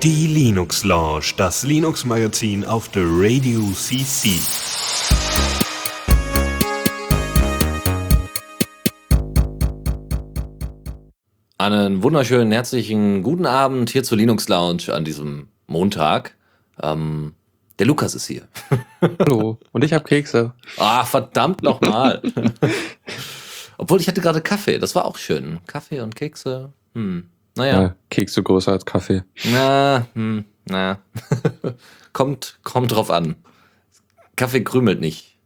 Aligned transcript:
Die 0.00 0.26
Linux 0.28 0.84
Lounge, 0.84 1.32
das 1.36 1.64
Linux 1.64 2.04
Magazin 2.04 2.64
auf 2.64 2.88
der 2.90 3.02
Radio 3.06 3.60
CC. 3.72 4.38
Einen 11.58 12.04
wunderschönen 12.04 12.52
herzlichen 12.52 13.24
guten 13.24 13.46
Abend 13.46 13.90
hier 13.90 14.04
zur 14.04 14.16
Linux 14.16 14.48
Lounge 14.48 14.92
an 14.92 15.04
diesem 15.04 15.48
Montag. 15.66 16.36
Ähm, 16.80 17.34
der 17.80 17.86
Lukas 17.88 18.14
ist 18.14 18.28
hier. 18.28 18.46
Hallo. 19.18 19.58
Und 19.72 19.82
ich 19.82 19.92
habe 19.92 20.04
Kekse. 20.04 20.52
Ah, 20.76 21.04
verdammt 21.04 21.64
nochmal. 21.64 22.22
Obwohl 23.78 24.00
ich 24.00 24.08
hatte 24.08 24.20
gerade 24.20 24.40
Kaffee, 24.40 24.78
das 24.78 24.94
war 24.94 25.04
auch 25.04 25.16
schön. 25.16 25.60
Kaffee 25.66 26.00
und 26.00 26.16
Kekse. 26.16 26.72
Hm. 26.94 27.24
Naja. 27.56 27.82
Ja, 27.82 27.96
Kekse 28.10 28.42
größer 28.42 28.72
als 28.72 28.86
Kaffee. 28.86 29.24
Na, 29.50 30.06
hm, 30.14 30.44
na. 30.64 30.98
kommt, 32.12 32.58
kommt 32.62 32.92
drauf 32.92 33.10
an. 33.10 33.36
Kaffee 34.36 34.64
krümelt 34.64 35.00
nicht. 35.00 35.36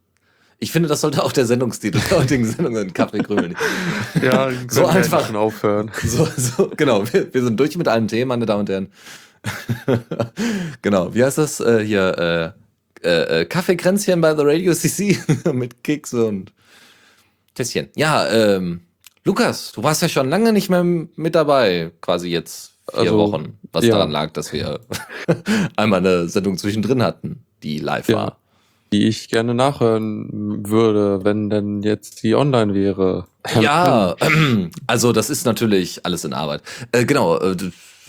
Ich 0.59 0.73
finde, 0.73 0.89
das 0.89 1.03
sollte 1.03 1.23
auch 1.23 1.33
der 1.33 1.45
Sendungstitel 1.45 2.01
der 2.11 2.19
heutigen 2.19 2.47
Sendung 2.47 2.75
sein. 2.75 2.93
Kaffee 2.95 3.19
krümelt 3.19 3.51
nicht. 3.51 4.23
Ja, 4.23 4.51
so 4.69 4.87
einfach 4.87 5.33
aufhören. 5.35 5.91
So, 6.03 6.27
so, 6.37 6.71
genau. 6.77 7.05
Wir, 7.13 7.33
wir 7.33 7.43
sind 7.43 7.59
durch 7.61 7.77
mit 7.77 7.89
allen 7.89 8.09
Themen, 8.09 8.29
meine 8.29 8.47
Damen 8.47 8.61
und 8.61 8.71
Herren. 8.71 8.89
genau. 10.83 11.15
Wie 11.15 11.23
heißt 11.23 11.39
das 11.39 11.61
äh, 11.61 11.85
hier? 11.85 12.55
Äh, 13.03 13.07
äh, 13.07 13.41
äh 13.41 13.45
Kaffeekränzchen 13.45 14.21
bei 14.21 14.35
The 14.35 14.43
Radio 14.45 14.73
CC 14.73 15.19
mit 15.53 15.85
Kekse 15.85 16.25
und 16.25 16.53
Tässchen. 17.57 17.89
Ja, 17.97 18.29
ähm, 18.29 18.83
Lukas, 19.25 19.73
du 19.73 19.83
warst 19.83 20.03
ja 20.03 20.09
schon 20.09 20.31
lange 20.31 20.53
nicht 20.53 20.71
mehr 20.71 20.85
mit 20.85 21.35
dabei, 21.35 21.91
quasi 22.01 22.29
jetzt 22.29 22.75
vier 22.89 23.01
also, 23.01 23.19
Wochen, 23.19 23.59
was 23.73 23.85
ja. 23.85 23.95
daran 23.95 24.13
lag, 24.13 24.31
dass 24.33 24.53
wir 24.53 24.81
einmal 25.77 25.99
eine 25.99 26.29
Sendung 26.29 26.57
zwischendrin 26.57 27.03
hatten, 27.03 27.45
die 27.63 27.79
live 27.79 28.09
ja. 28.09 28.17
war. 28.17 28.39
Die 28.93 29.09
ich 29.09 29.29
gerne 29.29 29.53
nachhören 29.53 30.69
würde, 30.69 31.25
wenn 31.25 31.51
denn 31.51 31.83
jetzt 31.83 32.23
die 32.23 32.37
online 32.37 32.73
wäre. 32.73 33.27
Ja, 33.61 34.15
also 34.87 35.13
das 35.13 35.29
ist 35.29 35.45
natürlich 35.45 36.07
alles 36.07 36.25
in 36.25 36.33
Arbeit. 36.33 36.63
Äh, 36.93 37.05
genau, 37.05 37.37
äh, 37.37 37.57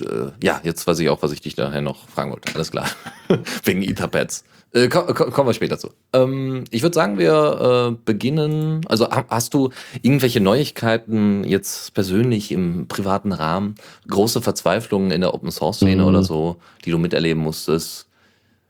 äh, 0.02 0.32
ja, 0.44 0.62
jetzt 0.64 0.86
weiß 0.86 1.00
ich 1.00 1.10
auch, 1.10 1.24
was 1.24 1.32
ich 1.32 1.42
dich 1.42 1.58
nachher 1.58 1.82
noch 1.82 2.08
fragen 2.08 2.32
wollte. 2.32 2.54
Alles 2.54 2.70
klar. 2.70 2.88
Wegen 3.64 3.82
Etherpads. 3.82 4.44
Äh, 4.74 4.90
komm, 4.90 5.08
komm, 5.14 5.32
kommen 5.32 5.50
wir 5.50 5.54
später 5.54 5.78
zu. 5.80 5.90
Ähm, 6.14 6.66
ich 6.72 6.82
würde 6.82 6.94
sagen, 6.94 7.18
wir 7.18 7.94
äh, 7.94 7.98
beginnen. 8.06 8.82
Also 8.88 9.10
hast 9.10 9.54
du 9.54 9.70
irgendwelche 10.02 10.42
Neuigkeiten 10.42 11.44
jetzt 11.44 11.94
persönlich 11.94 12.52
im 12.52 12.88
privaten 12.88 13.32
Rahmen, 13.32 13.76
große 14.08 14.42
Verzweiflungen 14.42 15.12
in 15.12 15.22
der 15.22 15.34
Open 15.34 15.52
Source 15.52 15.78
Szene 15.78 16.02
mhm. 16.04 16.08
oder 16.08 16.24
so, 16.24 16.58
die 16.86 16.92
du 16.92 16.98
miterleben 16.98 17.42
musstest? 17.42 18.08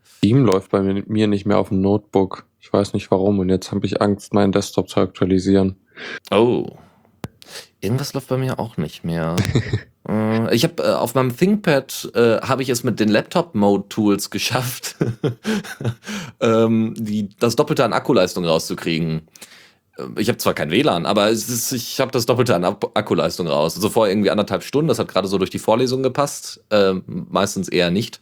Steam 0.06 0.46
läuft 0.46 0.72
bei 0.72 0.82
mir 0.82 1.28
nicht 1.28 1.46
mehr 1.46 1.60
auf 1.60 1.70
dem 1.70 1.82
Notebook. 1.82 2.46
Ich 2.60 2.72
weiß 2.72 2.94
nicht 2.94 3.10
warum 3.12 3.40
und 3.40 3.50
jetzt 3.50 3.72
habe 3.72 3.86
ich 3.86 4.02
Angst, 4.02 4.34
meinen 4.34 4.52
Desktop 4.52 4.90
zu 4.90 5.00
aktualisieren. 5.00 5.78
Oh. 6.32 6.68
Irgendwas 7.80 8.14
läuft 8.14 8.28
bei 8.28 8.38
mir 8.38 8.60
auch 8.60 8.78
nicht 8.78 9.04
mehr. 9.04 9.36
Äh, 10.08 10.56
ich 10.56 10.64
habe 10.64 10.84
äh, 10.84 10.94
auf 10.94 11.16
meinem 11.16 11.36
ThinkPad 11.36 12.12
äh, 12.16 12.42
habe 12.42 12.62
ich 12.62 12.70
es 12.70 12.84
mit 12.84 13.00
den 13.00 13.10
Laptop-Mode-Tools 13.10 14.30
geschafft, 14.32 14.96
ähm, 16.40 16.94
die, 16.98 17.30
das 17.40 17.56
Doppelte 17.56 17.84
an 17.84 17.94
Akkuleistung 17.94 18.46
rauszukriegen. 18.46 19.28
Äh, 19.98 20.04
ich 20.18 20.30
habe 20.30 20.38
zwar 20.38 20.54
kein 20.54 20.72
WLAN, 20.72 21.06
aber 21.06 21.30
es 21.30 21.50
ist, 21.50 21.72
ich 21.72 22.00
habe 22.00 22.12
das 22.12 22.26
Doppelte 22.26 22.56
an 22.56 22.64
Akkuleistung 22.66 23.48
raus. 23.48 23.76
Also 23.76 23.90
vor 23.90 24.08
irgendwie 24.08 24.32
anderthalb 24.32 24.64
Stunden, 24.64 24.88
das 24.88 25.00
hat 25.00 25.08
gerade 25.08 25.28
so 25.28 25.38
durch 25.38 25.50
die 25.50 25.60
Vorlesung 25.60 26.04
gepasst, 26.04 26.64
ähm, 26.72 27.04
meistens 27.30 27.70
eher 27.70 27.92
nicht. 27.92 28.22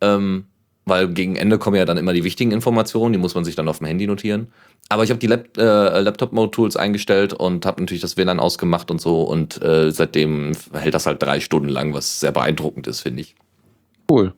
Ähm, 0.00 0.46
weil 0.84 1.08
gegen 1.08 1.36
Ende 1.36 1.58
kommen 1.58 1.76
ja 1.76 1.84
dann 1.84 1.96
immer 1.96 2.12
die 2.12 2.24
wichtigen 2.24 2.52
Informationen, 2.52 3.12
die 3.12 3.18
muss 3.18 3.34
man 3.34 3.44
sich 3.44 3.54
dann 3.54 3.68
auf 3.68 3.78
dem 3.78 3.86
Handy 3.86 4.06
notieren. 4.06 4.48
Aber 4.88 5.02
ich 5.02 5.10
habe 5.10 5.18
die 5.18 5.26
Lap 5.26 5.56
äh, 5.56 6.00
Laptop-Mode-Tools 6.00 6.76
eingestellt 6.76 7.32
und 7.32 7.64
habe 7.64 7.80
natürlich 7.80 8.02
das 8.02 8.16
WLAN 8.16 8.38
ausgemacht 8.38 8.90
und 8.90 9.00
so 9.00 9.22
und 9.22 9.62
äh, 9.62 9.90
seitdem 9.90 10.52
hält 10.72 10.94
das 10.94 11.06
halt 11.06 11.22
drei 11.22 11.40
Stunden 11.40 11.68
lang, 11.68 11.94
was 11.94 12.20
sehr 12.20 12.32
beeindruckend 12.32 12.86
ist, 12.86 13.00
finde 13.00 13.22
ich. 13.22 13.34
Cool. 14.10 14.34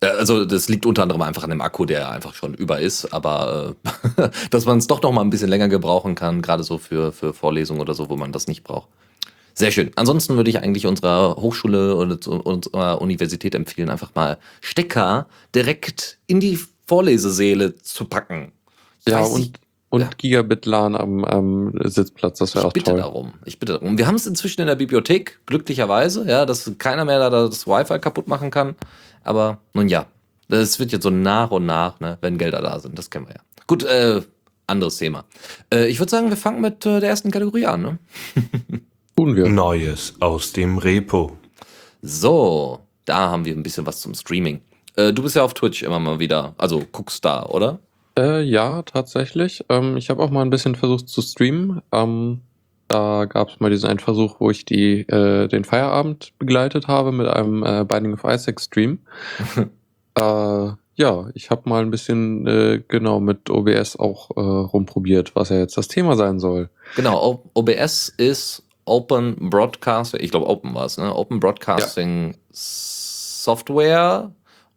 Äh, 0.00 0.08
also 0.08 0.44
das 0.44 0.68
liegt 0.68 0.84
unter 0.84 1.02
anderem 1.02 1.22
einfach 1.22 1.44
an 1.44 1.50
dem 1.50 1.62
Akku, 1.62 1.86
der 1.86 2.10
einfach 2.10 2.34
schon 2.34 2.54
über 2.54 2.80
ist, 2.80 3.12
aber 3.12 3.76
äh, 4.16 4.28
dass 4.50 4.66
man 4.66 4.78
es 4.78 4.86
doch 4.86 5.02
noch 5.02 5.12
mal 5.12 5.22
ein 5.22 5.30
bisschen 5.30 5.48
länger 5.48 5.68
gebrauchen 5.68 6.14
kann, 6.14 6.42
gerade 6.42 6.62
so 6.62 6.78
für, 6.78 7.12
für 7.12 7.32
Vorlesungen 7.32 7.80
oder 7.80 7.94
so, 7.94 8.10
wo 8.10 8.16
man 8.16 8.32
das 8.32 8.46
nicht 8.46 8.64
braucht. 8.64 8.88
Sehr 9.60 9.72
schön. 9.72 9.90
Ansonsten 9.96 10.36
würde 10.36 10.48
ich 10.48 10.58
eigentlich 10.62 10.86
unserer 10.86 11.36
Hochschule 11.36 11.94
und 11.94 12.26
unserer 12.26 13.02
Universität 13.02 13.54
empfehlen, 13.54 13.90
einfach 13.90 14.14
mal 14.14 14.38
Stecker 14.62 15.26
direkt 15.54 16.16
in 16.26 16.40
die 16.40 16.58
Vorlesesäle 16.86 17.74
zu 17.74 18.06
packen. 18.06 18.52
Ich 19.04 19.12
ja, 19.12 19.20
und, 19.20 19.60
und 19.90 20.00
ja. 20.00 20.10
Gigabit 20.16 20.64
LAN 20.64 20.96
am, 20.96 21.26
am 21.26 21.74
Sitzplatz, 21.84 22.38
das 22.38 22.54
wäre 22.54 22.68
auch 22.68 22.72
bitte 22.72 22.92
toll. 22.92 23.00
Darum. 23.00 23.34
Ich 23.44 23.58
bitte 23.58 23.74
darum. 23.74 23.98
Wir 23.98 24.06
haben 24.06 24.14
es 24.14 24.26
inzwischen 24.26 24.62
in 24.62 24.66
der 24.66 24.76
Bibliothek, 24.76 25.40
glücklicherweise, 25.44 26.26
ja, 26.26 26.46
dass 26.46 26.72
keiner 26.78 27.04
mehr 27.04 27.18
da 27.18 27.28
das 27.28 27.66
Wi-Fi 27.66 27.98
kaputt 27.98 28.28
machen 28.28 28.50
kann. 28.50 28.76
Aber 29.24 29.58
nun 29.74 29.88
ja, 29.88 30.06
das 30.48 30.78
wird 30.78 30.90
jetzt 30.90 31.02
so 31.02 31.10
nach 31.10 31.50
und 31.50 31.66
nach, 31.66 32.00
ne, 32.00 32.16
wenn 32.22 32.38
Gelder 32.38 32.62
da 32.62 32.80
sind. 32.80 32.98
Das 32.98 33.10
kennen 33.10 33.26
wir 33.26 33.34
ja. 33.34 33.42
Gut, 33.66 33.82
äh, 33.82 34.22
anderes 34.66 34.96
Thema. 34.96 35.26
Äh, 35.70 35.88
ich 35.88 35.98
würde 35.98 36.08
sagen, 36.08 36.30
wir 36.30 36.38
fangen 36.38 36.62
mit 36.62 36.86
äh, 36.86 37.00
der 37.00 37.10
ersten 37.10 37.30
Kategorie 37.30 37.66
an. 37.66 37.82
Ne? 37.82 37.98
Tun 39.20 39.36
wir. 39.36 39.50
Neues 39.50 40.14
aus 40.20 40.54
dem 40.54 40.78
Repo. 40.78 41.36
So, 42.00 42.78
da 43.04 43.28
haben 43.28 43.44
wir 43.44 43.54
ein 43.54 43.62
bisschen 43.62 43.84
was 43.84 44.00
zum 44.00 44.14
Streaming. 44.14 44.62
Äh, 44.96 45.12
du 45.12 45.22
bist 45.22 45.36
ja 45.36 45.42
auf 45.44 45.52
Twitch 45.52 45.82
immer 45.82 45.98
mal 45.98 46.20
wieder, 46.20 46.54
also 46.56 46.82
guckst 46.90 47.22
da, 47.22 47.44
oder? 47.44 47.80
Äh, 48.18 48.40
ja, 48.40 48.80
tatsächlich. 48.80 49.62
Ähm, 49.68 49.98
ich 49.98 50.08
habe 50.08 50.22
auch 50.22 50.30
mal 50.30 50.40
ein 50.40 50.48
bisschen 50.48 50.74
versucht 50.74 51.10
zu 51.10 51.20
streamen. 51.20 51.82
Ähm, 51.92 52.40
da 52.88 53.26
gab 53.26 53.50
es 53.50 53.60
mal 53.60 53.68
diesen 53.68 53.90
einen 53.90 53.98
Versuch, 53.98 54.36
wo 54.40 54.50
ich 54.50 54.64
die, 54.64 55.00
äh, 55.00 55.48
den 55.48 55.64
Feierabend 55.64 56.32
begleitet 56.38 56.88
habe 56.88 57.12
mit 57.12 57.28
einem 57.28 57.62
äh, 57.62 57.84
Binding 57.84 58.14
of 58.14 58.24
Isaac 58.24 58.58
Stream. 58.58 59.00
äh, 60.18 60.68
ja, 60.94 61.28
ich 61.34 61.50
habe 61.50 61.68
mal 61.68 61.82
ein 61.82 61.90
bisschen 61.90 62.46
äh, 62.46 62.82
genau 62.88 63.20
mit 63.20 63.50
OBS 63.50 63.96
auch 63.96 64.30
äh, 64.34 64.40
rumprobiert, 64.40 65.36
was 65.36 65.50
ja 65.50 65.58
jetzt 65.58 65.76
das 65.76 65.88
Thema 65.88 66.16
sein 66.16 66.40
soll. 66.40 66.70
Genau, 66.96 67.22
o 67.22 67.50
OBS 67.52 68.08
ist 68.16 68.64
Open 68.90 69.50
Broadcasting, 69.50 70.20
ich 70.20 70.32
glaube 70.32 70.48
Open 70.48 70.74
war 70.74 70.84
es, 70.84 70.98
ne? 70.98 71.14
Open 71.14 71.38
Broadcasting 71.38 72.32
ja. 72.32 72.38
Software 72.50 74.32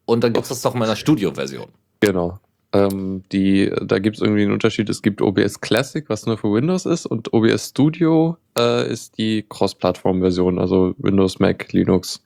und 0.05 0.23
dann 0.23 0.33
gibt 0.33 0.43
es 0.43 0.49
das 0.49 0.61
doch 0.61 0.73
in 0.73 0.79
meiner 0.79 0.95
Studio-Version. 0.95 1.67
Genau. 1.99 2.39
Ähm, 2.73 3.23
die, 3.31 3.71
da 3.81 3.99
gibt 3.99 4.17
es 4.17 4.21
irgendwie 4.21 4.43
einen 4.43 4.51
Unterschied. 4.51 4.89
Es 4.89 5.01
gibt 5.01 5.21
OBS 5.21 5.61
Classic, 5.61 6.05
was 6.09 6.25
nur 6.25 6.37
für 6.37 6.53
Windows 6.53 6.85
ist, 6.85 7.05
und 7.05 7.33
OBS 7.33 7.69
Studio 7.69 8.37
äh, 8.57 8.87
ist 8.91 9.17
die 9.17 9.45
Cross-Plattform-Version, 9.49 10.59
also 10.59 10.93
Windows, 10.97 11.39
Mac, 11.39 11.71
Linux. 11.71 12.21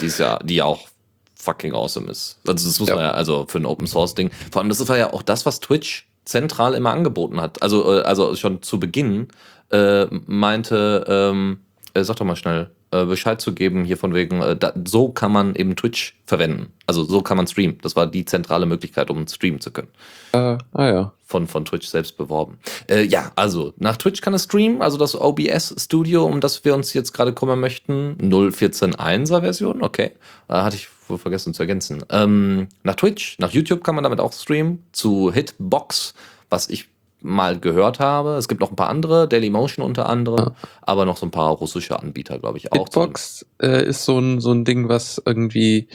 Die 0.00 0.06
ist 0.06 0.18
ja, 0.18 0.38
die 0.42 0.60
auch 0.60 0.88
fucking 1.36 1.72
awesome 1.72 2.10
ist. 2.10 2.38
Also 2.46 2.68
das 2.68 2.80
muss 2.80 2.88
ja. 2.88 2.94
man 2.96 3.04
ja, 3.04 3.10
also 3.12 3.46
für 3.48 3.58
ein 3.58 3.66
Open 3.66 3.86
Source 3.86 4.14
Ding. 4.14 4.30
Vor 4.52 4.60
allem, 4.60 4.68
das 4.68 4.86
war 4.88 4.98
ja 4.98 5.12
auch 5.12 5.22
das, 5.22 5.46
was 5.46 5.60
Twitch 5.60 6.06
zentral 6.24 6.74
immer 6.74 6.90
angeboten 6.90 7.40
hat. 7.40 7.62
Also, 7.62 7.98
äh, 7.98 8.02
also 8.02 8.34
schon 8.36 8.62
zu 8.62 8.78
Beginn 8.78 9.28
äh, 9.70 10.06
meinte, 10.26 11.04
ähm, 11.08 11.60
äh, 11.94 12.04
sag 12.04 12.16
doch 12.16 12.26
mal 12.26 12.36
schnell, 12.36 12.70
äh, 12.92 13.04
Bescheid 13.04 13.40
zu 13.40 13.54
geben, 13.54 13.84
hier 13.84 13.96
von 13.96 14.14
wegen, 14.14 14.42
äh, 14.42 14.56
da, 14.56 14.72
so 14.84 15.10
kann 15.10 15.32
man 15.32 15.54
eben 15.54 15.76
Twitch 15.76 16.16
verwenden. 16.26 16.72
Also 16.86 17.04
so 17.04 17.22
kann 17.22 17.36
man 17.36 17.46
streamen. 17.46 17.78
Das 17.82 17.94
war 17.94 18.06
die 18.06 18.24
zentrale 18.24 18.66
Möglichkeit, 18.66 19.10
um 19.10 19.26
streamen 19.28 19.60
zu 19.60 19.70
können. 19.70 19.88
Äh, 20.32 20.58
ah 20.72 20.86
ja. 20.86 21.12
Von, 21.24 21.46
von 21.46 21.64
Twitch 21.64 21.86
selbst 21.86 22.16
beworben. 22.16 22.58
Ja, 22.88 23.30
also 23.36 23.72
nach 23.76 23.96
Twitch 23.96 24.20
kann 24.20 24.34
es 24.34 24.44
streamen, 24.44 24.82
also 24.82 24.98
das 24.98 25.14
OBS 25.14 25.76
Studio, 25.78 26.24
um 26.24 26.40
das 26.40 26.64
wir 26.64 26.74
uns 26.74 26.92
jetzt 26.92 27.12
gerade 27.12 27.32
kümmern 27.32 27.60
möchten. 27.60 28.16
0.14.1er 28.20 29.40
Version, 29.40 29.80
okay. 29.80 30.10
Hatte 30.48 30.74
ich 30.74 30.88
wohl 31.06 31.18
vergessen 31.18 31.54
zu 31.54 31.62
ergänzen. 31.62 32.04
Ähm, 32.10 32.66
nach 32.82 32.96
Twitch, 32.96 33.38
nach 33.38 33.52
YouTube 33.52 33.84
kann 33.84 33.94
man 33.94 34.02
damit 34.02 34.18
auch 34.18 34.32
streamen. 34.32 34.82
Zu 34.90 35.32
Hitbox, 35.32 36.14
was 36.48 36.68
ich 36.68 36.88
mal 37.22 37.58
gehört 37.58 38.00
habe. 38.00 38.36
Es 38.36 38.48
gibt 38.48 38.60
noch 38.60 38.70
ein 38.70 38.76
paar 38.76 38.88
andere, 38.88 39.28
Dailymotion 39.28 39.84
unter 39.84 40.08
anderem, 40.08 40.46
ja. 40.46 40.68
aber 40.82 41.04
noch 41.04 41.16
so 41.16 41.26
ein 41.26 41.30
paar 41.30 41.50
russische 41.50 41.98
Anbieter, 41.98 42.38
glaube 42.38 42.58
ich 42.58 42.72
auch. 42.72 42.76
Hitbox 42.76 43.46
äh, 43.62 43.84
ist 43.84 44.04
so 44.04 44.18
ein, 44.18 44.40
so 44.40 44.52
ein 44.52 44.64
Ding, 44.64 44.88
was 44.88 45.20
irgendwie 45.24 45.88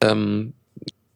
ähm, 0.00 0.54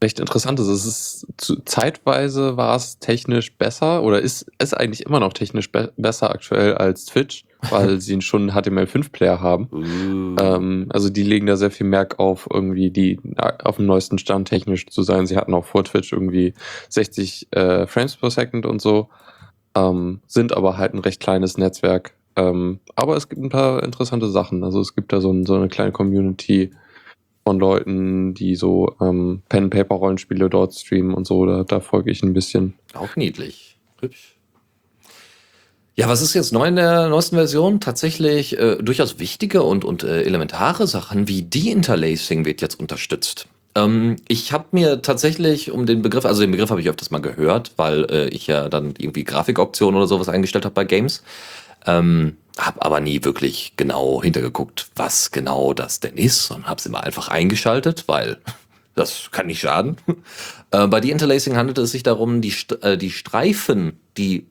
recht 0.03 0.21
interessant 0.21 0.61
ist. 0.61 0.67
Es 0.67 0.85
ist 0.85 1.27
zu, 1.39 1.57
zeitweise 1.65 2.57
war 2.57 2.77
es 2.77 2.99
technisch 2.99 3.57
besser 3.57 4.03
oder 4.03 4.21
ist 4.21 4.47
es 4.59 4.75
eigentlich 4.75 5.07
immer 5.07 5.21
noch 5.21 5.33
technisch 5.33 5.71
be 5.71 5.93
besser 5.97 6.31
aktuell 6.31 6.75
als 6.75 7.07
Twitch, 7.07 7.45
weil 7.71 8.01
sie 8.01 8.21
schon 8.21 8.51
einen 8.51 8.59
HTML5-Player 8.59 9.41
haben. 9.41 9.69
Uh. 9.73 10.43
Ähm, 10.43 10.87
also 10.91 11.09
die 11.09 11.23
legen 11.23 11.47
da 11.47 11.57
sehr 11.57 11.71
viel 11.71 11.87
Merk 11.87 12.19
auf, 12.19 12.49
irgendwie 12.53 12.91
die 12.91 13.19
auf 13.37 13.77
dem 13.77 13.87
neuesten 13.87 14.19
Stand 14.19 14.49
technisch 14.49 14.87
zu 14.89 15.03
sein. 15.03 15.27
Sie 15.27 15.37
hatten 15.37 15.55
auch 15.55 15.65
vor 15.65 15.85
Twitch 15.85 16.13
irgendwie 16.13 16.55
60 16.91 17.49
äh, 17.53 17.87
Frames 17.87 18.17
per 18.17 18.31
Second 18.31 18.67
und 18.67 18.83
so 18.83 19.09
ähm, 19.75 20.21
sind 20.27 20.55
aber 20.57 20.77
halt 20.79 20.95
ein 20.95 21.01
recht 21.01 21.21
kleines 21.21 21.59
Netzwerk 21.59 22.15
Ähm, 22.35 22.81
aber 22.95 23.17
es 23.17 23.29
gibt 23.29 23.43
ein 23.43 23.51
paar 23.51 23.83
interessante 23.83 24.31
Sachen. 24.31 24.65
Also 24.65 24.81
es 24.81 24.95
gibt 24.95 25.13
da 25.13 25.21
so, 25.21 25.31
ein, 25.31 25.45
so 25.45 25.55
eine 25.55 25.69
kleine 25.69 25.93
Community 25.93 26.71
von 27.45 27.59
Leuten, 27.59 28.35
die 28.35 28.57
so 28.57 28.95
ähm, 29.01 29.43
Pen-Paper-Rollenspiele 29.49 30.49
dort 30.49 30.75
streamen 30.75 31.15
und 31.15 31.27
so. 31.27 31.45
Da, 31.45 31.65
da 31.65 31.81
folge 31.81 32.11
ich 32.11 32.23
ein 32.23 32.33
bisschen. 32.33 32.75
Auch 32.95 33.17
niedlich. 33.17 33.77
Hübsch. 34.01 34.37
Ja, 35.95 36.09
was 36.09 36.23
ist 36.23 36.33
jetzt 36.33 36.53
neu 36.53 36.69
in 36.69 36.77
der 36.77 37.09
neuesten 37.09 37.37
Version? 37.37 37.79
Tatsächlich 37.81 38.59
äh, 38.59 38.77
durchaus 38.77 39.19
wichtige 39.19 39.63
und, 39.63 39.85
und 39.85 40.05
äh, 40.05 40.23
elementare 40.23 40.87
Sachen 40.87 41.29
wie 41.29 41.43
De-Interlacing 41.43 42.47
wird 42.47 42.63
jetzt 42.63 42.81
unterstützt. 42.81 43.47
Ähm, 43.75 44.17
ich 44.29 44.53
habe 44.53 44.67
mir 44.73 45.03
tatsächlich 45.03 45.71
um 45.71 45.87
den 45.87 46.03
Begriff, 46.03 46.25
also 46.25 46.41
den 46.41 46.51
Begriff 46.51 46.71
habe 46.71 46.81
ich 46.81 46.89
öfters 46.89 47.11
mal 47.11 47.21
gehört, 47.21 47.73
weil 47.77 48.05
äh, 48.11 48.29
ich 48.29 48.47
ja 48.47 48.69
dann 48.69 48.95
irgendwie 48.99 49.25
Grafikoptionen 49.25 49.97
oder 49.97 50.07
sowas 50.07 50.29
eingestellt 50.29 50.65
habe 50.65 50.75
bei 50.75 50.85
Games. 50.85 51.23
Ähm, 51.87 52.37
hab 52.59 52.85
aber 52.85 53.01
nie 53.01 53.25
wirklich 53.25 53.73
genau 53.77 54.23
hintergeguckt, 54.23 54.89
was 54.95 55.31
genau 55.31 55.73
das 55.73 56.01
denn 56.01 56.17
ist 56.17 56.51
und 56.51 56.67
habe 56.67 56.79
es 56.79 56.87
immer 56.87 57.03
einfach 57.03 57.29
eingeschaltet, 57.29 58.05
weil 58.09 58.39
das 58.95 59.31
kann 59.31 59.47
nicht 59.47 59.61
schaden. 59.61 59.97
Äh, 60.75 60.87
bei 60.87 61.03
De-Interlacing 61.03 61.55
handelt 61.55 61.77
es 61.77 61.91
sich 61.93 62.03
darum, 62.03 62.41
die, 62.41 62.55
äh, 62.81 62.97
die 62.97 63.11
Streifen, 63.11 64.01
die 64.17 64.47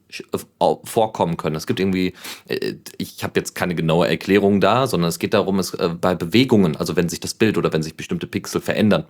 vorkommen 0.83 1.35
können. 1.35 1.55
Es 1.55 1.65
gibt 1.65 1.79
irgendwie, 1.79 2.13
äh, 2.47 2.75
ich 2.99 3.23
habe 3.23 3.39
jetzt 3.39 3.55
keine 3.55 3.73
genaue 3.73 4.07
Erklärung 4.07 4.61
da, 4.61 4.85
sondern 4.85 5.09
es 5.09 5.17
geht 5.17 5.33
darum, 5.33 5.57
es 5.57 5.73
äh, 5.73 5.89
bei 5.99 6.13
Bewegungen, 6.13 6.75
also 6.75 6.95
wenn 6.95 7.09
sich 7.09 7.21
das 7.21 7.33
Bild 7.33 7.57
oder 7.57 7.73
wenn 7.73 7.81
sich 7.81 7.97
bestimmte 7.97 8.27
Pixel 8.27 8.61
verändern, 8.61 9.05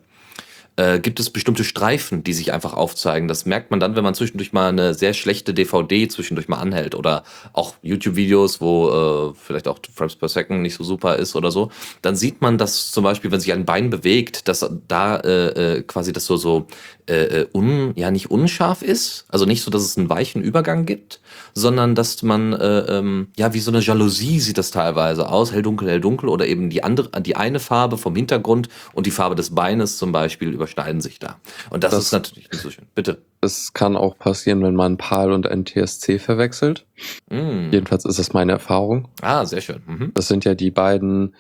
äh, 0.78 1.00
gibt 1.00 1.20
es 1.20 1.30
bestimmte 1.30 1.64
Streifen, 1.64 2.24
die 2.24 2.34
sich 2.34 2.54
einfach 2.54 2.74
aufzeigen. 2.74 3.28
Das 3.28 3.46
merkt 3.46 3.72
man 3.72 3.80
dann, 3.80 3.96
wenn 3.96 4.04
man 4.04 4.16
zwischendurch 4.16 4.54
mal 4.54 4.70
eine 4.70 4.94
sehr 4.94 5.14
schlechte 5.14 5.54
DVD 5.54 6.08
zwischendurch 6.08 6.48
mal 6.48 6.60
anhält 6.60 6.96
oder 6.96 7.24
auch 7.54 7.76
YouTube-Videos, 7.82 8.62
wo 8.62 9.32
äh, 9.32 9.34
vielleicht 9.36 9.68
auch 9.68 9.80
Frames 9.94 10.16
per 10.16 10.30
Second 10.30 10.62
nicht 10.62 10.76
so 10.76 10.84
super 10.84 11.18
ist 11.18 11.36
oder 11.36 11.52
so. 11.52 11.72
Dann 12.02 12.16
sieht 12.16 12.42
man, 12.42 12.58
dass 12.58 12.92
zum 12.92 13.04
Beispiel, 13.04 13.32
wenn 13.32 13.40
sich 13.40 13.54
ein 13.54 13.66
Bein 13.66 13.90
bewegt, 13.90 14.48
dass 14.48 14.68
da 14.88 15.18
äh, 15.18 15.78
äh 15.78 15.82
quasi 15.84 16.14
das 16.14 16.26
so 16.26 16.38
so 16.38 16.68
äh, 17.08 17.42
äh, 17.42 17.48
un, 17.54 17.92
ja 17.96 18.10
nicht 18.10 18.32
unscharf 18.32 18.82
ist, 18.82 19.26
also 19.28 19.46
nicht 19.46 19.64
so, 19.64 19.72
dass 19.72 19.82
es 19.82 19.98
einen 19.98 20.10
weichen 20.10 20.42
Übergang 20.42 20.86
gibt, 20.86 21.20
sondern 21.54 21.96
dass 21.96 22.24
man 22.24 22.54
äh, 22.54 22.80
ähm, 22.98 23.28
ja 23.38 23.54
wie 23.54 23.60
so 23.60 23.72
eine 23.72 23.82
Jalousie 23.82 24.40
sieht 24.40 24.58
das 24.58 24.72
teilweise 24.72 25.28
aus, 25.28 25.52
hell 25.52 25.62
dunkel, 25.62 25.90
hell 25.90 26.00
dunkel 26.00 26.30
oder 26.30 26.48
eben 26.48 26.70
die 26.70 26.84
andere, 26.84 27.22
die 27.22 27.36
eine 27.36 27.60
Farbe 27.60 27.98
vom 27.98 28.16
Hintergrund 28.16 28.70
und 28.94 29.08
die 29.08 29.12
Farbe 29.12 29.36
des 29.36 29.54
Beines 29.54 29.98
zum 29.98 30.14
Beispiel 30.14 30.61
überschneiden 30.62 31.02
sich 31.02 31.20
da. 31.20 31.40
Und 31.70 31.84
das, 31.84 31.92
das 31.92 32.06
ist 32.06 32.12
natürlich 32.12 32.52
nicht 32.52 32.62
so 32.62 32.70
schön. 32.70 32.86
Bitte. 32.96 33.22
Es 33.42 33.74
kann 33.74 33.96
auch 33.96 34.18
passieren, 34.18 34.62
wenn 34.64 34.76
man 34.76 34.98
PAL 34.98 35.32
und 35.32 35.46
NTSC 35.46 36.20
verwechselt. 36.20 36.86
Mm. 37.30 37.72
Jedenfalls 37.72 38.06
ist 38.06 38.20
das 38.20 38.34
meine 38.34 38.52
Erfahrung. 38.52 39.08
Ah, 39.22 39.46
sehr 39.46 39.62
schön. 39.62 39.82
Mhm. 39.88 40.12
Das 40.14 40.28
sind 40.28 40.46
ja 40.46 40.54
die 40.54 40.70
beiden 40.70 41.36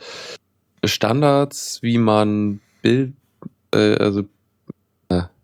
Standards, 0.83 1.79
wie 1.83 1.99
man 1.99 2.59
Bild, 2.81 3.13
äh, 3.71 3.95
also 3.95 4.23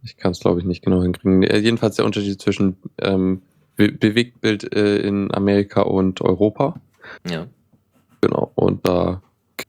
ich 0.08 0.18
kann 0.18 0.32
es, 0.32 0.40
glaube 0.40 0.60
ich, 0.60 0.66
nicht 0.66 0.84
genau 0.84 1.02
hinkriegen. 1.02 1.44
Äh, 1.44 1.58
jedenfalls 1.58 1.98
der 1.98 2.06
Unterschied 2.06 2.42
zwischen 2.42 2.78
ähm, 3.00 3.42
Be 3.76 3.92
Bewegtbild 3.92 4.74
äh, 4.74 4.98
in 5.00 5.34
Amerika 5.34 5.82
und 5.82 6.22
Europa. 6.22 6.80
Ja. 7.30 7.48
Genau. 8.22 8.52
Und 8.56 8.88
da 8.88 9.22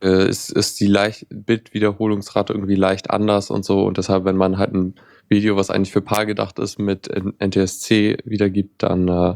äh, 0.02 0.28
ist, 0.28 0.50
ist 0.50 0.80
die 0.80 0.86
leicht 0.86 1.26
Bildwiederholungsrate 1.30 2.52
irgendwie 2.52 2.74
leicht 2.74 3.10
anders 3.10 3.50
und 3.50 3.64
so. 3.64 3.84
Und 3.84 3.98
deshalb, 3.98 4.24
wenn 4.24 4.36
man 4.36 4.58
halt 4.58 4.74
ein 4.74 4.94
Video, 5.28 5.56
was 5.56 5.70
eigentlich 5.70 5.92
für 5.92 6.02
Paar 6.02 6.26
gedacht 6.26 6.58
ist, 6.58 6.78
mit 6.78 7.08
NTSC 7.38 8.18
wiedergibt, 8.24 8.82
dann 8.82 9.08
äh, 9.08 9.34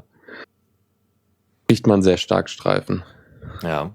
kriegt 1.68 1.86
man 1.86 2.02
sehr 2.02 2.16
stark 2.16 2.48
Streifen. 2.48 3.02
Ja. 3.62 3.94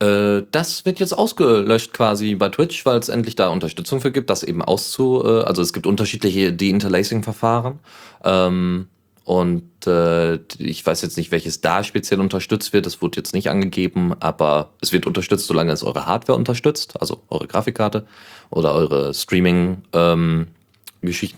Äh, 0.00 0.42
das 0.50 0.84
wird 0.86 0.98
jetzt 0.98 1.12
ausgelöscht 1.12 1.92
quasi 1.92 2.34
bei 2.34 2.48
Twitch, 2.48 2.84
weil 2.86 2.98
es 2.98 3.08
endlich 3.08 3.36
da 3.36 3.48
Unterstützung 3.48 4.00
für 4.00 4.10
gibt, 4.10 4.30
das 4.30 4.42
eben 4.42 4.62
auszu, 4.62 5.22
äh, 5.24 5.42
also 5.42 5.62
es 5.62 5.72
gibt 5.72 5.86
unterschiedliche 5.86 6.52
De-Interlacing-Verfahren. 6.52 7.80
Ähm, 8.24 8.88
und 9.30 9.86
äh, 9.86 10.40
ich 10.58 10.84
weiß 10.84 11.02
jetzt 11.02 11.16
nicht, 11.16 11.30
welches 11.30 11.60
da 11.60 11.84
speziell 11.84 12.18
unterstützt 12.18 12.72
wird. 12.72 12.84
Das 12.84 13.00
wurde 13.00 13.18
jetzt 13.18 13.32
nicht 13.32 13.48
angegeben, 13.48 14.12
aber 14.18 14.70
es 14.80 14.92
wird 14.92 15.06
unterstützt, 15.06 15.46
solange 15.46 15.70
es 15.70 15.84
eure 15.84 16.04
Hardware 16.04 16.36
unterstützt, 16.36 17.00
also 17.00 17.22
eure 17.28 17.46
Grafikkarte 17.46 18.08
oder 18.50 18.74
eure 18.74 19.14
Streaming. 19.14 19.82
Ähm, 19.92 20.48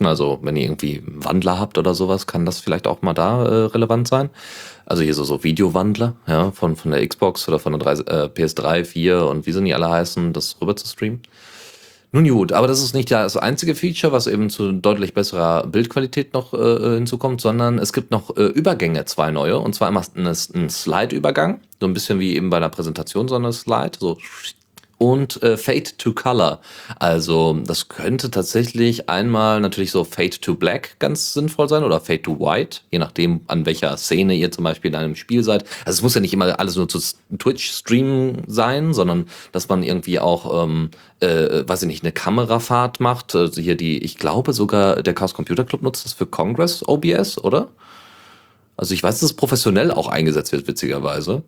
also 0.00 0.38
wenn 0.40 0.56
ihr 0.56 0.62
irgendwie 0.62 1.02
Wandler 1.06 1.58
habt 1.60 1.76
oder 1.76 1.92
sowas, 1.92 2.26
kann 2.26 2.46
das 2.46 2.60
vielleicht 2.60 2.86
auch 2.86 3.02
mal 3.02 3.12
da 3.12 3.44
äh, 3.44 3.64
relevant 3.66 4.08
sein. 4.08 4.30
Also 4.86 5.02
hier 5.02 5.12
so, 5.12 5.24
so 5.24 5.44
Videowandler, 5.44 6.16
ja, 6.26 6.50
von, 6.50 6.76
von 6.76 6.92
der 6.92 7.06
Xbox 7.06 7.46
oder 7.46 7.58
von 7.58 7.78
der 7.78 7.80
3, 7.80 7.92
äh, 7.92 8.28
PS3, 8.28 8.86
4 8.86 9.26
und 9.26 9.44
wie 9.44 9.52
sie 9.52 9.60
nicht 9.60 9.74
alle 9.74 9.90
heißen, 9.90 10.32
das 10.32 10.56
rüber 10.62 10.76
zu 10.76 10.86
streamen. 10.88 11.20
Nun 12.14 12.28
gut, 12.28 12.52
aber 12.52 12.66
das 12.66 12.82
ist 12.82 12.94
nicht 12.94 13.10
das 13.10 13.38
einzige 13.38 13.74
Feature, 13.74 14.12
was 14.12 14.26
eben 14.26 14.50
zu 14.50 14.70
deutlich 14.72 15.14
besserer 15.14 15.66
Bildqualität 15.66 16.34
noch 16.34 16.52
äh, 16.52 16.96
hinzukommt, 16.96 17.40
sondern 17.40 17.78
es 17.78 17.94
gibt 17.94 18.10
noch 18.10 18.36
äh, 18.36 18.42
Übergänge, 18.42 19.06
zwei 19.06 19.30
neue. 19.30 19.58
Und 19.58 19.74
zwar 19.74 19.88
einmal 19.88 20.04
ein 20.14 20.68
Slide-Übergang, 20.68 21.60
so 21.80 21.86
ein 21.86 21.94
bisschen 21.94 22.20
wie 22.20 22.36
eben 22.36 22.50
bei 22.50 22.58
einer 22.58 22.68
Präsentation, 22.68 23.28
so 23.28 23.36
eine 23.36 23.50
Slide, 23.54 23.92
so 23.98 24.18
und 25.02 25.42
äh, 25.42 25.56
Fade 25.56 25.96
to 25.98 26.12
Color. 26.12 26.60
Also 27.00 27.58
das 27.66 27.88
könnte 27.88 28.30
tatsächlich 28.30 29.08
einmal 29.08 29.58
natürlich 29.60 29.90
so 29.90 30.04
Fade 30.04 30.38
to 30.40 30.54
Black 30.54 30.94
ganz 31.00 31.32
sinnvoll 31.32 31.68
sein 31.68 31.82
oder 31.82 31.98
Fade 31.98 32.22
to 32.22 32.38
White, 32.38 32.82
je 32.92 33.00
nachdem 33.00 33.40
an 33.48 33.66
welcher 33.66 33.96
Szene 33.96 34.34
ihr 34.34 34.52
zum 34.52 34.62
Beispiel 34.62 34.92
in 34.92 34.94
einem 34.94 35.16
Spiel 35.16 35.42
seid. 35.42 35.64
Also 35.84 35.98
es 35.98 36.02
muss 36.02 36.14
ja 36.14 36.20
nicht 36.20 36.32
immer 36.32 36.60
alles 36.60 36.76
nur 36.76 36.88
zu 36.88 37.00
Twitch-Streamen 37.36 38.44
sein, 38.46 38.94
sondern 38.94 39.26
dass 39.50 39.68
man 39.68 39.82
irgendwie 39.82 40.20
auch, 40.20 40.62
ähm, 40.62 40.90
äh, 41.18 41.64
weiß 41.66 41.82
ich 41.82 41.88
nicht, 41.88 42.04
eine 42.04 42.12
Kamerafahrt 42.12 43.00
macht. 43.00 43.34
Also 43.34 43.60
hier 43.60 43.76
die, 43.76 43.98
ich 44.04 44.18
glaube 44.18 44.52
sogar 44.52 45.02
der 45.02 45.14
Chaos 45.14 45.34
Computer 45.34 45.64
Club 45.64 45.82
nutzt 45.82 46.04
das 46.04 46.12
für 46.12 46.26
Congress 46.26 46.86
OBS, 46.86 47.38
oder? 47.38 47.70
Also 48.76 48.94
ich 48.94 49.02
weiß, 49.02 49.16
dass 49.16 49.30
es 49.30 49.36
professionell 49.36 49.90
auch 49.90 50.06
eingesetzt 50.06 50.52
wird, 50.52 50.68
witzigerweise. 50.68 51.42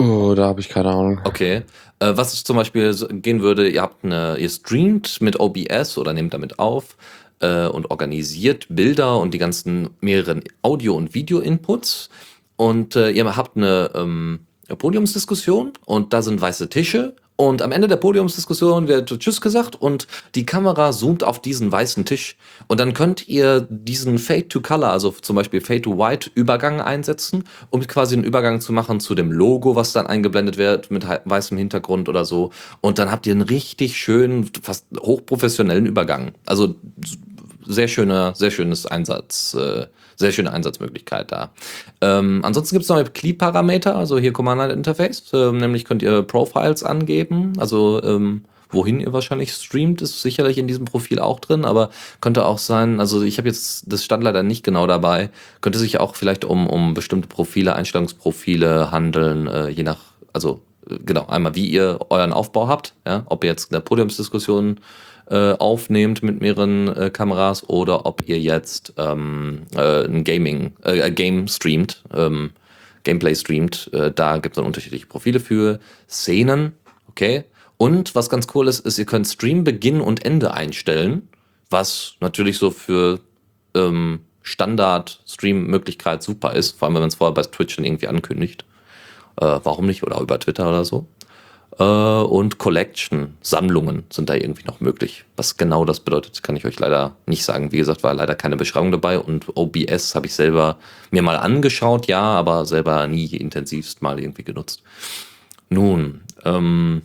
Oh, 0.00 0.34
da 0.34 0.46
habe 0.46 0.60
ich 0.60 0.68
keine 0.68 0.90
Ahnung. 0.90 1.20
Okay. 1.24 1.62
Äh, 1.98 2.12
was 2.14 2.44
zum 2.44 2.56
Beispiel 2.56 2.94
gehen 3.10 3.42
würde, 3.42 3.68
ihr 3.68 3.82
habt 3.82 4.04
eine, 4.04 4.36
ihr 4.38 4.48
streamt 4.48 5.20
mit 5.20 5.40
OBS 5.40 5.98
oder 5.98 6.12
nehmt 6.12 6.34
damit 6.34 6.58
auf 6.58 6.96
äh, 7.40 7.66
und 7.66 7.90
organisiert 7.90 8.66
Bilder 8.68 9.18
und 9.18 9.34
die 9.34 9.38
ganzen 9.38 9.90
mehreren 10.00 10.44
Audio- 10.62 10.94
und 10.94 11.14
Video-Inputs. 11.14 12.10
Und 12.56 12.96
äh, 12.96 13.10
ihr 13.10 13.36
habt 13.36 13.56
eine 13.56 13.90
ähm, 13.94 14.40
Podiumsdiskussion 14.68 15.72
und 15.84 16.12
da 16.12 16.22
sind 16.22 16.40
weiße 16.40 16.68
Tische 16.68 17.14
und 17.40 17.62
am 17.62 17.70
Ende 17.70 17.86
der 17.86 17.96
Podiumsdiskussion 17.96 18.88
wird 18.88 19.16
Tschüss 19.20 19.40
gesagt 19.40 19.80
und 19.80 20.08
die 20.34 20.44
Kamera 20.44 20.90
zoomt 20.90 21.22
auf 21.22 21.40
diesen 21.40 21.70
weißen 21.70 22.04
Tisch. 22.04 22.36
Und 22.66 22.80
dann 22.80 22.94
könnt 22.94 23.28
ihr 23.28 23.60
diesen 23.70 24.18
Fade 24.18 24.48
to 24.48 24.60
Color, 24.60 24.90
also 24.90 25.12
zum 25.12 25.36
Beispiel 25.36 25.60
Fade 25.60 25.82
to 25.82 25.96
White 25.96 26.32
Übergang 26.34 26.80
einsetzen, 26.80 27.44
um 27.70 27.86
quasi 27.86 28.16
einen 28.16 28.24
Übergang 28.24 28.60
zu 28.60 28.72
machen 28.72 28.98
zu 28.98 29.14
dem 29.14 29.30
Logo, 29.30 29.76
was 29.76 29.92
dann 29.92 30.08
eingeblendet 30.08 30.58
wird 30.58 30.90
mit 30.90 31.06
weißem 31.24 31.56
Hintergrund 31.56 32.08
oder 32.08 32.24
so. 32.24 32.50
Und 32.80 32.98
dann 32.98 33.12
habt 33.12 33.24
ihr 33.28 33.34
einen 33.34 33.42
richtig 33.42 33.96
schönen, 33.98 34.50
fast 34.60 34.86
hochprofessionellen 34.98 35.86
Übergang. 35.86 36.32
Also 36.44 36.74
sehr 37.68 37.86
schöner, 37.88 38.34
sehr 38.34 38.50
schönes 38.50 38.86
Einsatz, 38.86 39.54
äh, 39.54 39.86
sehr 40.16 40.32
schöne 40.32 40.52
Einsatzmöglichkeit 40.52 41.30
da. 41.30 41.50
Ähm, 42.00 42.40
ansonsten 42.42 42.74
gibt 42.74 42.84
es 42.84 42.88
neue 42.88 43.04
Key-Parameter, 43.04 43.94
also 43.94 44.18
hier 44.18 44.32
Command-Interface, 44.32 45.32
äh, 45.32 45.52
nämlich 45.52 45.84
könnt 45.84 46.02
ihr 46.02 46.22
Profiles 46.22 46.82
angeben, 46.82 47.52
also 47.58 48.02
ähm, 48.02 48.42
wohin 48.70 49.00
ihr 49.00 49.12
wahrscheinlich 49.12 49.52
streamt, 49.52 50.02
ist 50.02 50.20
sicherlich 50.22 50.58
in 50.58 50.66
diesem 50.66 50.84
Profil 50.84 51.18
auch 51.20 51.40
drin, 51.40 51.64
aber 51.64 51.90
könnte 52.20 52.44
auch 52.46 52.58
sein, 52.58 53.00
also 53.00 53.22
ich 53.22 53.38
habe 53.38 53.48
jetzt, 53.48 53.84
das 53.86 54.04
stand 54.04 54.24
leider 54.24 54.42
nicht 54.42 54.64
genau 54.64 54.86
dabei, 54.86 55.30
könnte 55.60 55.78
sich 55.78 56.00
auch 56.00 56.16
vielleicht 56.16 56.44
um, 56.44 56.66
um 56.66 56.94
bestimmte 56.94 57.28
Profile, 57.28 57.74
Einstellungsprofile 57.74 58.90
handeln, 58.90 59.46
äh, 59.46 59.68
je 59.68 59.82
nach, 59.82 59.98
also 60.32 60.60
äh, 60.90 60.98
genau, 61.04 61.26
einmal 61.26 61.54
wie 61.54 61.68
ihr 61.68 62.00
euren 62.10 62.32
Aufbau 62.32 62.68
habt, 62.68 62.94
ja, 63.06 63.22
ob 63.26 63.44
ihr 63.44 63.50
jetzt 63.50 63.72
eine 63.72 63.80
Podiumsdiskussion 63.80 64.80
äh, 65.30 65.52
aufnehmt 65.52 66.22
mit 66.22 66.40
mehreren 66.40 66.88
äh, 66.88 67.10
Kameras 67.10 67.68
oder 67.68 68.06
ob 68.06 68.26
ihr 68.26 68.38
jetzt 68.38 68.94
ähm, 68.96 69.62
äh, 69.74 70.04
ein 70.04 70.24
Gaming, 70.24 70.72
äh, 70.82 71.10
Game 71.10 71.48
streamt, 71.48 72.02
ähm, 72.14 72.50
Gameplay 73.04 73.34
streamt. 73.34 73.90
Äh, 73.92 74.10
da 74.12 74.38
gibt 74.38 74.54
es 74.54 74.56
dann 74.56 74.66
unterschiedliche 74.66 75.06
Profile 75.06 75.40
für 75.40 75.80
Szenen, 76.08 76.72
okay. 77.08 77.44
Und 77.76 78.14
was 78.14 78.28
ganz 78.28 78.48
cool 78.54 78.68
ist, 78.68 78.80
ist, 78.80 78.98
ihr 78.98 79.06
könnt 79.06 79.26
Streambeginn 79.26 80.00
und 80.00 80.24
Ende 80.24 80.52
einstellen, 80.54 81.28
was 81.70 82.16
natürlich 82.20 82.58
so 82.58 82.70
für 82.70 83.20
ähm, 83.74 84.20
Standard-Stream-Möglichkeit 84.42 86.22
super 86.22 86.54
ist, 86.54 86.78
vor 86.78 86.86
allem 86.86 86.94
wenn 86.94 87.02
man 87.02 87.08
es 87.08 87.16
vorher 87.16 87.34
bei 87.34 87.42
Twitch 87.42 87.76
dann 87.76 87.84
irgendwie 87.84 88.08
ankündigt. 88.08 88.64
Äh, 89.40 89.60
warum 89.62 89.86
nicht? 89.86 90.02
Oder 90.02 90.20
über 90.20 90.40
Twitter 90.40 90.68
oder 90.68 90.84
so. 90.84 91.06
Äh, 91.78 91.84
und 91.84 92.58
Collection, 92.58 93.36
Sammlungen 93.40 94.04
sind 94.10 94.28
da 94.28 94.34
irgendwie 94.34 94.64
noch 94.66 94.80
möglich. 94.80 95.24
Was 95.36 95.56
genau 95.56 95.84
das 95.84 96.00
bedeutet, 96.00 96.42
kann 96.42 96.56
ich 96.56 96.64
euch 96.64 96.78
leider 96.78 97.16
nicht 97.26 97.44
sagen. 97.44 97.72
Wie 97.72 97.78
gesagt, 97.78 98.02
war 98.02 98.14
leider 98.14 98.34
keine 98.34 98.56
Beschreibung 98.56 98.90
dabei 98.90 99.18
und 99.18 99.46
OBS 99.56 100.14
habe 100.14 100.26
ich 100.26 100.34
selber 100.34 100.78
mir 101.10 101.22
mal 101.22 101.36
angeschaut, 101.36 102.06
ja, 102.06 102.20
aber 102.20 102.66
selber 102.66 103.06
nie 103.06 103.26
intensivst 103.26 104.02
mal 104.02 104.18
irgendwie 104.18 104.44
genutzt. 104.44 104.82
Nun, 105.70 106.22
ähm, 106.44 107.02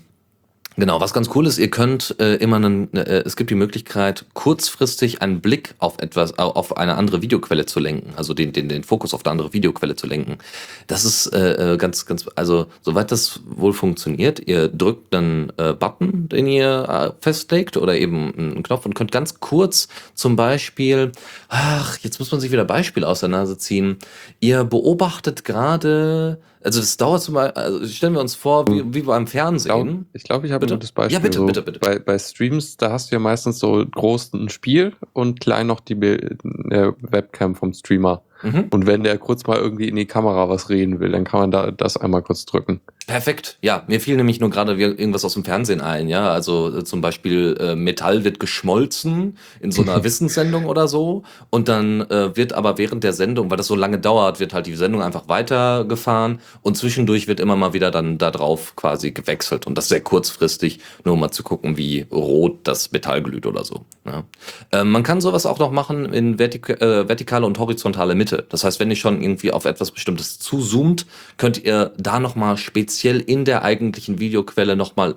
Genau, 0.75 0.99
was 0.99 1.13
ganz 1.13 1.29
cool 1.35 1.45
ist, 1.45 1.59
ihr 1.59 1.69
könnt 1.69 2.15
äh, 2.19 2.35
immer 2.35 2.55
einen, 2.55 2.91
äh, 2.93 3.21
es 3.25 3.35
gibt 3.35 3.51
die 3.51 3.55
Möglichkeit, 3.55 4.25
kurzfristig 4.33 5.21
einen 5.21 5.39
Blick 5.39 5.75
auf 5.77 5.99
etwas, 5.99 6.39
auf 6.39 6.77
eine 6.77 6.95
andere 6.95 7.21
Videoquelle 7.21 7.67
zu 7.67 7.79
lenken, 7.79 8.13
also 8.15 8.33
den, 8.33 8.53
den, 8.53 8.69
den 8.69 8.83
Fokus 8.83 9.13
auf 9.13 9.23
eine 9.23 9.31
andere 9.31 9.53
Videoquelle 9.53 9.95
zu 9.95 10.07
lenken. 10.07 10.39
Das 10.87 11.05
ist 11.05 11.27
äh, 11.27 11.73
äh, 11.73 11.77
ganz, 11.77 12.07
ganz, 12.07 12.25
also 12.35 12.65
soweit 12.81 13.11
das 13.11 13.41
wohl 13.45 13.73
funktioniert, 13.73 14.47
ihr 14.47 14.67
drückt 14.67 15.13
einen 15.13 15.51
äh, 15.57 15.73
Button, 15.73 16.27
den 16.29 16.47
ihr 16.47 16.89
äh, 16.89 17.23
festlegt 17.23 17.77
oder 17.77 17.95
eben 17.95 18.33
einen 18.35 18.63
Knopf 18.63 18.87
und 18.87 18.95
könnt 18.95 19.11
ganz 19.11 19.39
kurz 19.39 19.87
zum 20.15 20.35
Beispiel, 20.35 21.11
ach, 21.49 21.99
jetzt 21.99 22.17
muss 22.17 22.31
man 22.31 22.41
sich 22.41 22.51
wieder 22.51 22.65
Beispiel 22.65 23.03
aus 23.03 23.19
der 23.19 23.29
Nase 23.29 23.59
ziehen. 23.59 23.97
Ihr 24.39 24.63
beobachtet 24.63 25.43
gerade 25.45 26.39
also 26.63 26.79
das 26.79 26.98
dauert 26.98 27.22
zum 27.22 27.36
Beispiel, 27.36 27.62
also 27.62 27.86
stellen 27.88 28.13
wir 28.13 28.22
uns 28.22 28.36
vor, 28.36 28.67
wie, 28.67 28.84
wie 28.93 29.01
beim 29.01 29.27
Fernsehen. 29.27 30.08
Ich 30.13 30.24
glaube, 30.24 30.48
ich 30.48 30.53
habe 30.53 30.62
Bitte? 30.62 30.75
ein 30.75 30.79
gutes 30.79 30.91
Beispiel. 30.91 31.13
Ja, 31.13 31.20
bitte, 31.20 31.39
so, 31.39 31.46
bitte, 31.46 31.62
bitte. 31.62 31.79
Bei, 31.79 32.00
bei 32.00 32.17
Streams, 32.17 32.77
da 32.77 32.91
hast 32.91 33.12
du 33.12 33.15
ja 33.15 33.20
meistens 33.20 33.60
so 33.60 33.86
groß 33.86 34.34
ein 34.34 34.50
Spiel 34.50 34.93
und 35.13 35.39
klein 35.39 35.67
noch 35.67 35.79
die 35.79 35.96
Bild, 35.96 36.39
äh, 36.70 36.91
Webcam 37.01 37.55
vom 37.55 37.74
Streamer. 37.74 38.24
Mhm. 38.43 38.67
Und 38.69 38.85
wenn 38.85 39.03
der 39.03 39.17
kurz 39.17 39.47
mal 39.47 39.57
irgendwie 39.57 39.88
in 39.88 39.95
die 39.95 40.05
Kamera 40.05 40.50
was 40.50 40.69
reden 40.69 41.00
will, 41.00 41.12
dann 41.12 41.23
kann 41.23 41.39
man 41.39 41.51
da 41.51 41.71
das 41.71 41.97
einmal 41.97 42.21
kurz 42.21 42.45
drücken. 42.45 42.81
Perfekt. 43.07 43.57
Ja, 43.62 43.83
mir 43.88 44.00
fiel 44.00 44.15
nämlich 44.15 44.39
nur 44.39 44.50
gerade 44.50 44.73
irgendwas 44.73 45.25
aus 45.25 45.33
dem 45.33 45.43
Fernsehen 45.43 45.81
ein. 45.81 46.07
Ja, 46.07 46.31
also 46.31 46.77
äh, 46.77 46.83
zum 46.83 47.01
Beispiel 47.01 47.57
äh, 47.59 47.75
Metall 47.75 48.23
wird 48.23 48.39
geschmolzen 48.39 49.38
in 49.59 49.71
so 49.71 49.81
einer 49.81 50.03
Wissenssendung 50.03 50.65
oder 50.65 50.88
so. 50.88 51.23
Und 51.50 51.67
dann 51.67 52.01
äh, 52.09 52.35
wird 52.35 52.53
aber 52.53 52.77
während 52.77 53.03
der 53.03 53.13
Sendung, 53.13 53.50
weil 53.50 53.57
das 53.57 53.67
so 53.67 53.75
lange 53.75 54.00
dauert, 54.00 54.39
wird 54.39 54.53
halt 54.53 54.67
die 54.67 54.75
Sendung 54.75 55.01
einfach 55.01 55.27
weitergefahren 55.27 56.39
und 56.62 56.77
zwischendurch 56.77 57.27
wird 57.27 57.39
immer 57.39 57.55
mal 57.55 57.73
wieder 57.73 57.91
dann 57.91 58.17
da 58.17 58.31
drauf 58.31 58.75
quasi 58.75 59.12
gewechselt. 59.12 59.67
Und 59.67 59.77
das 59.77 59.89
sehr 59.89 60.01
kurzfristig, 60.01 60.79
nur 61.03 61.15
um 61.15 61.19
mal 61.19 61.31
zu 61.31 61.43
gucken, 61.43 61.77
wie 61.77 62.05
rot 62.12 62.59
das 62.63 62.91
Metall 62.93 63.21
glüht 63.21 63.45
oder 63.45 63.65
so. 63.65 63.85
Ja. 64.05 64.23
Ähm, 64.71 64.91
man 64.91 65.03
kann 65.03 65.19
sowas 65.19 65.45
auch 65.45 65.59
noch 65.59 65.71
machen 65.71 66.13
in 66.13 66.38
vertik 66.38 66.69
äh, 66.69 67.07
vertikale 67.07 67.45
und 67.45 67.59
horizontale 67.59 68.15
Mitte. 68.15 68.32
Das 68.41 68.63
heißt, 68.63 68.79
wenn 68.79 68.89
ihr 68.89 68.95
schon 68.95 69.21
irgendwie 69.21 69.51
auf 69.51 69.65
etwas 69.65 69.91
Bestimmtes 69.91 70.39
zuzoomt, 70.39 71.05
könnt 71.37 71.63
ihr 71.63 71.93
da 71.97 72.19
nochmal 72.19 72.57
speziell 72.57 73.19
in 73.19 73.45
der 73.45 73.63
eigentlichen 73.63 74.19
Videoquelle 74.19 74.75
nochmal 74.75 75.15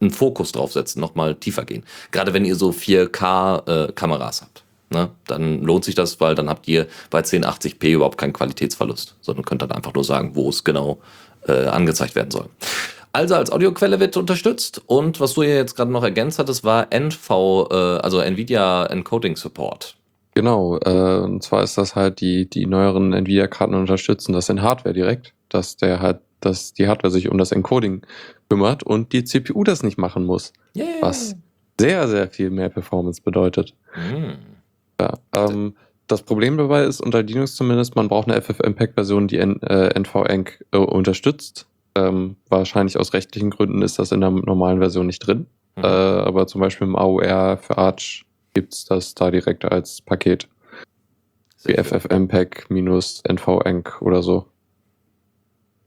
einen 0.00 0.10
Fokus 0.10 0.52
draufsetzen, 0.52 1.00
nochmal 1.00 1.34
tiefer 1.34 1.64
gehen. 1.64 1.84
Gerade 2.10 2.34
wenn 2.34 2.44
ihr 2.44 2.56
so 2.56 2.70
4K-Kameras 2.70 4.42
habt. 4.42 4.64
Ne? 4.90 5.10
Dann 5.26 5.62
lohnt 5.62 5.84
sich 5.84 5.94
das, 5.94 6.20
weil 6.20 6.34
dann 6.34 6.48
habt 6.48 6.68
ihr 6.68 6.86
bei 7.10 7.20
1080p 7.20 7.90
überhaupt 7.90 8.18
keinen 8.18 8.32
Qualitätsverlust, 8.32 9.16
sondern 9.20 9.44
könnt 9.44 9.62
dann 9.62 9.72
einfach 9.72 9.94
nur 9.94 10.04
sagen, 10.04 10.32
wo 10.34 10.48
es 10.48 10.64
genau 10.64 10.98
äh, 11.46 11.66
angezeigt 11.66 12.14
werden 12.14 12.30
soll. 12.30 12.48
Also 13.12 13.36
als 13.36 13.50
Audioquelle 13.50 14.00
wird 14.00 14.16
unterstützt 14.16 14.82
und 14.86 15.20
was 15.20 15.34
du 15.34 15.44
hier 15.44 15.54
jetzt 15.54 15.76
gerade 15.76 15.90
noch 15.90 16.02
ergänzt 16.02 16.38
hattest, 16.38 16.64
war 16.64 16.92
NV, 16.92 17.68
äh, 17.70 17.74
also 17.74 18.20
NVIDIA 18.20 18.86
Encoding 18.86 19.36
Support. 19.36 19.96
Genau, 20.34 20.78
äh, 20.78 21.20
und 21.20 21.42
zwar 21.42 21.62
ist 21.62 21.78
das 21.78 21.94
halt 21.94 22.20
die, 22.20 22.48
die 22.50 22.66
neueren 22.66 23.12
Nvidia-Karten 23.12 23.74
unterstützen 23.74 24.32
das 24.32 24.48
in 24.48 24.62
Hardware 24.62 24.92
direkt, 24.92 25.32
dass 25.48 25.76
der 25.76 26.00
halt, 26.00 26.20
dass 26.40 26.72
die 26.72 26.88
Hardware 26.88 27.12
sich 27.12 27.30
um 27.30 27.38
das 27.38 27.52
Encoding 27.52 28.02
kümmert 28.48 28.82
und 28.82 29.12
die 29.12 29.24
CPU 29.24 29.62
das 29.62 29.84
nicht 29.84 29.96
machen 29.96 30.24
muss. 30.24 30.52
Yeah. 30.76 30.86
Was 31.00 31.36
sehr, 31.80 32.08
sehr 32.08 32.28
viel 32.28 32.50
mehr 32.50 32.68
Performance 32.68 33.22
bedeutet. 33.22 33.74
Hm. 33.92 34.36
Ja, 35.00 35.14
ähm, 35.36 35.74
das 36.06 36.22
Problem 36.22 36.56
dabei 36.58 36.84
ist, 36.84 37.00
unter 37.00 37.22
Linux 37.22 37.54
zumindest, 37.56 37.96
man 37.96 38.08
braucht 38.08 38.28
eine 38.28 38.40
FFmpeg-Version, 38.40 39.28
die 39.28 39.38
N, 39.38 39.60
äh, 39.62 39.98
NVENC 39.98 40.64
äh, 40.72 40.78
unterstützt. 40.78 41.66
Ähm, 41.94 42.36
wahrscheinlich 42.48 42.98
aus 42.98 43.12
rechtlichen 43.12 43.50
Gründen 43.50 43.82
ist 43.82 43.98
das 43.98 44.12
in 44.12 44.20
der 44.20 44.30
normalen 44.30 44.78
Version 44.80 45.06
nicht 45.06 45.20
drin. 45.20 45.46
Mhm. 45.76 45.84
Äh, 45.84 45.86
aber 45.86 46.46
zum 46.46 46.60
Beispiel 46.60 46.86
im 46.86 46.96
AOR 46.96 47.56
für 47.56 47.78
Arch 47.78 48.26
gibt's 48.54 48.84
das 48.84 49.14
da 49.14 49.30
direkt 49.30 49.64
als 49.64 50.00
Paket. 50.00 50.48
Wie. 51.64 51.74
FFmpeg 51.74 52.66
minus 52.70 53.22
NVENC 53.28 54.00
oder 54.02 54.22
so. 54.22 54.46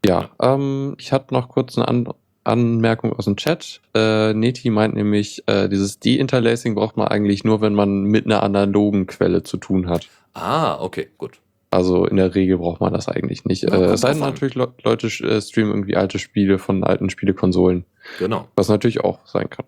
Ja, 0.05 0.29
ähm, 0.41 0.95
ich 0.99 1.11
hatte 1.11 1.33
noch 1.33 1.49
kurz 1.49 1.77
eine 1.77 1.87
An 1.87 2.07
Anmerkung 2.43 3.11
aus 3.11 3.25
dem 3.25 3.35
Chat. 3.35 3.81
Äh, 3.93 4.33
Neti 4.33 4.69
meint 4.69 4.95
nämlich, 4.95 5.43
äh, 5.47 5.67
dieses 5.67 5.99
De-Interlacing 5.99 6.75
braucht 6.75 6.95
man 6.95 7.09
eigentlich 7.09 7.43
nur, 7.43 7.59
wenn 7.59 7.73
man 7.73 8.03
mit 8.03 8.25
einer 8.25 8.41
analogen 8.41 9.05
Quelle 9.05 9.43
zu 9.43 9.57
tun 9.57 9.89
hat. 9.89 10.07
Ah, 10.33 10.79
okay, 10.81 11.09
gut. 11.17 11.41
Also 11.71 12.05
in 12.05 12.15
der 12.15 12.35
Regel 12.35 12.57
braucht 12.57 12.79
man 12.79 12.93
das 12.93 13.09
eigentlich 13.09 13.43
nicht. 13.43 13.63
Ja, 13.63 13.73
äh, 13.75 13.83
es 13.91 14.01
sei 14.01 14.11
denn 14.11 14.21
natürlich, 14.21 14.55
Le 14.55 14.73
Leute 14.83 15.07
äh, 15.07 15.41
streamen 15.41 15.73
irgendwie 15.73 15.97
alte 15.97 16.19
Spiele 16.19 16.57
von 16.57 16.85
alten 16.85 17.09
Spielekonsolen, 17.09 17.83
Genau. 18.19 18.47
was 18.55 18.69
natürlich 18.69 19.01
auch 19.01 19.19
sein 19.27 19.49
kann. 19.49 19.65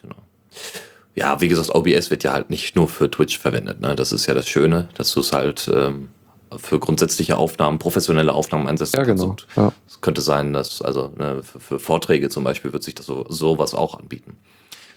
Genau. 0.00 0.16
Ja, 1.16 1.40
wie 1.40 1.48
gesagt, 1.48 1.74
OBS 1.74 2.10
wird 2.10 2.24
ja 2.24 2.32
halt 2.32 2.50
nicht 2.50 2.76
nur 2.76 2.88
für 2.88 3.10
Twitch 3.10 3.38
verwendet. 3.38 3.80
Ne? 3.80 3.96
Das 3.96 4.12
ist 4.12 4.26
ja 4.26 4.34
das 4.34 4.46
Schöne, 4.48 4.88
dass 4.96 5.12
du 5.12 5.20
es 5.20 5.32
halt 5.32 5.68
ähm, 5.74 6.10
für 6.56 6.78
grundsätzliche 6.78 7.38
Aufnahmen, 7.38 7.78
professionelle 7.78 8.32
Aufnahmen 8.34 8.68
einsetzt. 8.68 8.94
Ja, 8.94 9.02
genau. 9.02 9.30
Und 9.30 9.46
Ja. 9.56 9.72
es 9.88 10.00
könnte 10.02 10.20
sein, 10.20 10.52
dass, 10.52 10.82
also 10.82 11.10
ne, 11.16 11.42
für, 11.42 11.58
für 11.58 11.78
Vorträge 11.78 12.28
zum 12.28 12.44
Beispiel 12.44 12.72
wird 12.72 12.82
sich 12.84 12.94
das 12.94 13.06
so 13.06 13.24
sowas 13.30 13.74
auch 13.74 13.98
anbieten. 13.98 14.36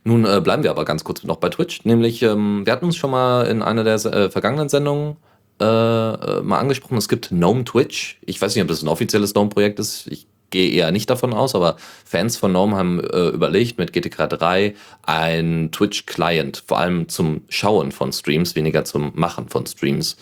Nun 0.04 0.26
äh, 0.26 0.42
bleiben 0.42 0.64
wir 0.64 0.72
aber 0.72 0.86
ganz 0.86 1.04
kurz 1.04 1.24
noch 1.24 1.38
bei 1.38 1.50
Twitch, 1.50 1.84
nämlich 1.86 2.22
ähm, 2.22 2.66
wir 2.66 2.74
hatten 2.74 2.86
uns 2.86 2.96
schon 2.98 3.12
mal 3.12 3.48
in 3.48 3.62
einer 3.62 3.84
der 3.84 3.96
äh, 4.06 4.30
vergangenen 4.30 4.70
Sendungen 4.70 5.18
äh, 5.62 5.66
äh, 5.66 6.42
mal 6.42 6.60
angesprochen, 6.60 6.98
es 6.98 7.10
gibt 7.10 7.30
Gnome 7.30 7.66
Twitch. 7.66 8.20
Ich 8.26 8.42
weiß 8.42 8.56
nicht, 8.56 8.62
ob 8.62 8.70
das 8.70 8.82
ein 8.82 8.88
offizielles 8.88 9.34
Gnome-Projekt 9.34 9.80
ist. 9.80 10.08
Ich 10.08 10.26
gehe 10.50 10.72
eher 10.72 10.91
nicht 10.91 11.10
davon 11.10 11.34
aus, 11.34 11.56
aber 11.56 11.77
Fans 12.06 12.38
von 12.38 12.51
Gnome 12.51 12.75
haben 12.75 13.00
äh, 13.00 13.29
überlegt, 13.29 13.77
mit 13.77 13.94
GTK 13.94 14.29
3 14.29 14.75
ein 15.03 15.70
Twitch-Client, 15.72 16.63
vor 16.65 16.79
allem 16.79 17.10
zum 17.10 17.41
Schauen 17.50 17.91
von 17.91 18.12
Streams, 18.12 18.56
weniger 18.56 18.86
zum 18.86 19.12
Machen 19.15 19.50
von 19.50 19.65
Streams, 19.65 20.18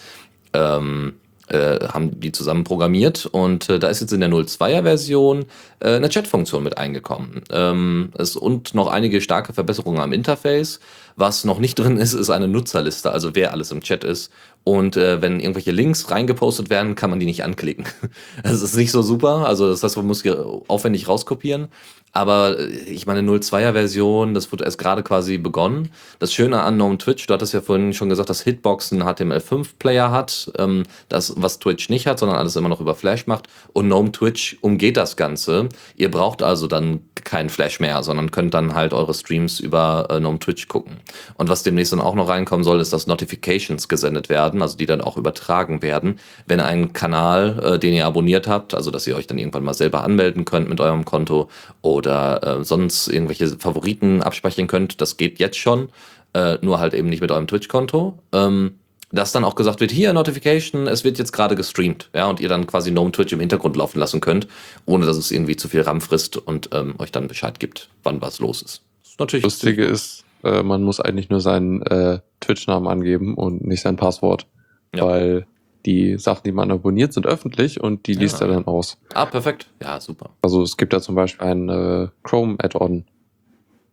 ähm, 0.53 1.13
äh, 1.50 1.88
haben 1.88 2.19
die 2.19 2.31
zusammen 2.31 2.65
programmiert 2.65 3.25
und 3.25 3.69
äh, 3.69 3.79
da 3.79 3.88
ist 3.88 4.01
jetzt 4.01 4.12
in 4.12 4.19
der 4.19 4.29
02er 4.29 4.84
Version 4.84 5.46
äh, 5.79 5.96
eine 5.96 6.10
Chat-Funktion 6.10 6.62
mit 6.62 6.77
eingekommen. 6.77 7.41
Ähm, 7.51 8.12
es, 8.17 8.36
und 8.36 8.74
noch 8.74 8.88
einige 8.88 9.22
starke 9.22 9.53
Verbesserungen 9.53 10.01
am 10.01 10.12
Interface. 10.12 10.81
Was 11.15 11.46
noch 11.46 11.60
nicht 11.60 11.79
drin 11.79 11.98
ist, 11.98 12.13
ist 12.13 12.29
eine 12.29 12.48
Nutzerliste, 12.48 13.12
also 13.12 13.34
wer 13.34 13.53
alles 13.53 13.72
im 13.72 13.81
Chat 13.81 14.03
ist. 14.03 14.31
Und 14.67 14.97
äh, 14.97 15.21
wenn 15.21 15.39
irgendwelche 15.39 15.71
Links 15.71 16.12
reingepostet 16.12 16.69
werden, 16.69 16.95
kann 16.95 17.09
man 17.09 17.21
die 17.21 17.25
nicht 17.25 17.45
anklicken. 17.45 17.86
Das 18.43 18.62
ist 18.62 18.75
nicht 18.75 18.91
so 18.91 19.01
super. 19.01 19.47
Also 19.47 19.69
das 19.69 19.81
heißt, 19.81 19.95
man 19.95 20.05
muss 20.05 20.24
hier 20.24 20.45
aufwendig 20.67 21.07
rauskopieren. 21.07 21.69
Aber 22.17 22.57
äh, 22.57 22.65
ich 22.65 23.05
meine, 23.05 23.21
02er 23.21 23.74
Version, 23.74 24.33
das 24.33 24.51
wird 24.51 24.63
erst 24.63 24.79
gerade 24.79 25.03
quasi 25.03 25.38
begonnen. 25.38 25.91
Das 26.17 26.33
Schöne 26.33 26.62
an 26.62 26.75
GNOME 26.75 26.97
Twitch, 26.97 27.27
du 27.27 27.33
hattest 27.33 27.53
ja 27.53 27.62
vorhin 27.62 27.93
schon 27.93 28.09
gesagt, 28.09 28.31
dass 28.31 28.41
Hitbox 28.41 28.91
einen 28.91 29.03
HTML5-Player 29.03 30.09
hat. 30.09 30.51
Ähm, 30.57 30.83
das, 31.09 31.33
was 31.38 31.59
Twitch 31.59 31.89
nicht 31.89 32.07
hat, 32.07 32.17
sondern 32.17 32.39
alles 32.39 32.55
immer 32.55 32.69
noch 32.69 32.81
über 32.81 32.95
Flash 32.95 33.27
macht. 33.27 33.47
Und 33.71 33.86
GNOME 33.86 34.12
Twitch 34.12 34.57
umgeht 34.62 34.97
das 34.97 35.15
Ganze. 35.15 35.69
Ihr 35.95 36.09
braucht 36.09 36.41
also 36.41 36.65
dann 36.65 37.01
keinen 37.24 37.50
Flash 37.50 37.79
mehr, 37.79 38.01
sondern 38.01 38.31
könnt 38.31 38.55
dann 38.55 38.74
halt 38.74 38.93
eure 38.93 39.13
Streams 39.13 39.59
über 39.59 40.07
äh, 40.09 40.19
GNOME 40.19 40.39
Twitch 40.39 40.67
gucken. 40.67 40.97
Und 41.36 41.50
was 41.50 41.62
demnächst 41.62 41.93
dann 41.93 42.01
auch 42.01 42.15
noch 42.15 42.29
reinkommen 42.29 42.63
soll, 42.63 42.79
ist, 42.79 42.93
dass 42.93 43.05
Notifications 43.05 43.88
gesendet 43.88 44.29
werden, 44.29 44.63
also 44.63 44.75
die 44.75 44.88
dann 44.88 45.01
auch 45.01 45.17
übertragen 45.17 45.83
werden, 45.83 46.19
wenn 46.47 46.62
ein 46.62 46.93
Kanal, 46.93 47.59
äh, 47.75 47.79
den 47.79 47.93
ihr 47.93 48.07
abonniert 48.07 48.47
habt, 48.47 48.74
also 48.74 48.89
dass 48.89 49.05
ihr 49.05 49.15
euch 49.15 49.27
dann 49.27 49.38
irgendwann 49.38 49.63
mal 49.63 49.75
selber 49.75 50.03
anmelden 50.03 50.45
könnt 50.45 50.67
mit 50.67 50.81
eurem 50.81 51.05
Konto 51.05 51.50
oder 51.83 52.06
äh, 52.09 52.63
sonst 52.63 53.07
irgendwelche 53.07 53.47
Favoriten 53.59 54.21
abspeichern 54.21 54.67
könnt. 54.67 55.01
Das 55.01 55.17
geht 55.17 55.39
jetzt 55.39 55.57
schon, 55.57 55.89
äh, 56.33 56.57
nur 56.61 56.79
halt 56.79 56.93
eben 56.93 57.09
nicht 57.09 57.21
mit 57.21 57.31
eurem 57.31 57.47
Twitch-Konto. 57.47 58.19
Ähm, 58.33 58.75
dass 59.11 59.31
dann 59.31 59.45
auch 59.45 59.55
gesagt 59.55 59.79
wird, 59.79 59.91
hier 59.91 60.11
Notification, 60.11 60.87
es 60.87 61.03
wird 61.03 61.17
jetzt 61.17 61.31
gerade 61.31 61.55
gestreamt, 61.55 62.09
ja, 62.13 62.27
und 62.27 62.41
ihr 62.41 62.49
dann 62.49 62.67
quasi 62.67 62.91
GNOME 62.91 63.13
Twitch 63.13 63.31
im 63.31 63.39
Hintergrund 63.39 63.77
laufen 63.77 63.99
lassen 63.99 64.19
könnt, 64.19 64.47
ohne 64.85 65.05
dass 65.05 65.15
es 65.15 65.31
irgendwie 65.31 65.55
zu 65.55 65.69
viel 65.69 65.81
RAM 65.81 66.01
frisst 66.01 66.35
und 66.35 66.69
ähm, 66.73 66.95
euch 66.97 67.11
dann 67.11 67.27
Bescheid 67.27 67.59
gibt, 67.59 67.89
wann 68.03 68.21
was 68.21 68.39
los 68.39 68.61
ist. 68.61 68.81
Das 69.03 69.11
ist 69.11 69.19
natürlich 69.19 69.43
Lustige 69.43 69.85
ist, 69.85 70.25
äh, 70.43 70.61
man 70.61 70.83
muss 70.83 70.99
eigentlich 70.99 71.29
nur 71.29 71.39
seinen 71.39 71.81
äh, 71.83 72.19
Twitch-Namen 72.41 72.87
angeben 72.87 73.35
und 73.35 73.65
nicht 73.65 73.81
sein 73.81 73.95
Passwort. 73.95 74.45
Ja. 74.93 75.05
Weil 75.05 75.47
die 75.88 76.17
Sachen, 76.20 76.44
die 76.44 76.51
man 76.51 76.70
abonniert, 76.70 77.13
sind 77.13 77.25
öffentlich 77.25 77.82
und 77.82 78.06
die 78.06 78.13
liest 78.13 78.41
Ja. 78.41 78.46
er 78.48 78.53
dann 78.53 78.67
aus. 78.67 78.98
Ah, 79.13 79.25
perfekt. 79.25 79.67
Ja, 79.82 80.00
super. 80.00 80.29
Also 80.41 80.62
es 80.62 80.77
gibt 80.77 80.94
da 80.94 81.01
zum 81.01 81.15
Beispiel 81.15 81.48
einen 81.48 81.70
äh, 81.70 82.08
Chrome-Add-on, 82.24 83.06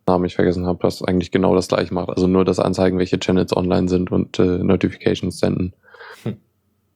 Namen 0.05 0.25
ich 0.25 0.35
vergessen 0.35 0.67
habe, 0.67 0.77
das 0.83 1.01
eigentlich 1.01 1.31
genau 1.31 1.55
das 1.55 1.69
gleiche 1.69 1.91
macht. 1.93 2.09
Also 2.09 2.27
nur 2.27 2.45
das 2.45 2.59
Anzeigen, 2.59 2.99
welche 2.99 3.17
Channels 3.17 3.55
online 3.57 3.87
sind 3.89 4.11
und 4.11 4.37
äh, 4.37 4.59
Notifications 4.59 5.39
senden. 5.39 5.73
Hm. 6.23 6.35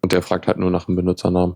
Und 0.03 0.11
der 0.11 0.21
fragt 0.21 0.45
halt 0.45 0.59
nur 0.59 0.69
nach 0.69 0.85
dem 0.85 0.95
Benutzernamen. 0.95 1.55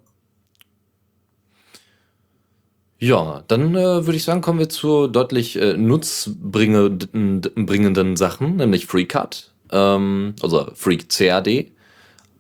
Ja, 2.98 3.44
dann 3.50 3.76
äh, 3.76 4.06
würde 4.06 4.16
ich 4.16 4.24
sagen, 4.24 4.40
kommen 4.42 4.60
wir 4.60 4.70
zu 4.70 5.08
deutlich 5.08 5.60
äh, 5.62 5.76
nutzbringenden 5.76 8.16
Sachen, 8.16 8.56
nämlich 8.56 8.86
FreeCAD, 8.86 9.52
ähm, 9.72 10.36
also 10.42 10.68
Freak 10.74 11.10
CAD, 11.10 11.72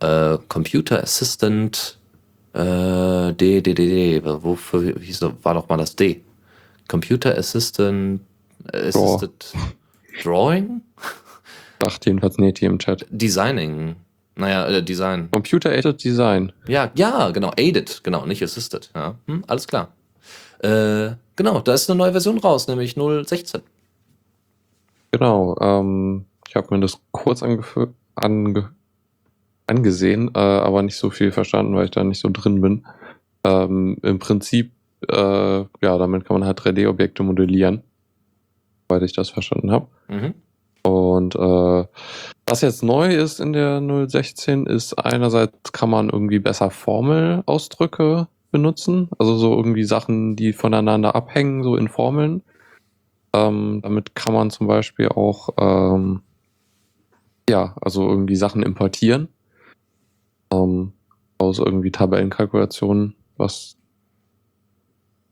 äh, 0.04 0.38
Computer 0.50 1.02
Assistant, 1.02 1.98
äh, 2.54 3.34
D, 3.34 3.62
D, 3.62 3.74
D, 3.74 3.74
D, 3.74 4.22
wofür 4.24 5.00
hieß, 5.00 5.22
war 5.42 5.54
doch 5.54 5.70
mal 5.70 5.78
das 5.78 5.96
D? 5.96 6.22
Computer 6.88 7.38
Assistant, 7.38 8.22
Assisted 8.74 9.54
Drawing? 10.24 10.82
Dachte 11.80 12.10
jedenfalls 12.10 12.38
nicht 12.38 12.60
hier 12.60 12.70
im 12.70 12.80
Chat. 12.80 13.06
Designing. 13.10 13.96
Naja, 14.36 14.68
äh, 14.68 14.84
Design. 14.84 15.30
Computer-Aided 15.32 16.04
Design. 16.04 16.52
Ja, 16.68 16.92
ja, 16.96 17.30
genau. 17.32 17.52
Aided, 17.56 18.04
genau, 18.04 18.26
nicht 18.26 18.44
Assisted. 18.44 18.90
Ja, 18.96 19.16
hm, 19.28 19.44
alles 19.48 19.68
klar. 19.68 19.94
Äh, 20.60 21.12
genau, 21.36 21.60
da 21.60 21.74
ist 21.74 21.90
eine 21.90 21.98
neue 21.98 22.12
Version 22.12 22.40
raus, 22.40 22.68
nämlich 22.68 22.96
0.16. 22.96 23.62
Genau, 25.12 25.56
ähm, 25.60 26.26
ich 26.48 26.56
habe 26.56 26.74
mir 26.74 26.82
das 26.82 27.00
kurz 27.12 27.44
ange 27.44 28.70
angesehen, 29.68 30.32
äh, 30.36 30.40
aber 30.40 30.82
nicht 30.82 30.98
so 30.98 31.10
viel 31.10 31.32
verstanden, 31.32 31.76
weil 31.76 31.86
ich 31.86 31.92
da 31.92 32.04
nicht 32.04 32.20
so 32.20 32.30
drin 32.32 32.62
bin. 32.62 32.86
Ähm, 33.44 33.98
Im 34.02 34.20
Prinzip, 34.20 34.72
äh, 35.10 35.16
ja, 35.16 35.98
damit 35.98 36.26
kann 36.26 36.40
man 36.40 36.48
halt 36.48 36.60
3D-Objekte 36.60 37.24
modellieren, 37.24 37.84
soweit 38.88 39.04
ich 39.04 39.14
das 39.14 39.30
verstanden 39.30 39.72
habe. 39.72 39.88
Mhm. 40.08 40.34
Und 40.84 41.36
äh, 41.36 41.86
was 42.46 42.62
jetzt 42.62 42.84
neu 42.84 43.16
ist 43.16 43.40
in 43.40 43.54
der 43.54 43.82
016 43.82 44.66
ist 44.66 44.94
einerseits 44.96 45.72
kann 45.72 45.90
man 45.90 46.10
irgendwie 46.10 46.40
besser 46.40 46.70
Formelausdrücke 46.70 48.28
benutzen. 48.52 49.10
Also 49.18 49.38
so 49.38 49.56
irgendwie 49.56 49.86
Sachen, 49.86 50.36
die 50.36 50.52
voneinander 50.52 51.16
abhängen, 51.16 51.64
so 51.64 51.78
in 51.78 51.88
Formeln. 51.88 52.44
Ähm, 53.34 53.80
damit 53.82 54.14
kann 54.14 54.34
man 54.34 54.52
zum 54.52 54.68
Beispiel 54.68 55.08
auch, 55.08 55.50
ähm, 55.58 56.22
ja, 57.50 57.76
also 57.82 58.08
irgendwie 58.08 58.36
Sachen 58.36 58.62
importieren. 58.62 59.30
Ähm, 60.64 60.94
aus 61.38 61.60
irgendwie 61.60 61.92
Tabellenkalkulationen, 61.92 63.16
was 63.38 63.76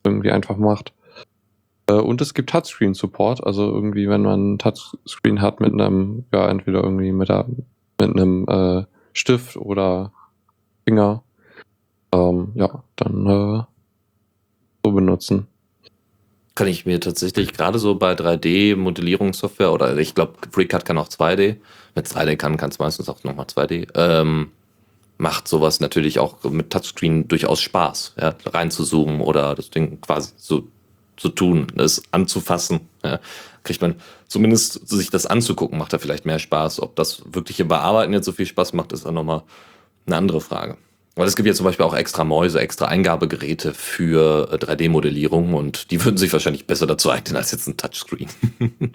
irgendwie 0.04 0.32
einfach 0.32 0.58
macht. 0.58 0.94
Äh, 1.88 1.94
und 1.94 2.22
es 2.22 2.34
gibt 2.34 2.50
Touchscreen-Support, 2.50 3.46
also 3.46 3.72
irgendwie, 3.72 4.10
wenn 4.10 4.22
man 4.22 4.58
Touchscreen 4.58 5.42
hat 5.42 5.60
mit 5.60 5.74
einem, 5.74 6.26
ja, 6.34 6.50
entweder 6.50 6.84
irgendwie 6.84 7.12
mit, 7.12 7.30
der, 7.30 7.46
mit 8.00 8.10
einem 8.10 8.46
äh, 8.48 8.86
Stift 9.14 9.58
oder 9.58 10.12
Finger, 10.86 11.24
ähm, 12.14 12.52
ja, 12.56 12.84
dann 12.96 13.26
äh, 13.28 13.64
so 14.84 14.92
benutzen. 14.92 15.48
Kann 16.54 16.68
ich 16.68 16.86
mir 16.86 17.00
tatsächlich 17.00 17.54
gerade 17.54 17.80
so 17.80 17.96
bei 17.96 18.14
3D-Modellierungssoftware 18.14 19.72
oder 19.72 19.98
ich 19.98 20.14
glaube, 20.14 20.34
FreeCAD 20.52 20.84
kann 20.84 20.98
auch 20.98 21.08
2D. 21.08 21.58
Mit 21.96 22.08
3D 22.08 22.36
kann, 22.36 22.58
kann 22.58 22.72
es 22.72 22.80
meistens 22.80 23.08
auch 23.08 23.24
nochmal 23.24 23.46
2D. 23.46 23.88
Ähm, 23.96 24.52
macht 25.22 25.48
sowas 25.48 25.80
natürlich 25.80 26.18
auch 26.18 26.44
mit 26.46 26.72
Touchscreen 26.72 27.28
durchaus 27.28 27.62
Spaß, 27.62 28.16
ja, 28.20 28.34
reinzuzoomen 28.44 29.22
oder 29.22 29.54
das 29.54 29.70
Ding 29.70 30.02
quasi 30.02 30.32
so 30.36 30.68
zu 31.16 31.30
tun, 31.30 31.68
es 31.78 32.02
anzufassen. 32.10 32.82
Ja. 33.04 33.20
Kriegt 33.62 33.82
man 33.82 33.96
zumindest 34.28 34.90
sich 34.90 35.12
das 35.12 35.28
anzugucken, 35.28 35.78
macht 35.78 35.94
da 35.94 36.00
vielleicht 36.00 36.26
mehr 36.26 36.40
Spaß. 36.40 36.82
Ob 36.82 36.96
das 36.96 37.22
wirkliche 37.32 37.66
Bearbeiten 37.66 38.14
jetzt 38.14 38.26
so 38.26 38.32
viel 38.32 38.48
Spaß 38.48 38.74
macht, 38.74 38.94
ist 38.94 39.06
dann 39.06 39.14
nochmal 39.14 39.44
eine 40.08 40.18
andere 40.18 40.42
Frage. 40.42 40.78
Weil 41.14 41.28
es 41.28 41.36
gibt 41.36 41.48
ja 41.48 41.54
zum 41.54 41.66
Beispiel 41.66 41.86
auch 41.86 41.94
extra 41.94 42.24
Mäuse, 42.24 42.60
extra 42.60 42.88
Eingabegeräte 42.88 43.76
für 43.76 44.52
3D-Modellierung 44.56 45.54
äh, 45.54 45.56
und 45.56 45.92
die 45.92 46.04
würden 46.04 46.18
sich 46.18 46.34
wahrscheinlich 46.34 46.66
besser 46.66 46.88
dazu 46.88 47.12
eignen 47.12 47.36
als 47.36 47.52
jetzt 47.52 47.68
ein 47.68 47.78
Touchscreen. 47.78 48.30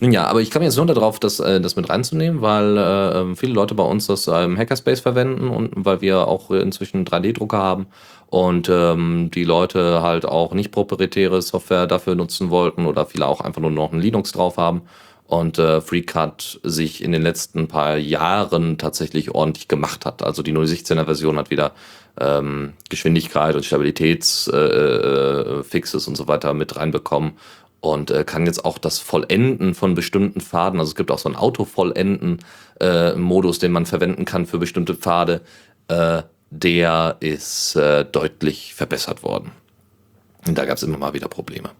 ja, 0.00 0.26
aber 0.26 0.42
ich 0.42 0.50
kam 0.50 0.62
jetzt 0.62 0.76
nur 0.76 0.86
darauf, 0.86 1.18
das, 1.18 1.40
äh, 1.40 1.60
das 1.60 1.76
mit 1.76 1.88
reinzunehmen, 1.88 2.42
weil 2.42 2.76
äh, 2.76 3.20
ähm, 3.20 3.36
viele 3.36 3.54
Leute 3.54 3.74
bei 3.74 3.84
uns 3.84 4.06
das 4.06 4.26
im 4.26 4.56
Hackerspace 4.56 5.00
verwenden 5.00 5.48
und 5.48 5.72
weil 5.74 6.00
wir 6.02 6.28
auch 6.28 6.50
inzwischen 6.50 7.06
3D-Drucker 7.06 7.58
haben 7.58 7.86
und 8.28 8.68
ähm, 8.68 9.30
die 9.32 9.44
Leute 9.44 10.02
halt 10.02 10.26
auch 10.26 10.52
nicht 10.52 10.70
proprietäre 10.70 11.40
Software 11.40 11.86
dafür 11.86 12.14
nutzen 12.14 12.50
wollten 12.50 12.84
oder 12.86 13.06
viele 13.06 13.26
auch 13.26 13.40
einfach 13.40 13.62
nur 13.62 13.70
noch 13.70 13.92
ein 13.92 14.00
Linux 14.00 14.32
drauf 14.32 14.58
haben 14.58 14.82
und 15.26 15.58
äh, 15.58 15.80
FreeCAD 15.80 16.60
sich 16.62 17.02
in 17.02 17.12
den 17.12 17.22
letzten 17.22 17.66
paar 17.68 17.96
Jahren 17.96 18.78
tatsächlich 18.78 19.34
ordentlich 19.34 19.68
gemacht 19.68 20.04
hat. 20.06 20.22
Also 20.22 20.42
die 20.42 20.52
016er 20.52 21.04
Version 21.04 21.38
hat 21.38 21.50
wieder 21.50 21.72
ähm, 22.20 22.74
Geschwindigkeit 22.88 23.54
und 23.54 23.64
Stabilitätsfixes 23.64 24.54
äh, 24.54 26.06
äh, 26.06 26.08
und 26.08 26.16
so 26.16 26.28
weiter 26.28 26.54
mit 26.54 26.76
reinbekommen 26.76 27.32
und 27.92 28.10
äh, 28.10 28.24
kann 28.24 28.46
jetzt 28.46 28.64
auch 28.64 28.78
das 28.78 28.98
Vollenden 28.98 29.74
von 29.74 29.94
bestimmten 29.94 30.40
Pfaden, 30.40 30.80
also 30.80 30.90
es 30.90 30.96
gibt 30.96 31.10
auch 31.10 31.18
so 31.18 31.28
einen 31.28 31.36
Autovollenden-Modus, 31.36 33.56
äh, 33.56 33.60
den 33.60 33.72
man 33.72 33.86
verwenden 33.86 34.24
kann 34.24 34.46
für 34.46 34.58
bestimmte 34.58 34.94
Pfade, 34.94 35.42
äh, 35.88 36.22
der 36.50 37.16
ist 37.20 37.76
äh, 37.76 38.04
deutlich 38.04 38.74
verbessert 38.74 39.22
worden. 39.22 39.52
Und 40.46 40.56
da 40.56 40.64
gab 40.64 40.76
es 40.76 40.82
immer 40.82 40.98
mal 40.98 41.14
wieder 41.14 41.28
Probleme. 41.28 41.70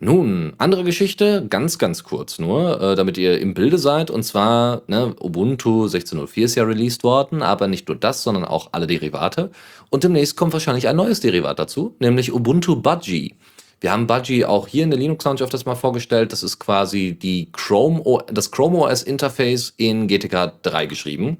Nun, 0.00 0.52
andere 0.58 0.84
Geschichte, 0.84 1.46
ganz, 1.48 1.78
ganz 1.78 2.04
kurz 2.04 2.38
nur, 2.38 2.80
äh, 2.80 2.94
damit 2.94 3.16
ihr 3.16 3.40
im 3.40 3.54
Bilde 3.54 3.78
seid. 3.78 4.10
Und 4.10 4.22
zwar, 4.22 4.82
ne, 4.86 5.14
Ubuntu 5.18 5.86
16.04 5.86 6.44
ist 6.44 6.54
ja 6.56 6.64
released 6.64 7.04
worden, 7.04 7.42
aber 7.42 7.68
nicht 7.68 7.88
nur 7.88 7.96
das, 7.96 8.22
sondern 8.22 8.44
auch 8.44 8.68
alle 8.72 8.86
Derivate. 8.86 9.50
Und 9.90 10.04
demnächst 10.04 10.36
kommt 10.36 10.52
wahrscheinlich 10.52 10.88
ein 10.88 10.96
neues 10.96 11.20
Derivat 11.20 11.58
dazu, 11.58 11.94
nämlich 12.00 12.34
Ubuntu 12.34 12.76
Budgie. 12.76 13.36
Wir 13.84 13.92
haben 13.92 14.06
Budgie 14.06 14.46
auch 14.46 14.66
hier 14.66 14.82
in 14.82 14.88
der 14.88 14.98
Linux 14.98 15.26
Lounge 15.26 15.42
öfters 15.42 15.66
mal 15.66 15.74
vorgestellt. 15.74 16.32
Das 16.32 16.42
ist 16.42 16.58
quasi 16.58 17.18
die 17.20 17.52
Chrome, 17.52 18.02
das 18.32 18.50
Chrome 18.50 18.78
OS 18.78 19.02
Interface 19.02 19.74
in 19.76 20.08
GTK 20.08 20.54
3 20.62 20.86
geschrieben. 20.86 21.36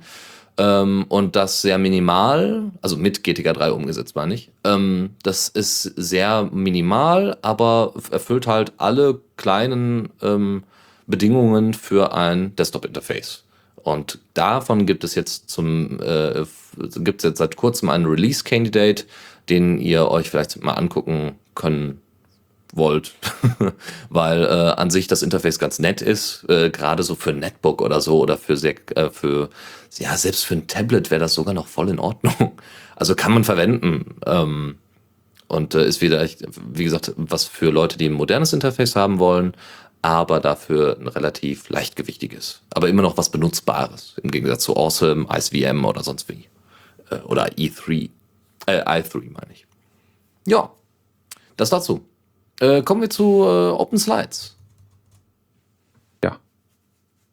Ähm, 0.58 1.06
und 1.08 1.36
das 1.36 1.62
sehr 1.62 1.78
minimal, 1.78 2.70
also 2.82 2.98
mit 2.98 3.24
GTK 3.24 3.54
3 3.54 3.72
umgesetzt, 3.72 4.14
meine 4.14 4.34
ich. 4.34 4.50
Ähm, 4.62 5.14
das 5.22 5.48
ist 5.48 5.84
sehr 5.96 6.50
minimal, 6.52 7.38
aber 7.40 7.94
erfüllt 8.10 8.46
halt 8.46 8.74
alle 8.76 9.22
kleinen 9.38 10.10
ähm, 10.20 10.64
Bedingungen 11.06 11.72
für 11.72 12.12
ein 12.12 12.54
Desktop-Interface. 12.56 13.44
Und 13.76 14.18
davon 14.34 14.84
gibt 14.84 15.02
es 15.02 15.14
jetzt 15.14 15.48
zum 15.48 15.98
äh, 16.02 16.44
gibt 16.96 17.24
es 17.24 17.30
jetzt 17.30 17.38
seit 17.38 17.56
kurzem 17.56 17.88
einen 17.88 18.04
Release-Candidate, 18.04 19.06
den 19.48 19.78
ihr 19.78 20.10
euch 20.10 20.28
vielleicht 20.28 20.62
mal 20.62 20.72
angucken 20.74 21.36
können 21.54 22.02
wollt, 22.76 23.14
weil 24.08 24.44
äh, 24.44 24.48
an 24.48 24.90
sich 24.90 25.06
das 25.06 25.22
Interface 25.22 25.58
ganz 25.58 25.78
nett 25.78 26.02
ist, 26.02 26.44
äh, 26.48 26.70
gerade 26.70 27.02
so 27.02 27.14
für 27.14 27.30
ein 27.30 27.38
Netbook 27.38 27.82
oder 27.82 28.00
so 28.00 28.18
oder 28.18 28.36
für 28.36 28.56
sehr, 28.56 28.74
äh, 28.96 29.10
für 29.10 29.50
ja 29.96 30.16
selbst 30.16 30.44
für 30.44 30.54
ein 30.54 30.66
Tablet 30.66 31.10
wäre 31.10 31.20
das 31.20 31.34
sogar 31.34 31.54
noch 31.54 31.66
voll 31.66 31.88
in 31.88 31.98
Ordnung. 31.98 32.52
Also 32.96 33.16
kann 33.16 33.34
man 33.34 33.42
verwenden 33.42 34.14
ähm, 34.24 34.76
und 35.48 35.74
äh, 35.74 35.84
ist 35.84 36.00
wieder 36.00 36.28
wie 36.72 36.84
gesagt 36.84 37.12
was 37.16 37.44
für 37.44 37.70
Leute, 37.70 37.98
die 37.98 38.06
ein 38.06 38.12
modernes 38.12 38.52
Interface 38.52 38.94
haben 38.94 39.18
wollen, 39.18 39.56
aber 40.00 40.38
dafür 40.38 40.96
ein 41.00 41.08
relativ 41.08 41.68
leichtgewichtiges, 41.70 42.60
aber 42.70 42.88
immer 42.88 43.02
noch 43.02 43.16
was 43.16 43.30
benutzbares 43.30 44.14
im 44.22 44.30
Gegensatz 44.30 44.62
zu 44.62 44.76
Awesome, 44.76 45.26
IceVM 45.28 45.84
oder 45.84 46.04
sonst 46.04 46.28
wie 46.28 46.46
äh, 47.10 47.16
oder 47.24 47.46
E3, 47.48 48.10
äh, 48.66 48.84
i3 48.84 49.32
meine 49.32 49.52
ich. 49.52 49.66
Ja, 50.46 50.70
das 51.56 51.70
dazu. 51.70 52.04
Äh, 52.60 52.82
kommen 52.82 53.00
wir 53.00 53.10
zu 53.10 53.42
äh, 53.44 53.70
Open 53.70 53.98
Slides. 53.98 54.56
Ja. 56.22 56.38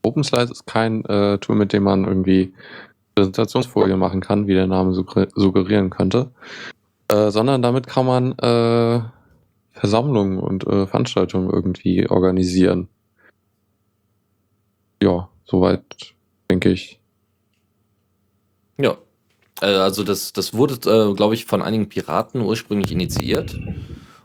Open 0.04 0.24
Slides 0.24 0.52
ist 0.52 0.66
kein 0.66 1.06
äh, 1.06 1.38
Tool, 1.38 1.56
mit 1.56 1.74
dem 1.74 1.84
man 1.84 2.06
irgendwie 2.06 2.54
Präsentationsfolien 3.16 4.00
machen 4.00 4.22
kann, 4.22 4.48
wie 4.48 4.54
der 4.54 4.68
Name 4.68 4.94
suggerieren 4.94 5.90
könnte, 5.90 6.32
äh, 7.10 7.30
sondern 7.30 7.62
damit 7.62 7.88
kann 7.88 8.06
man 8.06 8.32
äh, 8.40 9.02
Versammlungen 9.72 10.40
und 10.40 10.66
äh, 10.66 10.88
Veranstaltungen 10.88 11.50
irgendwie 11.50 12.08
organisieren. 12.10 12.88
Ja, 15.02 15.30
soweit 15.46 16.14
denke 16.50 16.70
ich. 16.70 17.00
Ja, 18.78 18.98
also 19.60 20.04
das, 20.04 20.34
das 20.34 20.54
wurde, 20.54 20.76
äh, 20.90 21.14
glaube 21.14 21.34
ich, 21.34 21.46
von 21.46 21.62
einigen 21.62 21.90
Piraten 21.90 22.42
ursprünglich 22.42 22.92
initiiert. 22.92 23.60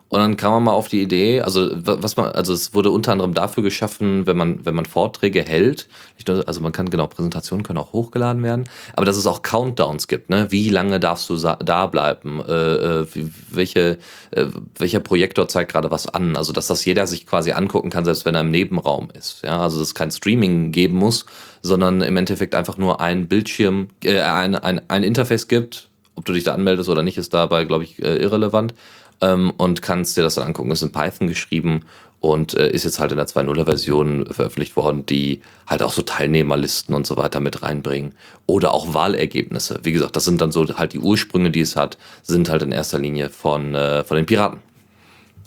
Und 0.08 0.20
dann 0.20 0.36
kam 0.36 0.52
man 0.52 0.64
mal 0.64 0.72
auf 0.72 0.86
die 0.86 1.02
Idee, 1.02 1.40
also 1.40 1.68
was 1.74 2.16
man, 2.16 2.30
also 2.30 2.52
es 2.52 2.74
wurde 2.74 2.90
unter 2.90 3.10
anderem 3.10 3.34
dafür 3.34 3.64
geschaffen, 3.64 4.24
wenn 4.26 4.36
man, 4.36 4.64
wenn 4.64 4.74
man 4.76 4.86
Vorträge 4.86 5.42
hält, 5.42 5.88
also 6.28 6.60
man 6.60 6.70
kann 6.70 6.90
genau, 6.90 7.08
Präsentationen 7.08 7.64
können 7.64 7.78
auch 7.78 7.92
hochgeladen 7.92 8.42
werden, 8.44 8.68
aber 8.94 9.04
dass 9.04 9.16
es 9.16 9.26
auch 9.26 9.42
Countdowns 9.42 10.06
gibt, 10.06 10.30
ne? 10.30 10.46
Wie 10.50 10.68
lange 10.68 11.00
darfst 11.00 11.28
du 11.28 11.36
da 11.36 11.86
bleiben? 11.86 12.40
Äh, 12.46 12.52
äh, 12.52 13.06
welche, 13.50 13.98
äh, 14.30 14.46
welcher 14.78 15.00
Projektor 15.00 15.48
zeigt 15.48 15.72
gerade 15.72 15.90
was 15.90 16.06
an? 16.06 16.36
Also 16.36 16.52
dass 16.52 16.68
das 16.68 16.84
jeder 16.84 17.08
sich 17.08 17.26
quasi 17.26 17.50
angucken 17.50 17.90
kann, 17.90 18.04
selbst 18.04 18.24
wenn 18.24 18.36
er 18.36 18.42
im 18.42 18.52
Nebenraum 18.52 19.08
ist. 19.12 19.42
Ja, 19.42 19.60
also 19.60 19.80
dass 19.80 19.88
es 19.88 19.94
kein 19.96 20.12
Streaming 20.12 20.70
geben 20.70 20.96
muss, 20.96 21.26
sondern 21.62 22.00
im 22.00 22.16
Endeffekt 22.16 22.54
einfach 22.54 22.78
nur 22.78 23.00
ein 23.00 23.26
Bildschirm, 23.26 23.88
äh, 24.04 24.20
ein, 24.20 24.54
ein, 24.54 24.80
ein 24.88 25.02
Interface 25.02 25.48
gibt. 25.48 25.88
Ob 26.14 26.24
du 26.24 26.32
dich 26.32 26.44
da 26.44 26.54
anmeldest 26.54 26.88
oder 26.88 27.02
nicht, 27.02 27.18
ist 27.18 27.34
dabei, 27.34 27.64
glaube 27.64 27.84
ich, 27.84 28.02
äh, 28.02 28.16
irrelevant 28.16 28.72
ähm, 29.20 29.52
und 29.56 29.82
kannst 29.82 30.16
dir 30.16 30.22
das 30.22 30.36
dann 30.36 30.46
angucken. 30.46 30.70
Ist 30.70 30.82
in 30.82 30.92
Python 30.92 31.28
geschrieben 31.28 31.82
und 32.20 32.54
äh, 32.54 32.70
ist 32.70 32.84
jetzt 32.84 32.98
halt 32.98 33.12
in 33.12 33.18
der 33.18 33.26
2.0er 33.26 33.64
Version 33.64 34.26
veröffentlicht 34.26 34.76
worden, 34.76 35.06
die 35.06 35.42
halt 35.66 35.82
auch 35.82 35.92
so 35.92 36.02
Teilnehmerlisten 36.02 36.94
und 36.94 37.06
so 37.06 37.16
weiter 37.16 37.40
mit 37.40 37.62
reinbringen 37.62 38.14
oder 38.46 38.72
auch 38.72 38.94
Wahlergebnisse. 38.94 39.80
Wie 39.82 39.92
gesagt, 39.92 40.16
das 40.16 40.24
sind 40.24 40.40
dann 40.40 40.52
so 40.52 40.66
halt 40.76 40.92
die 40.92 40.98
Ursprünge, 40.98 41.50
die 41.50 41.60
es 41.60 41.76
hat, 41.76 41.98
sind 42.22 42.48
halt 42.48 42.62
in 42.62 42.72
erster 42.72 42.98
Linie 42.98 43.30
von, 43.30 43.74
äh, 43.74 44.04
von 44.04 44.16
den 44.16 44.26
Piraten. 44.26 44.60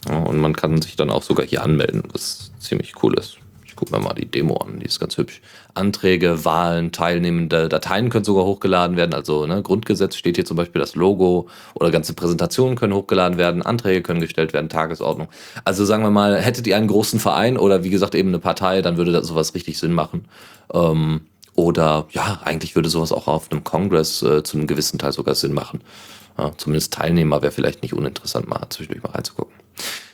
Ja, 0.08 0.20
und 0.20 0.40
man 0.40 0.56
kann 0.56 0.82
sich 0.82 0.96
dann 0.96 1.10
auch 1.10 1.24
sogar 1.24 1.46
hier 1.46 1.64
anmelden, 1.64 2.04
was 2.14 2.52
ziemlich 2.60 2.94
cool 3.04 3.18
ist 3.18 3.40
gucken 3.80 3.96
wir 3.96 4.02
mal 4.02 4.14
die 4.14 4.30
Demo 4.30 4.58
an, 4.58 4.82
die 4.82 4.88
ist 4.88 5.00
ganz 5.00 5.18
hübsch. 5.18 5.40
Anträge, 5.74 6.44
Wahlen, 6.44 6.92
teilnehmende 6.92 7.70
Dateien 7.70 8.10
können 8.10 8.26
sogar 8.26 8.44
hochgeladen 8.44 8.98
werden. 8.98 9.14
Also 9.14 9.46
ne, 9.46 9.64
Grundgesetz 9.64 10.18
steht 10.18 10.36
hier 10.36 10.44
zum 10.44 10.58
Beispiel 10.58 10.82
das 10.82 10.96
Logo 10.96 11.48
oder 11.76 11.90
ganze 11.90 12.14
Präsentationen 12.14 12.76
können 12.76 12.94
hochgeladen 12.94 13.38
werden, 13.38 13.62
Anträge 13.62 14.02
können 14.02 14.20
gestellt 14.20 14.52
werden, 14.52 14.68
Tagesordnung. 14.68 15.30
Also 15.64 15.86
sagen 15.86 16.04
wir 16.04 16.10
mal, 16.10 16.42
hättet 16.42 16.68
ihr 16.68 16.76
einen 16.76 16.90
großen 16.90 17.22
Verein 17.22 17.58
oder 17.58 17.86
wie 17.86 17.90
gesagt 17.90 18.16
eben 18.16 18.28
eine 18.28 18.40
Partei, 18.40 18.82
dann 18.82 18.98
würde 18.98 19.14
das 19.14 19.28
sowas 19.28 19.56
richtig 19.56 19.78
Sinn 19.78 19.94
machen. 19.94 20.26
Ähm, 20.74 21.22
oder 21.56 22.08
ja, 22.12 22.42
eigentlich 22.44 22.76
würde 22.76 22.90
sowas 22.90 23.14
auch 23.14 23.30
auf 23.30 23.50
einem 23.50 23.64
Kongress 23.64 24.22
äh, 24.24 24.44
zu 24.44 24.58
einem 24.58 24.68
gewissen 24.68 25.00
Teil 25.00 25.14
sogar 25.14 25.36
Sinn 25.36 25.54
machen. 25.54 25.80
Ja, 26.38 26.52
zumindest 26.58 26.94
Teilnehmer 26.94 27.42
wäre 27.42 27.54
vielleicht 27.54 27.82
nicht 27.82 27.94
uninteressant, 27.94 28.50
mal 28.50 28.66
zwischendurch 28.70 29.04
mal 29.04 29.12
reinzugucken. 29.12 29.54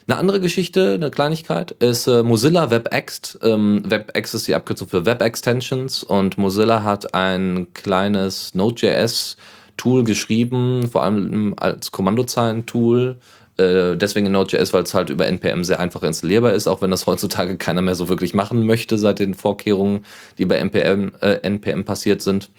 Eine 0.08 0.20
andere 0.20 0.40
Geschichte, 0.40 0.94
eine 0.94 1.10
Kleinigkeit, 1.10 1.72
ist 1.72 2.06
äh, 2.06 2.22
Mozilla 2.22 2.70
WebExt. 2.70 3.40
Ähm, 3.42 3.82
WebExt 3.86 4.36
ist 4.36 4.48
die 4.48 4.54
Abkürzung 4.54 4.88
für 4.88 5.04
Web 5.08 5.20
Extensions 5.24 6.04
und 6.04 6.38
Mozilla 6.38 6.84
hat 6.84 7.16
ein 7.16 7.74
kleines 7.74 8.54
Node.js-Tool 8.54 10.04
geschrieben, 10.04 10.88
vor 10.92 11.02
allem 11.02 11.56
als 11.58 11.92
Kommandozeilen-Tool. 11.92 13.18
Äh, 13.58 13.96
deswegen 13.98 14.28
in 14.28 14.34
Node.js, 14.34 14.74
weil 14.74 14.84
es 14.84 14.94
halt 14.94 15.10
über 15.10 15.26
NPM 15.26 15.64
sehr 15.64 15.80
einfach 15.80 16.04
installierbar 16.04 16.54
ist, 16.54 16.68
auch 16.68 16.84
wenn 16.84 16.92
das 16.92 17.08
heutzutage 17.08 17.58
keiner 17.58 17.82
mehr 17.82 17.96
so 17.96 18.08
wirklich 18.08 18.36
machen 18.36 18.64
möchte 18.68 19.00
seit 19.00 19.18
den 19.18 19.34
Vorkehrungen, 19.34 20.06
die 20.38 20.46
bei 20.46 20.58
NPM, 20.58 21.14
äh, 21.22 21.40
NPM 21.42 21.84
passiert 21.84 22.22
sind, 22.22 22.52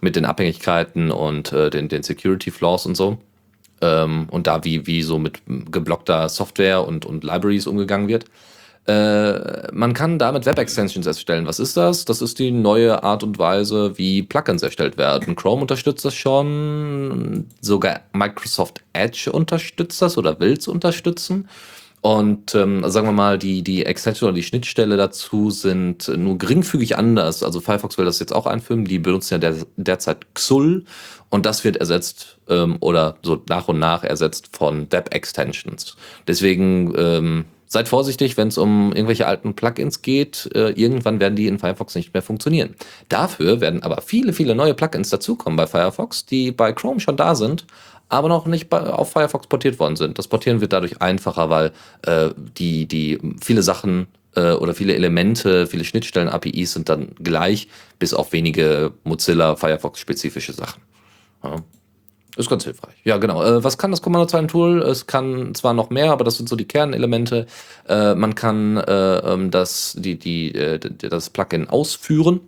mit 0.00 0.14
den 0.14 0.24
Abhängigkeiten 0.24 1.10
und 1.10 1.52
äh, 1.52 1.68
den, 1.68 1.88
den 1.88 2.04
Security 2.04 2.52
Flaws 2.52 2.86
und 2.86 2.96
so 2.96 3.18
ähm, 3.82 4.28
und 4.30 4.46
da 4.46 4.64
wie, 4.64 4.86
wie 4.86 5.02
so 5.02 5.18
mit 5.18 5.42
geblockter 5.70 6.28
Software 6.28 6.86
und, 6.86 7.04
und 7.04 7.24
Libraries 7.24 7.66
umgegangen 7.66 8.08
wird. 8.08 8.24
Äh, 8.86 9.72
man 9.72 9.94
kann 9.94 10.18
damit 10.18 10.44
Web-Extensions 10.44 11.06
erstellen. 11.06 11.46
Was 11.46 11.60
ist 11.60 11.76
das? 11.76 12.04
Das 12.04 12.20
ist 12.20 12.38
die 12.38 12.50
neue 12.50 13.02
Art 13.04 13.22
und 13.22 13.38
Weise, 13.38 13.96
wie 13.96 14.22
Plugins 14.22 14.62
erstellt 14.62 14.96
werden. 14.96 15.36
Chrome 15.36 15.62
unterstützt 15.62 16.04
das 16.04 16.14
schon, 16.14 17.46
sogar 17.60 18.00
Microsoft 18.12 18.82
Edge 18.92 19.30
unterstützt 19.30 20.02
das 20.02 20.18
oder 20.18 20.40
will 20.40 20.54
es 20.54 20.66
unterstützen. 20.66 21.48
Und 22.02 22.56
ähm, 22.56 22.82
sagen 22.90 23.06
wir 23.06 23.12
mal, 23.12 23.38
die, 23.38 23.62
die 23.62 23.86
Extension 23.86 24.28
oder 24.28 24.34
die 24.34 24.42
Schnittstelle 24.42 24.96
dazu 24.96 25.50
sind 25.50 26.08
nur 26.08 26.36
geringfügig 26.36 26.98
anders. 26.98 27.44
Also 27.44 27.60
Firefox 27.60 27.96
will 27.96 28.04
das 28.04 28.18
jetzt 28.18 28.34
auch 28.34 28.46
einführen. 28.46 28.84
Die 28.84 28.98
benutzen 28.98 29.34
ja 29.34 29.38
der, 29.38 29.54
derzeit 29.76 30.34
XUL 30.34 30.84
und 31.30 31.46
das 31.46 31.62
wird 31.62 31.76
ersetzt 31.76 32.38
ähm, 32.48 32.76
oder 32.80 33.18
so 33.22 33.40
nach 33.48 33.68
und 33.68 33.78
nach 33.78 34.02
ersetzt 34.02 34.56
von 34.56 34.90
Web-Extensions. 34.90 35.96
Deswegen 36.26 36.92
ähm, 36.96 37.44
seid 37.68 37.86
vorsichtig, 37.88 38.36
wenn 38.36 38.48
es 38.48 38.58
um 38.58 38.92
irgendwelche 38.92 39.28
alten 39.28 39.54
Plugins 39.54 40.02
geht. 40.02 40.50
Äh, 40.56 40.70
irgendwann 40.70 41.20
werden 41.20 41.36
die 41.36 41.46
in 41.46 41.60
Firefox 41.60 41.94
nicht 41.94 42.12
mehr 42.12 42.22
funktionieren. 42.22 42.74
Dafür 43.10 43.60
werden 43.60 43.84
aber 43.84 44.02
viele, 44.02 44.32
viele 44.32 44.56
neue 44.56 44.74
Plugins 44.74 45.08
dazukommen 45.08 45.56
bei 45.56 45.68
Firefox, 45.68 46.26
die 46.26 46.50
bei 46.50 46.72
Chrome 46.72 46.98
schon 46.98 47.16
da 47.16 47.36
sind 47.36 47.64
aber 48.12 48.28
noch 48.28 48.46
nicht 48.46 48.72
auf 48.72 49.10
Firefox 49.10 49.46
portiert 49.46 49.78
worden 49.78 49.96
sind. 49.96 50.18
Das 50.18 50.28
Portieren 50.28 50.60
wird 50.60 50.72
dadurch 50.72 51.00
einfacher, 51.00 51.48
weil 51.48 51.72
äh, 52.02 52.30
die, 52.58 52.86
die 52.86 53.18
viele 53.42 53.62
Sachen 53.62 54.06
äh, 54.36 54.52
oder 54.52 54.74
viele 54.74 54.94
Elemente, 54.94 55.66
viele 55.66 55.84
Schnittstellen, 55.84 56.28
APIs 56.28 56.74
sind 56.74 56.88
dann 56.88 57.14
gleich, 57.22 57.68
bis 57.98 58.12
auf 58.12 58.32
wenige 58.32 58.92
Mozilla 59.04 59.56
Firefox-spezifische 59.56 60.52
Sachen. 60.52 60.82
Ja. 61.42 61.56
Ist 62.36 62.48
ganz 62.48 62.64
hilfreich. 62.64 62.94
Ja, 63.04 63.18
genau. 63.18 63.42
Äh, 63.42 63.62
was 63.62 63.76
kann 63.76 63.90
das 63.90 64.00
Kommandozeilen-Tool? 64.00 64.82
Es 64.82 65.06
kann 65.06 65.54
zwar 65.54 65.74
noch 65.74 65.90
mehr, 65.90 66.12
aber 66.12 66.24
das 66.24 66.36
sind 66.36 66.48
so 66.48 66.56
die 66.56 66.66
Kernelemente. 66.66 67.46
Äh, 67.86 68.14
man 68.14 68.34
kann 68.34 68.78
äh, 68.78 69.18
ähm, 69.18 69.50
das, 69.50 69.96
die, 69.98 70.18
die, 70.18 70.54
äh, 70.54 70.78
das 70.78 71.28
Plugin 71.28 71.68
ausführen. 71.68 72.40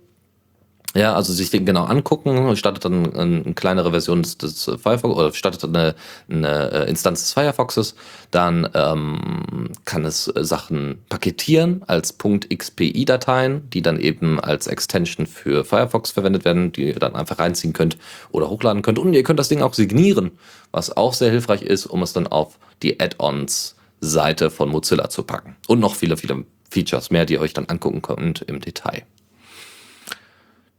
Ja, 0.95 1.13
also 1.13 1.33
sich 1.33 1.49
den 1.49 1.65
genau 1.65 1.83
angucken, 1.83 2.55
startet 2.55 2.85
dann 2.85 3.13
eine 3.13 3.53
kleinere 3.53 3.91
Version 3.91 4.23
des, 4.23 4.37
des 4.37 4.63
Firefox 4.63 5.13
oder 5.13 5.33
startet 5.33 5.65
eine, 5.65 5.93
eine 6.29 6.71
äh, 6.71 6.89
Instanz 6.89 7.21
des 7.21 7.33
Firefoxes, 7.33 7.95
dann 8.31 8.69
ähm, 8.73 9.71
kann 9.83 10.05
es 10.05 10.23
Sachen 10.23 11.03
paketieren 11.09 11.83
als 11.85 12.17
.xpi-Dateien, 12.17 13.69
die 13.71 13.81
dann 13.81 13.99
eben 13.99 14.39
als 14.39 14.67
Extension 14.67 15.25
für 15.25 15.65
Firefox 15.65 16.11
verwendet 16.11 16.45
werden, 16.45 16.71
die 16.71 16.87
ihr 16.87 16.99
dann 16.99 17.13
einfach 17.13 17.39
reinziehen 17.39 17.73
könnt 17.73 17.97
oder 18.31 18.49
hochladen 18.49 18.81
könnt. 18.81 18.97
Und 18.97 19.13
ihr 19.13 19.23
könnt 19.23 19.39
das 19.39 19.49
Ding 19.49 19.61
auch 19.61 19.73
signieren, 19.73 20.31
was 20.71 20.95
auch 20.95 21.13
sehr 21.13 21.29
hilfreich 21.29 21.61
ist, 21.61 21.87
um 21.87 22.03
es 22.03 22.13
dann 22.13 22.27
auf 22.27 22.57
die 22.83 23.01
Add-ons 23.01 23.75
Seite 23.99 24.49
von 24.49 24.69
Mozilla 24.69 25.09
zu 25.09 25.23
packen. 25.23 25.57
Und 25.67 25.81
noch 25.81 25.95
viele, 25.95 26.15
viele 26.15 26.45
Features 26.69 27.11
mehr, 27.11 27.25
die 27.25 27.33
ihr 27.33 27.41
euch 27.41 27.53
dann 27.53 27.65
angucken 27.65 28.01
könnt 28.01 28.43
im 28.43 28.61
Detail. 28.61 29.03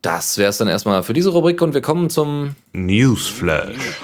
Das 0.07 0.39
wäre 0.39 0.51
es 0.51 0.59
dann 0.59 0.69
erstmal 0.69 1.03
für 1.03 1.15
diese 1.15 1.31
Rubrik 1.31 1.61
und 1.63 1.75
wir 1.75 1.81
kommen 1.83 2.11
zum 2.11 2.55
Newsflash. 2.73 4.01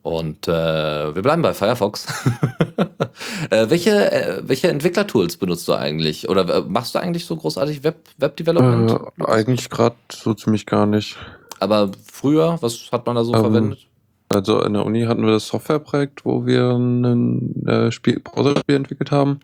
Und 0.00 0.48
äh, 0.48 1.14
wir 1.14 1.20
bleiben 1.20 1.42
bei 1.42 1.52
Firefox. 1.52 2.06
äh, 3.50 3.68
welche, 3.68 4.10
äh, 4.10 4.42
welche 4.42 4.68
Entwicklertools 4.68 5.36
benutzt 5.36 5.68
du 5.68 5.74
eigentlich? 5.74 6.30
Oder 6.30 6.48
äh, 6.48 6.62
machst 6.66 6.94
du 6.94 6.98
eigentlich 6.98 7.26
so 7.26 7.36
großartig 7.36 7.84
Web, 7.84 8.08
Web 8.16 8.38
Development? 8.38 8.90
Äh, 9.18 9.24
eigentlich 9.26 9.68
gerade 9.68 9.96
so 10.10 10.32
ziemlich 10.32 10.64
gar 10.64 10.86
nicht. 10.86 11.18
Aber 11.58 11.90
früher, 12.10 12.56
was 12.62 12.90
hat 12.92 13.04
man 13.04 13.16
da 13.16 13.24
so 13.24 13.34
ähm, 13.34 13.40
verwendet? 13.40 13.86
Also 14.30 14.62
in 14.62 14.72
der 14.72 14.86
Uni 14.86 15.02
hatten 15.02 15.26
wir 15.26 15.32
das 15.32 15.46
Softwareprojekt, 15.46 16.24
wo 16.24 16.46
wir 16.46 16.70
ein 16.70 17.66
äh, 17.66 17.92
Spiel, 17.92 18.18
Browserspiel 18.20 18.76
entwickelt 18.76 19.10
haben. 19.10 19.40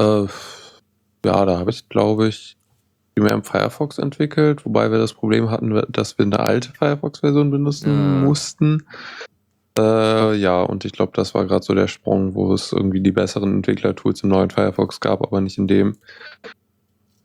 Äh, 0.00 0.22
ja, 1.26 1.44
da 1.44 1.58
habe 1.58 1.70
ich, 1.70 1.86
glaube 1.90 2.28
ich, 2.28 2.56
primär 3.16 3.32
im 3.32 3.42
Firefox 3.42 3.98
entwickelt, 3.98 4.66
wobei 4.66 4.90
wir 4.90 4.98
das 4.98 5.14
Problem 5.14 5.50
hatten, 5.50 5.82
dass 5.88 6.18
wir 6.18 6.26
eine 6.26 6.40
alte 6.40 6.70
Firefox-Version 6.72 7.50
benutzen 7.50 7.92
ja. 7.92 8.26
mussten. 8.26 8.86
Äh, 9.78 10.34
ja, 10.36 10.62
und 10.62 10.84
ich 10.84 10.92
glaube, 10.92 11.12
das 11.14 11.34
war 11.34 11.46
gerade 11.46 11.64
so 11.64 11.74
der 11.74 11.88
Sprung, 11.88 12.34
wo 12.34 12.52
es 12.52 12.72
irgendwie 12.72 13.00
die 13.00 13.12
besseren 13.12 13.54
Entwicklertools 13.54 14.22
im 14.22 14.28
neuen 14.28 14.50
Firefox 14.50 15.00
gab, 15.00 15.22
aber 15.22 15.40
nicht 15.40 15.56
in 15.56 15.66
dem. 15.66 15.96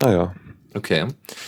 Naja. 0.01 0.34
Okay. 0.74 1.08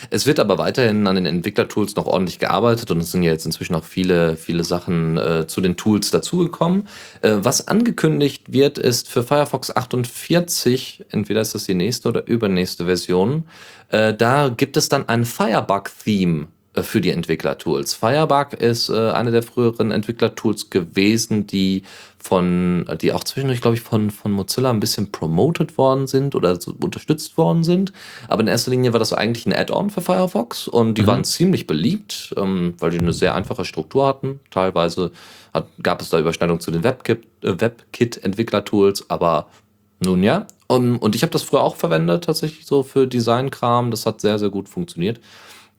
Es 0.09 0.25
wird 0.25 0.39
aber 0.39 0.57
weiterhin 0.57 1.07
an 1.07 1.15
den 1.15 1.25
Entwicklertools 1.25 1.95
noch 1.95 2.07
ordentlich 2.07 2.39
gearbeitet 2.39 2.91
und 2.91 2.99
es 2.99 3.11
sind 3.11 3.23
ja 3.23 3.31
jetzt 3.31 3.45
inzwischen 3.45 3.73
auch 3.75 3.85
viele, 3.85 4.35
viele 4.35 4.65
Sachen 4.65 5.17
äh, 5.17 5.47
zu 5.47 5.61
den 5.61 5.77
Tools 5.77 6.11
dazugekommen. 6.11 6.89
Äh, 7.21 7.37
was 7.37 7.69
angekündigt 7.69 8.51
wird, 8.51 8.77
ist 8.77 9.07
für 9.07 9.23
Firefox 9.23 9.73
48, 9.73 11.05
entweder 11.09 11.39
ist 11.39 11.55
das 11.55 11.63
die 11.63 11.73
nächste 11.73 12.09
oder 12.09 12.27
übernächste 12.27 12.85
Version, 12.85 13.45
äh, 13.89 14.13
da 14.13 14.49
gibt 14.49 14.75
es 14.75 14.89
dann 14.89 15.07
ein 15.07 15.23
Firebug-Theme 15.23 16.47
äh, 16.73 16.83
für 16.83 16.99
die 16.99 17.11
Entwicklertools. 17.11 17.93
Firebug 17.93 18.53
ist 18.53 18.89
äh, 18.89 19.11
eine 19.11 19.31
der 19.31 19.43
früheren 19.43 19.91
Entwicklertools 19.91 20.69
gewesen, 20.69 21.47
die 21.47 21.83
von, 22.23 22.85
die 23.01 23.11
auch 23.11 23.25
zwischendurch, 23.25 23.59
glaube 23.59 23.75
ich, 23.75 23.81
von, 23.81 24.09
von 24.09 24.31
Mozilla 24.31 24.69
ein 24.69 24.79
bisschen 24.79 25.11
promoted 25.11 25.77
worden 25.77 26.07
sind 26.07 26.35
oder 26.35 26.57
so 26.59 26.73
unterstützt 26.81 27.37
worden 27.37 27.65
sind. 27.65 27.91
Aber 28.29 28.41
in 28.41 28.47
erster 28.47 28.71
Linie 28.71 28.93
war 28.93 28.99
das 28.99 29.11
eigentlich 29.11 29.45
ein 29.45 29.51
Add-on 29.51 29.89
für 29.89 29.99
Firefox 29.99 30.69
und 30.69 30.97
die 30.97 31.01
mhm. 31.01 31.07
waren 31.07 31.25
ziemlich 31.25 31.67
beliebt, 31.67 32.33
ähm, 32.37 32.75
weil 32.79 32.91
die 32.91 32.99
eine 32.99 33.11
sehr 33.11 33.35
einfache 33.35 33.65
Struktur 33.65 34.07
hatten. 34.07 34.39
Teilweise 34.51 35.11
hat, 35.53 35.67
gab 35.83 36.01
es 36.01 36.09
da 36.09 36.17
Überschneidungen 36.17 36.61
zu 36.61 36.71
den 36.71 36.85
WebKit-Entwicklertools, 36.85 39.01
äh, 39.01 39.05
aber 39.09 39.47
nun 39.99 40.23
ja. 40.23 40.47
Um, 40.67 40.99
und 40.99 41.15
ich 41.15 41.23
habe 41.23 41.31
das 41.31 41.43
früher 41.43 41.61
auch 41.61 41.75
verwendet, 41.75 42.23
tatsächlich 42.23 42.65
so 42.65 42.83
für 42.83 43.05
Design-Kram. 43.05 43.91
Das 43.91 44.05
hat 44.05 44.21
sehr, 44.21 44.39
sehr 44.39 44.49
gut 44.49 44.69
funktioniert. 44.69 45.19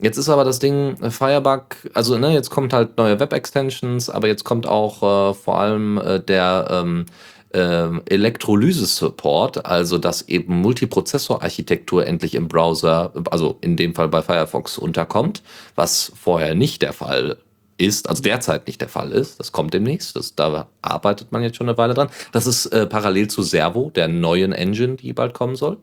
Jetzt 0.05 0.19
ist 0.19 0.29
aber 0.29 0.45
das 0.45 0.59
Ding 0.59 1.01
äh, 1.01 1.11
Firebug, 1.11 1.77
also 1.95 2.19
ne, 2.19 2.35
jetzt 2.35 2.51
kommt 2.51 2.75
halt 2.75 2.99
neue 2.99 3.19
Web-Extensions, 3.19 4.11
aber 4.11 4.29
jetzt 4.29 4.45
kommt 4.45 4.67
auch 4.67 5.31
äh, 5.31 5.33
vor 5.33 5.59
allem 5.59 5.97
äh, 5.97 6.21
der 6.21 6.67
ähm, 6.71 7.07
äh, 7.55 7.89
Elektrolyse-Support, 8.11 9.65
also 9.65 9.97
dass 9.97 10.29
eben 10.29 10.61
Multiprozessor-Architektur 10.61 12.07
endlich 12.07 12.35
im 12.35 12.49
Browser, 12.49 13.15
also 13.31 13.57
in 13.63 13.79
dem 13.79 13.95
Fall 13.95 14.09
bei 14.09 14.21
Firefox 14.21 14.77
unterkommt, 14.77 15.43
was 15.75 16.13
vorher 16.15 16.55
nicht 16.55 16.83
der 16.83 16.93
Fall 16.93 17.39
ist, 17.79 18.07
also 18.07 18.23
derzeit 18.23 18.67
nicht 18.67 18.83
der 18.83 18.91
Fall 18.91 19.11
ist. 19.11 19.41
Das 19.41 19.53
kommt 19.53 19.73
demnächst. 19.73 20.17
Das, 20.17 20.35
da 20.35 20.67
arbeitet 20.83 21.33
man 21.33 21.43
jetzt 21.43 21.57
schon 21.57 21.67
eine 21.67 21.79
Weile 21.79 21.95
dran. 21.95 22.11
Das 22.31 22.47
ist 22.47 22.67
äh, 22.67 22.87
parallel 22.87 23.29
zu 23.29 23.43
Servo, 23.43 23.91
der 23.95 24.09
neuen 24.09 24.53
Engine, 24.53 24.97
die 24.97 25.15
bald 25.15 25.33
kommen 25.33 25.57
soll. 25.57 25.79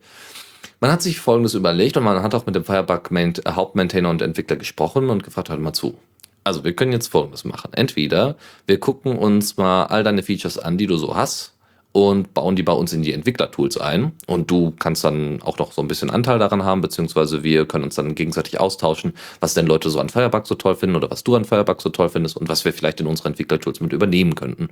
Man 0.84 0.92
hat 0.92 1.04
sich 1.04 1.20
Folgendes 1.20 1.54
überlegt 1.54 1.96
und 1.96 2.04
man 2.04 2.24
hat 2.24 2.34
auch 2.34 2.48
mit 2.48 2.56
dem 2.56 2.64
Firebug 2.64 3.12
Hauptmaintainer 3.48 4.10
und 4.10 4.24
Entwickler 4.24 4.56
gesprochen 4.56 5.12
und 5.12 5.24
gefragt, 5.24 5.50
hört 5.50 5.60
mal 5.60 5.74
zu. 5.74 5.94
Also 6.44 6.64
wir 6.64 6.74
können 6.74 6.92
jetzt 6.92 7.10
Folgendes 7.10 7.46
machen. 7.46 7.72
Entweder 7.74 8.36
wir 8.66 8.80
gucken 8.80 9.16
uns 9.16 9.58
mal 9.58 9.84
all 9.84 10.04
deine 10.04 10.24
Features 10.24 10.58
an, 10.58 10.80
die 10.80 10.88
du 10.88 10.98
so 10.98 11.16
hast 11.16 11.54
und 11.92 12.34
bauen 12.34 12.56
die 12.56 12.64
bei 12.64 12.72
uns 12.72 12.94
in 12.94 13.04
die 13.04 13.14
Entwicklertools 13.14 13.78
ein. 13.78 14.14
Und 14.26 14.50
du 14.50 14.74
kannst 14.80 15.04
dann 15.04 15.44
auch 15.44 15.60
noch 15.60 15.72
so 15.72 15.84
ein 15.84 15.88
bisschen 15.88 16.10
Anteil 16.10 16.40
daran 16.40 16.64
haben, 16.64 16.82
beziehungsweise 16.82 17.44
wir 17.44 17.68
können 17.68 17.84
uns 17.84 17.94
dann 17.94 18.16
gegenseitig 18.16 18.60
austauschen, 18.60 19.14
was 19.40 19.54
denn 19.54 19.68
Leute 19.68 19.92
so 19.92 20.00
an 20.00 20.10
Firebug 20.10 20.48
so 20.48 20.56
toll 20.56 20.74
finden 20.74 20.96
oder 20.96 21.12
was 21.12 21.24
du 21.24 21.36
an 21.36 21.46
Firebug 21.46 21.80
so 21.80 21.90
toll 21.90 22.10
findest 22.10 22.38
und 22.38 22.50
was 22.50 22.66
wir 22.66 22.74
vielleicht 22.74 23.00
in 23.02 23.06
unsere 23.06 23.30
Entwicklertools 23.30 23.82
mit 23.82 23.94
übernehmen 23.94 24.34
könnten. 24.34 24.70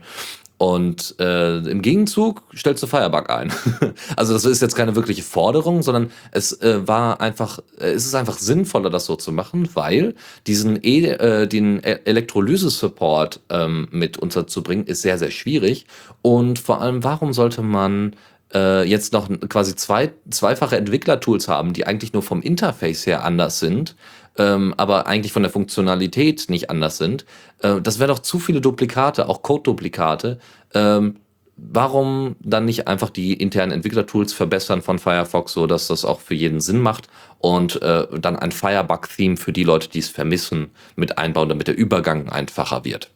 Und 0.59 1.15
äh, 1.21 1.59
im 1.59 1.81
Gegenzug 1.81 2.43
stellst 2.53 2.83
du 2.83 2.87
Firebug 2.87 3.29
ein. 3.29 3.53
also 4.17 4.33
das 4.33 4.43
ist 4.43 4.61
jetzt 4.61 4.75
keine 4.75 4.93
wirkliche 4.93 5.23
Forderung, 5.23 5.83
sondern 5.83 6.11
es 6.31 6.51
äh, 6.61 6.85
war 6.85 7.21
einfach, 7.21 7.59
äh, 7.79 7.91
es 7.91 8.05
ist 8.05 8.13
einfach 8.13 8.37
sinnvoller, 8.37 8.89
das 8.89 9.05
so 9.05 9.15
zu 9.15 9.31
machen, 9.31 9.69
weil 9.73 10.15
diesen 10.47 10.77
e 10.83 11.05
äh, 11.05 11.47
den 11.47 11.79
e-, 11.79 11.99
Elektrolyse-Support 12.03 13.39
ähm, 13.49 13.87
mit 13.91 14.17
unterzubringen, 14.17 14.85
ist 14.85 15.01
sehr, 15.01 15.17
sehr 15.17 15.31
schwierig. 15.31 15.85
Und 16.21 16.59
vor 16.59 16.81
allem, 16.81 17.05
warum 17.05 17.31
sollte 17.31 17.61
man 17.61 18.17
äh, 18.53 18.83
jetzt 18.83 19.13
noch 19.13 19.29
quasi 19.47 19.77
zwei, 19.77 20.11
zweifache 20.29 20.75
Entwicklertools 20.75 21.47
haben, 21.47 21.71
die 21.71 21.87
eigentlich 21.87 22.11
nur 22.11 22.21
vom 22.21 22.41
Interface 22.41 23.05
her 23.05 23.23
anders 23.23 23.59
sind, 23.59 23.95
ähm, 24.39 24.73
aber 24.77 25.05
eigentlich 25.05 25.33
von 25.33 25.43
der 25.43 25.51
Funktionalität 25.51 26.49
nicht 26.49 26.69
anders 26.69 26.97
sind. 26.97 27.25
Äh, 27.59 27.81
das 27.81 27.99
wäre 27.99 28.07
doch 28.07 28.19
zu 28.19 28.39
viele 28.39 28.61
Duplikate, 28.61 29.27
auch 29.27 29.43
Code-Duplikate. 29.43 30.39
Ähm, 30.73 31.17
warum 31.57 32.37
dann 32.39 32.63
nicht 32.63 32.87
einfach 32.87 33.09
die 33.09 33.33
internen 33.33 33.73
Entwicklertools 33.73 34.31
verbessern 34.31 34.81
von 34.81 34.97
Firefox, 34.97 35.51
so 35.51 35.67
dass 35.67 35.87
das 35.87 36.05
auch 36.05 36.21
für 36.21 36.35
jeden 36.35 36.61
Sinn 36.61 36.79
macht 36.79 37.09
und 37.39 37.81
äh, 37.81 38.07
dann 38.17 38.37
ein 38.37 38.53
Firebug-Theme 38.53 39.35
für 39.35 39.51
die 39.51 39.65
Leute, 39.65 39.89
die 39.89 39.99
es 39.99 40.07
vermissen, 40.07 40.71
mit 40.95 41.17
einbauen, 41.17 41.49
damit 41.49 41.67
der 41.67 41.77
Übergang 41.77 42.29
einfacher 42.29 42.85
wird. 42.85 43.11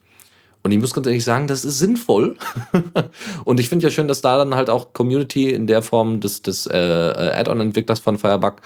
Und 0.62 0.72
ich 0.72 0.80
muss 0.80 0.94
ganz 0.94 1.08
ehrlich 1.08 1.24
sagen, 1.24 1.48
das 1.48 1.64
ist 1.64 1.80
sinnvoll. 1.80 2.36
und 3.46 3.62
ich 3.62 3.70
finde 3.70 3.84
ja 3.84 3.92
schön, 3.92 4.10
dass 4.10 4.22
da 4.22 4.38
dann 4.38 4.56
halt 4.56 4.70
auch 4.70 4.92
Community 4.92 5.52
in 5.52 5.68
der 5.68 5.82
Form 5.82 6.20
des, 6.20 6.42
des 6.42 6.68
äh, 6.68 6.74
Add-on-Entwicklers 6.74 8.00
von 8.00 8.18
Firebug 8.18 8.62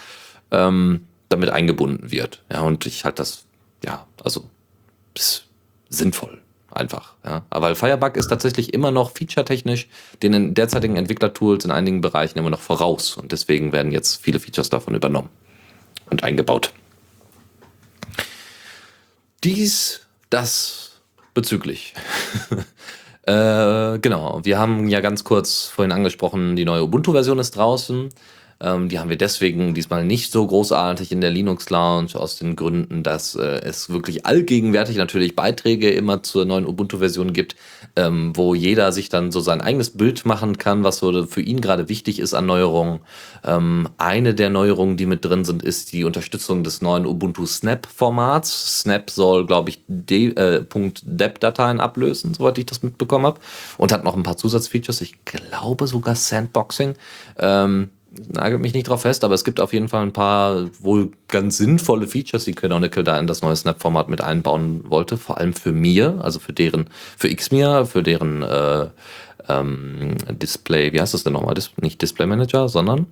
ähm, 0.51 1.06
damit 1.29 1.49
eingebunden 1.49 2.11
wird. 2.11 2.43
Ja, 2.51 2.61
und 2.61 2.85
ich 2.85 3.05
halte 3.05 3.17
das, 3.17 3.45
ja, 3.83 4.05
also 4.23 4.49
ist 5.13 5.45
sinnvoll 5.89 6.41
einfach. 6.71 7.15
Ja. 7.25 7.43
Aber 7.49 7.75
Firebug 7.75 8.15
ist 8.15 8.27
tatsächlich 8.27 8.73
immer 8.73 8.91
noch 8.91 9.11
featuretechnisch 9.11 9.87
den 10.21 10.53
derzeitigen 10.53 10.95
Entwicklertools 10.95 11.65
in 11.65 11.71
einigen 11.71 12.01
Bereichen 12.01 12.37
immer 12.37 12.49
noch 12.49 12.59
voraus. 12.59 13.17
Und 13.17 13.31
deswegen 13.31 13.71
werden 13.71 13.91
jetzt 13.91 14.21
viele 14.21 14.39
Features 14.39 14.69
davon 14.69 14.95
übernommen 14.95 15.29
und 16.09 16.23
eingebaut. 16.23 16.73
Dies, 19.43 20.01
das 20.29 21.01
bezüglich. 21.33 21.93
äh, 23.23 23.99
genau, 23.99 24.41
wir 24.43 24.57
haben 24.57 24.87
ja 24.87 25.01
ganz 25.01 25.23
kurz 25.23 25.65
vorhin 25.65 25.91
angesprochen, 25.91 26.55
die 26.55 26.65
neue 26.65 26.83
Ubuntu-Version 26.83 27.39
ist 27.39 27.55
draußen. 27.55 28.09
Ähm, 28.59 28.89
die 28.89 28.99
haben 28.99 29.09
wir 29.09 29.17
deswegen 29.17 29.73
diesmal 29.73 30.03
nicht 30.03 30.31
so 30.31 30.45
großartig 30.45 31.11
in 31.11 31.21
der 31.21 31.29
Linux 31.29 31.69
Lounge 31.69 32.15
aus 32.15 32.37
den 32.37 32.55
Gründen, 32.55 33.03
dass 33.03 33.35
äh, 33.35 33.61
es 33.63 33.89
wirklich 33.89 34.25
allgegenwärtig 34.25 34.97
natürlich 34.97 35.35
Beiträge 35.35 35.91
immer 35.91 36.23
zur 36.23 36.45
neuen 36.45 36.65
Ubuntu-Version 36.65 37.33
gibt, 37.33 37.55
ähm, 37.95 38.35
wo 38.35 38.55
jeder 38.55 38.91
sich 38.91 39.09
dann 39.09 39.31
so 39.31 39.39
sein 39.39 39.61
eigenes 39.61 39.91
Bild 39.91 40.25
machen 40.25 40.57
kann, 40.57 40.83
was 40.83 40.97
so 40.97 41.25
für 41.25 41.41
ihn 41.41 41.61
gerade 41.61 41.89
wichtig 41.89 42.19
ist 42.19 42.33
an 42.33 42.45
Neuerungen. 42.45 42.99
Ähm, 43.43 43.89
eine 43.97 44.33
der 44.33 44.49
Neuerungen, 44.49 44.97
die 44.97 45.05
mit 45.05 45.23
drin 45.23 45.45
sind, 45.45 45.61
ist 45.61 45.93
die 45.93 46.03
Unterstützung 46.03 46.63
des 46.63 46.81
neuen 46.81 47.05
Ubuntu 47.05 47.45
Snap-Formats. 47.45 48.81
Snap 48.81 49.09
soll, 49.09 49.45
glaube 49.45 49.69
ich, 49.69 49.83
de 49.87 50.33
äh, 50.35 50.65
.deb-Dateien 51.03 51.79
ablösen, 51.79 52.33
soweit 52.33 52.57
ich 52.57 52.65
das 52.65 52.83
mitbekommen 52.83 53.25
habe. 53.25 53.39
Und 53.77 53.91
hat 53.91 54.03
noch 54.03 54.15
ein 54.15 54.23
paar 54.23 54.37
Zusatzfeatures. 54.37 55.01
Ich 55.01 55.23
glaube 55.25 55.87
sogar 55.87 56.15
Sandboxing. 56.15 56.95
Ähm, 57.37 57.89
nagelt 58.27 58.61
mich 58.61 58.73
nicht 58.73 58.87
drauf 58.87 59.01
fest, 59.01 59.23
aber 59.23 59.33
es 59.33 59.43
gibt 59.43 59.59
auf 59.59 59.73
jeden 59.73 59.87
Fall 59.87 60.03
ein 60.03 60.13
paar 60.13 60.69
wohl 60.79 61.11
ganz 61.27 61.57
sinnvolle 61.57 62.07
Features, 62.07 62.45
die 62.45 62.53
Canonical 62.53 63.03
da 63.03 63.19
in 63.19 63.27
das 63.27 63.41
neue 63.41 63.55
Snap-Format 63.55 64.09
mit 64.09 64.21
einbauen 64.21 64.83
wollte, 64.89 65.17
vor 65.17 65.37
allem 65.37 65.53
für 65.53 65.71
mir, 65.71 66.19
also 66.21 66.39
für 66.39 66.53
deren, 66.53 66.89
für 67.17 67.33
Xmir, 67.33 67.85
für 67.85 68.03
deren 68.03 68.43
äh, 68.43 68.87
ähm, 69.49 70.15
Display, 70.29 70.93
wie 70.93 71.01
heißt 71.01 71.13
das 71.13 71.23
denn 71.23 71.33
nochmal? 71.33 71.53
Dis 71.53 71.71
nicht 71.81 72.01
Display 72.01 72.27
Manager, 72.27 72.67
sondern 72.69 73.07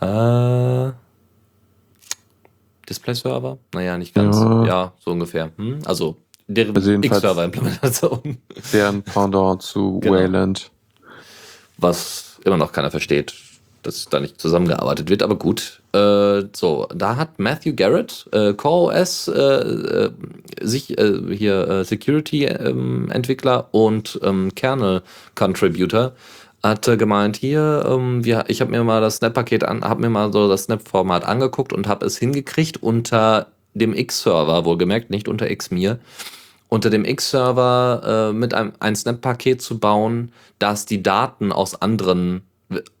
äh, 0.00 0.92
Display 2.88 3.14
Server? 3.14 3.58
Naja, 3.74 3.98
nicht 3.98 4.14
ganz. 4.14 4.36
Ja, 4.36 4.66
ja 4.66 4.92
so 4.98 5.10
ungefähr. 5.10 5.50
Hm? 5.56 5.80
Also 5.84 6.16
deren 6.46 6.74
also 6.74 6.92
X-Server-Implementation. 6.92 8.38
Deren 8.72 9.02
Pendant 9.02 9.62
zu 9.62 9.98
genau. 10.02 10.14
Wayland. 10.14 10.70
Was 11.76 12.40
immer 12.44 12.56
noch 12.56 12.72
keiner 12.72 12.90
versteht 12.90 13.34
dass 13.82 14.06
da 14.06 14.20
nicht 14.20 14.40
zusammengearbeitet 14.40 15.10
wird, 15.10 15.22
aber 15.22 15.36
gut. 15.36 15.80
Äh, 15.92 16.44
so, 16.54 16.86
da 16.94 17.16
hat 17.16 17.38
Matthew 17.38 17.74
Garrett, 17.74 18.28
äh, 18.32 18.52
CoreOS, 18.52 19.28
äh, 19.28 19.40
äh, 19.40 20.10
sich 20.60 20.98
äh, 20.98 21.34
hier 21.34 21.68
äh, 21.68 21.84
Security-Entwickler 21.84 23.58
ähm, 23.58 23.80
und 23.80 24.20
ähm, 24.22 24.54
Kernel-Contributor, 24.54 26.12
hat 26.62 26.98
gemeint, 26.98 27.36
hier, 27.36 27.84
ähm, 27.88 28.24
wir, 28.24 28.44
ich 28.48 28.60
habe 28.60 28.70
mir 28.70 28.82
mal 28.82 29.00
das 29.00 29.16
Snap-Paket 29.16 29.64
an, 29.64 29.84
habe 29.84 30.00
mir 30.00 30.10
mal 30.10 30.32
so 30.32 30.48
das 30.48 30.64
Snap-Format 30.64 31.24
angeguckt 31.24 31.72
und 31.72 31.86
habe 31.86 32.04
es 32.04 32.18
hingekriegt 32.18 32.82
unter 32.82 33.46
dem 33.74 33.94
X-Server, 33.94 34.64
wohlgemerkt, 34.64 35.10
nicht 35.10 35.28
unter 35.28 35.54
Xmir, 35.54 36.00
unter 36.68 36.90
dem 36.90 37.04
X-Server 37.04 38.30
äh, 38.30 38.32
mit 38.32 38.54
einem 38.54 38.72
ein 38.80 38.96
Snap-Paket 38.96 39.62
zu 39.62 39.78
bauen, 39.78 40.32
das 40.58 40.84
die 40.84 41.02
Daten 41.02 41.52
aus 41.52 41.80
anderen 41.80 42.42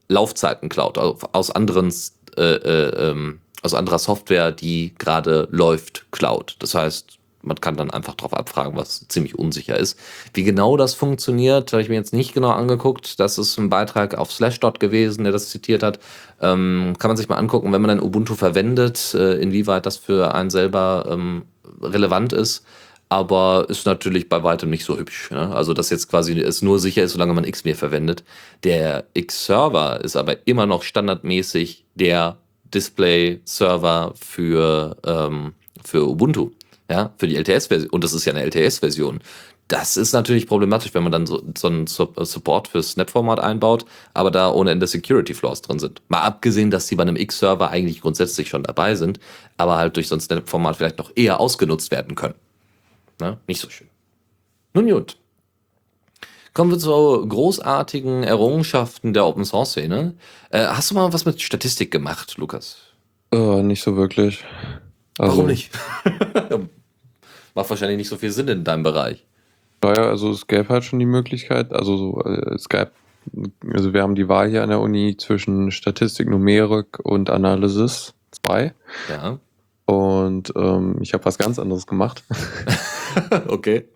Laufzeiten 0.08 0.68
klaut, 0.68 0.98
also 0.98 1.18
aus 1.32 1.50
anderen 1.50 1.92
äh, 2.36 2.42
äh, 2.42 3.10
ähm, 3.10 3.40
aus 3.62 3.74
anderer 3.74 3.98
Software, 3.98 4.52
die 4.52 4.94
gerade 4.98 5.48
läuft, 5.50 6.06
klaut. 6.12 6.56
Das 6.60 6.74
heißt, 6.74 7.18
man 7.42 7.60
kann 7.60 7.76
dann 7.76 7.90
einfach 7.90 8.14
drauf 8.14 8.32
abfragen, 8.34 8.76
was 8.76 9.06
ziemlich 9.08 9.38
unsicher 9.38 9.76
ist. 9.76 9.98
Wie 10.34 10.44
genau 10.44 10.76
das 10.76 10.94
funktioniert, 10.94 11.72
habe 11.72 11.82
ich 11.82 11.88
mir 11.88 11.96
jetzt 11.96 12.12
nicht 12.12 12.34
genau 12.34 12.50
angeguckt. 12.50 13.18
Das 13.20 13.38
ist 13.38 13.58
ein 13.58 13.70
Beitrag 13.70 14.16
auf 14.16 14.32
Slashdot 14.32 14.80
gewesen, 14.80 15.24
der 15.24 15.32
das 15.32 15.50
zitiert 15.50 15.82
hat. 15.82 15.98
Ähm, 16.40 16.94
kann 16.98 17.08
man 17.08 17.16
sich 17.16 17.28
mal 17.28 17.36
angucken, 17.36 17.72
wenn 17.72 17.82
man 17.82 17.88
dann 17.88 18.02
Ubuntu 18.02 18.34
verwendet, 18.34 19.14
äh, 19.14 19.34
inwieweit 19.34 19.86
das 19.86 19.96
für 19.96 20.34
einen 20.34 20.50
selber 20.50 21.06
ähm, 21.10 21.42
relevant 21.82 22.32
ist 22.32 22.64
aber 23.08 23.66
ist 23.68 23.86
natürlich 23.86 24.28
bei 24.28 24.42
weitem 24.42 24.70
nicht 24.70 24.84
so 24.84 24.98
hübsch. 24.98 25.30
Ne? 25.30 25.54
Also, 25.54 25.72
dass 25.72 25.90
jetzt 25.90 26.08
quasi 26.08 26.38
es 26.38 26.62
nur 26.62 26.78
sicher 26.78 27.02
ist, 27.02 27.12
solange 27.12 27.32
man 27.32 27.50
Xmir 27.50 27.74
verwendet. 27.74 28.24
Der 28.64 29.04
X-Server 29.14 30.00
ist 30.02 30.16
aber 30.16 30.46
immer 30.46 30.66
noch 30.66 30.82
standardmäßig 30.82 31.84
der 31.94 32.38
Display-Server 32.74 34.12
für, 34.20 34.96
ähm, 35.06 35.54
für 35.82 36.06
Ubuntu, 36.06 36.50
ja, 36.90 37.14
für 37.16 37.26
die 37.26 37.36
LTS-Version. 37.36 37.90
Und 37.90 38.04
das 38.04 38.12
ist 38.12 38.24
ja 38.26 38.34
eine 38.34 38.42
LTS-Version. 38.42 39.20
Das 39.68 39.98
ist 39.98 40.12
natürlich 40.12 40.46
problematisch, 40.46 40.94
wenn 40.94 41.02
man 41.02 41.12
dann 41.12 41.26
so, 41.26 41.42
so 41.56 41.68
einen 41.68 41.86
Support 41.86 42.68
für 42.68 42.82
Snap-Format 42.82 43.38
einbaut, 43.40 43.84
aber 44.14 44.30
da 44.30 44.50
ohne 44.50 44.70
Ende 44.70 44.86
Security-Flaws 44.86 45.60
drin 45.60 45.78
sind. 45.78 46.00
Mal 46.08 46.22
abgesehen, 46.22 46.70
dass 46.70 46.86
die 46.86 46.96
bei 46.96 47.02
einem 47.02 47.16
X-Server 47.16 47.70
eigentlich 47.70 48.00
grundsätzlich 48.00 48.48
schon 48.48 48.62
dabei 48.62 48.94
sind, 48.94 49.20
aber 49.58 49.76
halt 49.76 49.96
durch 49.96 50.08
so 50.08 50.14
ein 50.14 50.20
Snap-Format 50.20 50.76
vielleicht 50.76 50.98
noch 50.98 51.12
eher 51.14 51.38
ausgenutzt 51.38 51.90
werden 51.90 52.14
können. 52.14 52.34
Ne? 53.20 53.38
Nicht 53.46 53.60
so 53.60 53.68
schön. 53.70 53.88
Nun 54.74 54.88
gut. 54.88 55.16
Kommen 56.54 56.70
wir 56.70 56.78
zu 56.78 56.90
großartigen 57.28 58.24
Errungenschaften 58.24 59.12
der 59.12 59.26
Open 59.26 59.44
Source 59.44 59.70
Szene. 59.70 60.14
Äh, 60.50 60.66
hast 60.66 60.90
du 60.90 60.94
mal 60.94 61.12
was 61.12 61.24
mit 61.24 61.40
Statistik 61.40 61.90
gemacht, 61.90 62.36
Lukas? 62.36 62.78
Äh, 63.32 63.62
nicht 63.62 63.82
so 63.82 63.96
wirklich. 63.96 64.44
Also, 65.18 65.32
Warum 65.32 65.46
nicht? 65.46 65.70
Macht 67.54 67.70
wahrscheinlich 67.70 67.98
nicht 67.98 68.08
so 68.08 68.16
viel 68.16 68.30
Sinn 68.30 68.48
in 68.48 68.64
deinem 68.64 68.82
Bereich. 68.82 69.24
Naja, 69.82 70.08
also 70.08 70.30
es 70.30 70.46
gäbe 70.46 70.68
halt 70.70 70.84
schon 70.84 70.98
die 70.98 71.06
Möglichkeit, 71.06 71.72
also 71.72 71.96
so, 71.96 72.22
äh, 72.24 72.54
es 72.54 72.68
gab, 72.68 72.92
also 73.72 73.92
wir 73.92 74.02
haben 74.02 74.14
die 74.14 74.28
Wahl 74.28 74.48
hier 74.48 74.62
an 74.62 74.70
der 74.70 74.80
Uni 74.80 75.16
zwischen 75.16 75.70
Statistik, 75.70 76.28
Numerik 76.28 76.98
und 77.04 77.30
Analysis 77.30 78.14
2. 78.42 78.74
Ja. 79.08 79.38
Und 79.86 80.52
ähm, 80.56 80.96
ich 81.00 81.14
habe 81.14 81.24
was 81.24 81.38
ganz 81.38 81.58
anderes 81.58 81.86
gemacht. 81.86 82.24
okay. 83.48 83.88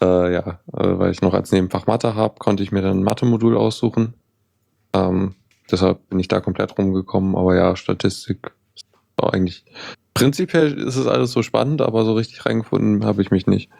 Äh, 0.00 0.32
ja, 0.32 0.58
äh, 0.72 0.98
weil 0.98 1.12
ich 1.12 1.22
noch 1.22 1.34
als 1.34 1.52
Nebenfach 1.52 1.86
Mathe 1.86 2.14
habe, 2.14 2.34
konnte 2.38 2.62
ich 2.62 2.72
mir 2.72 2.82
dann 2.82 3.00
ein 3.00 3.04
Mathe-Modul 3.04 3.56
aussuchen. 3.56 4.14
Ähm, 4.92 5.34
deshalb 5.70 6.08
bin 6.08 6.18
ich 6.18 6.28
da 6.28 6.40
komplett 6.40 6.76
rumgekommen. 6.76 7.36
Aber 7.36 7.54
ja, 7.54 7.76
Statistik 7.76 8.52
ist 8.74 8.86
eigentlich. 9.16 9.64
Prinzipiell 10.14 10.78
ist 10.78 10.96
es 10.96 11.06
alles 11.06 11.32
so 11.32 11.42
spannend, 11.42 11.82
aber 11.82 12.04
so 12.04 12.14
richtig 12.14 12.46
reingefunden 12.46 13.04
habe 13.04 13.22
ich 13.22 13.30
mich 13.30 13.46
nicht. 13.46 13.70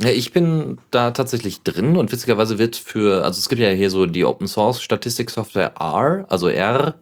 Ja, 0.00 0.10
ich 0.10 0.32
bin 0.32 0.78
da 0.90 1.10
tatsächlich 1.12 1.62
drin 1.62 1.96
und 1.96 2.12
witzigerweise 2.12 2.58
wird 2.58 2.76
für, 2.76 3.24
also 3.24 3.38
es 3.38 3.48
gibt 3.48 3.60
ja 3.60 3.70
hier 3.70 3.90
so 3.90 4.06
die 4.06 4.24
Open 4.24 4.48
Source 4.48 4.82
Statistiksoftware 4.82 5.74
R, 5.78 6.24
also 6.28 6.48
R, 6.48 6.94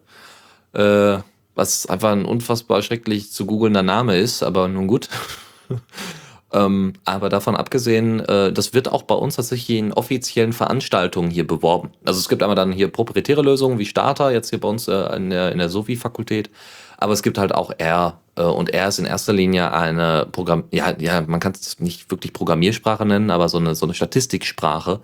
äh, 0.73 1.17
was 1.55 1.85
einfach 1.87 2.11
ein 2.11 2.25
unfassbar 2.25 2.81
schrecklich 2.81 3.31
zu 3.31 3.45
googelnder 3.45 3.83
Name 3.83 4.17
ist, 4.17 4.43
aber 4.43 4.67
nun 4.67 4.87
gut. 4.87 5.09
Ähm, 6.53 6.93
aber 7.05 7.29
davon 7.29 7.55
abgesehen, 7.55 8.19
äh, 8.21 8.51
das 8.51 8.73
wird 8.73 8.91
auch 8.91 9.03
bei 9.03 9.15
uns 9.15 9.37
tatsächlich 9.37 9.77
in 9.77 9.93
offiziellen 9.93 10.51
Veranstaltungen 10.53 11.31
hier 11.31 11.47
beworben. 11.47 11.91
Also 12.03 12.19
es 12.19 12.27
gibt 12.27 12.43
einmal 12.43 12.55
dann 12.55 12.73
hier 12.73 12.89
proprietäre 12.89 13.41
Lösungen 13.41 13.79
wie 13.79 13.85
Starter, 13.85 14.31
jetzt 14.31 14.49
hier 14.49 14.59
bei 14.59 14.67
uns 14.67 14.87
äh, 14.87 15.15
in 15.15 15.29
der, 15.29 15.51
in 15.51 15.59
der 15.59 15.69
Sophie-Fakultät. 15.69 16.49
Aber 16.97 17.13
es 17.13 17.23
gibt 17.23 17.37
halt 17.37 17.55
auch 17.55 17.71
R. 17.77 18.19
Äh, 18.35 18.43
und 18.43 18.73
R 18.73 18.89
ist 18.89 18.99
in 18.99 19.05
erster 19.05 19.33
Linie 19.33 19.73
eine 19.73 20.27
Programm, 20.31 20.65
ja, 20.71 20.93
ja, 20.99 21.21
man 21.21 21.39
kann 21.39 21.53
es 21.53 21.79
nicht 21.79 22.11
wirklich 22.11 22.33
Programmiersprache 22.33 23.05
nennen, 23.05 23.31
aber 23.31 23.47
so 23.47 23.57
eine, 23.57 23.73
so 23.73 23.85
eine 23.85 23.93
Statistiksprache, 23.93 24.99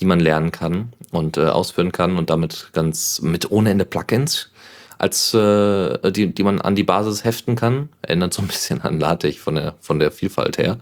die 0.00 0.04
man 0.04 0.18
lernen 0.18 0.50
kann 0.50 0.92
und 1.12 1.36
äh, 1.36 1.46
ausführen 1.46 1.92
kann 1.92 2.16
und 2.16 2.28
damit 2.28 2.70
ganz 2.72 3.22
mit 3.22 3.50
ohne 3.50 3.70
Ende 3.70 3.84
Plugins 3.84 4.50
als 4.98 5.32
äh, 5.32 6.10
die, 6.10 6.34
die 6.34 6.42
man 6.42 6.60
an 6.60 6.74
die 6.74 6.82
Basis 6.82 7.24
heften 7.24 7.54
kann. 7.54 7.88
Ändert 8.02 8.34
so 8.34 8.42
ein 8.42 8.48
bisschen 8.48 8.80
an 8.82 8.98
LaTeX 8.98 9.36
von 9.36 9.54
der, 9.54 9.74
von 9.80 10.00
der 10.00 10.10
Vielfalt 10.10 10.58
her. 10.58 10.78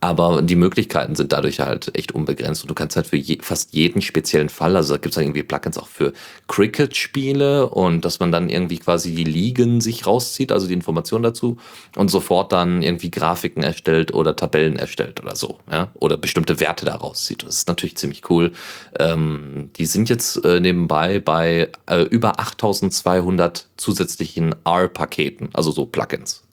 Aber 0.00 0.40
die 0.40 0.56
Möglichkeiten 0.56 1.14
sind 1.14 1.32
dadurch 1.32 1.60
halt 1.60 1.94
echt 1.94 2.12
unbegrenzt. 2.12 2.62
Und 2.62 2.70
du 2.70 2.74
kannst 2.74 2.96
halt 2.96 3.06
für 3.06 3.16
je, 3.16 3.38
fast 3.42 3.74
jeden 3.74 4.00
speziellen 4.00 4.48
Fall, 4.48 4.74
also 4.74 4.94
da 4.94 4.98
gibt 4.98 5.14
es 5.14 5.22
irgendwie 5.22 5.42
Plugins 5.42 5.76
auch 5.76 5.86
für 5.86 6.14
Cricket-Spiele 6.48 7.68
und 7.68 8.06
dass 8.06 8.20
man 8.20 8.32
dann 8.32 8.48
irgendwie 8.48 8.78
quasi 8.78 9.14
die 9.14 9.24
Ligen 9.24 9.82
sich 9.82 10.06
rauszieht, 10.06 10.50
also 10.50 10.66
die 10.66 10.74
Informationen 10.74 11.22
dazu 11.22 11.58
und 11.94 12.10
sofort 12.10 12.52
dann 12.52 12.80
irgendwie 12.82 13.10
Grafiken 13.10 13.62
erstellt 13.62 14.14
oder 14.14 14.34
Tabellen 14.34 14.76
erstellt 14.76 15.20
oder 15.20 15.36
so. 15.36 15.58
Ja? 15.70 15.88
Oder 15.94 16.16
bestimmte 16.16 16.58
Werte 16.60 16.86
da 16.86 16.94
rauszieht. 16.94 17.42
Das 17.42 17.56
ist 17.56 17.68
natürlich 17.68 17.98
ziemlich 17.98 18.30
cool. 18.30 18.52
Ähm, 18.98 19.70
die 19.76 19.84
sind 19.84 20.08
jetzt 20.08 20.42
äh, 20.44 20.58
nebenbei 20.60 21.18
bei 21.18 21.68
äh, 21.86 22.02
über 22.02 22.40
8200 22.40 23.57
zusätzlichen 23.76 24.54
R-Paketen, 24.64 25.50
also 25.52 25.70
so 25.70 25.86
Plugins. 25.86 26.44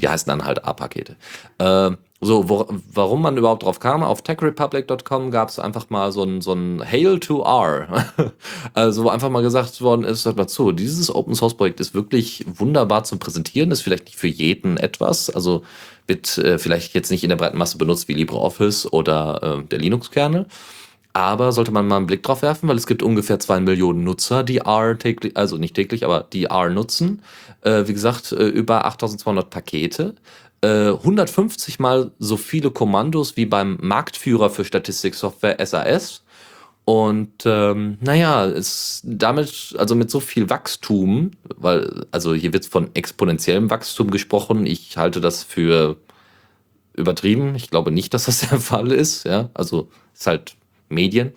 Die 0.00 0.08
heißen 0.08 0.28
dann 0.28 0.44
halt 0.44 0.58
R-Pakete. 0.58 1.16
Äh, 1.58 1.92
so, 2.24 2.48
wo, 2.48 2.66
warum 2.90 3.20
man 3.20 3.36
überhaupt 3.36 3.64
drauf 3.64 3.80
kam, 3.80 4.02
auf 4.02 4.22
techrepublic.com 4.22 5.30
gab 5.30 5.50
es 5.50 5.58
einfach 5.58 5.90
mal 5.90 6.10
so 6.10 6.22
ein, 6.22 6.40
so 6.40 6.54
ein 6.54 6.82
Hail 6.82 7.20
to 7.20 7.42
R. 7.42 8.06
also, 8.74 9.04
wo 9.04 9.08
einfach 9.10 9.28
mal 9.28 9.42
gesagt 9.42 9.80
worden 9.82 10.04
ist, 10.04 10.24
hört 10.24 10.36
mal 10.36 10.46
zu, 10.46 10.72
dieses 10.72 11.14
Open 11.14 11.34
Source 11.34 11.54
Projekt 11.54 11.80
ist 11.80 11.94
wirklich 11.94 12.44
wunderbar 12.46 13.04
zum 13.04 13.18
Präsentieren, 13.18 13.70
ist 13.70 13.82
vielleicht 13.82 14.06
nicht 14.06 14.16
für 14.16 14.28
jeden 14.28 14.78
etwas, 14.78 15.28
also 15.28 15.64
wird 16.06 16.38
äh, 16.38 16.58
vielleicht 16.58 16.94
jetzt 16.94 17.10
nicht 17.10 17.24
in 17.24 17.30
der 17.30 17.36
breiten 17.36 17.58
Masse 17.58 17.78
benutzt 17.78 18.08
wie 18.08 18.14
LibreOffice 18.14 18.90
oder 18.92 19.42
äh, 19.42 19.64
der 19.64 19.78
Linux-Kernel. 19.78 20.46
Aber 21.14 21.52
sollte 21.52 21.70
man 21.70 21.86
mal 21.86 21.98
einen 21.98 22.06
Blick 22.06 22.24
drauf 22.24 22.42
werfen, 22.42 22.68
weil 22.68 22.76
es 22.76 22.88
gibt 22.88 23.02
ungefähr 23.02 23.38
zwei 23.38 23.60
Millionen 23.60 24.02
Nutzer, 24.02 24.42
die 24.42 24.58
R 24.58 24.98
täglich, 24.98 25.36
also 25.36 25.56
nicht 25.56 25.74
täglich, 25.74 26.04
aber 26.04 26.26
die 26.32 26.46
R 26.46 26.70
nutzen. 26.70 27.22
Äh, 27.62 27.86
wie 27.86 27.92
gesagt, 27.92 28.32
äh, 28.32 28.48
über 28.48 28.84
8200 28.84 29.48
Pakete. 29.48 30.16
Äh, 30.60 30.88
150 30.88 31.78
mal 31.78 32.10
so 32.18 32.36
viele 32.36 32.72
Kommandos 32.72 33.36
wie 33.36 33.46
beim 33.46 33.78
Marktführer 33.80 34.50
für 34.50 34.64
Statistiksoftware 34.64 35.64
SAS. 35.64 36.24
Und 36.84 37.44
ähm, 37.46 37.96
naja, 38.00 38.46
ist 38.46 39.02
damit, 39.04 39.76
also 39.78 39.94
mit 39.94 40.10
so 40.10 40.18
viel 40.18 40.50
Wachstum, 40.50 41.30
weil, 41.56 42.06
also 42.10 42.34
hier 42.34 42.52
wird 42.52 42.66
von 42.66 42.90
exponentiellem 42.94 43.70
Wachstum 43.70 44.10
gesprochen. 44.10 44.66
Ich 44.66 44.96
halte 44.96 45.20
das 45.20 45.44
für 45.44 45.96
übertrieben. 46.94 47.54
Ich 47.54 47.70
glaube 47.70 47.92
nicht, 47.92 48.12
dass 48.14 48.24
das 48.24 48.40
der 48.40 48.58
Fall 48.60 48.90
ist. 48.90 49.24
Ja, 49.24 49.50
also 49.54 49.88
ist 50.12 50.26
halt 50.26 50.56
Medien. 50.94 51.32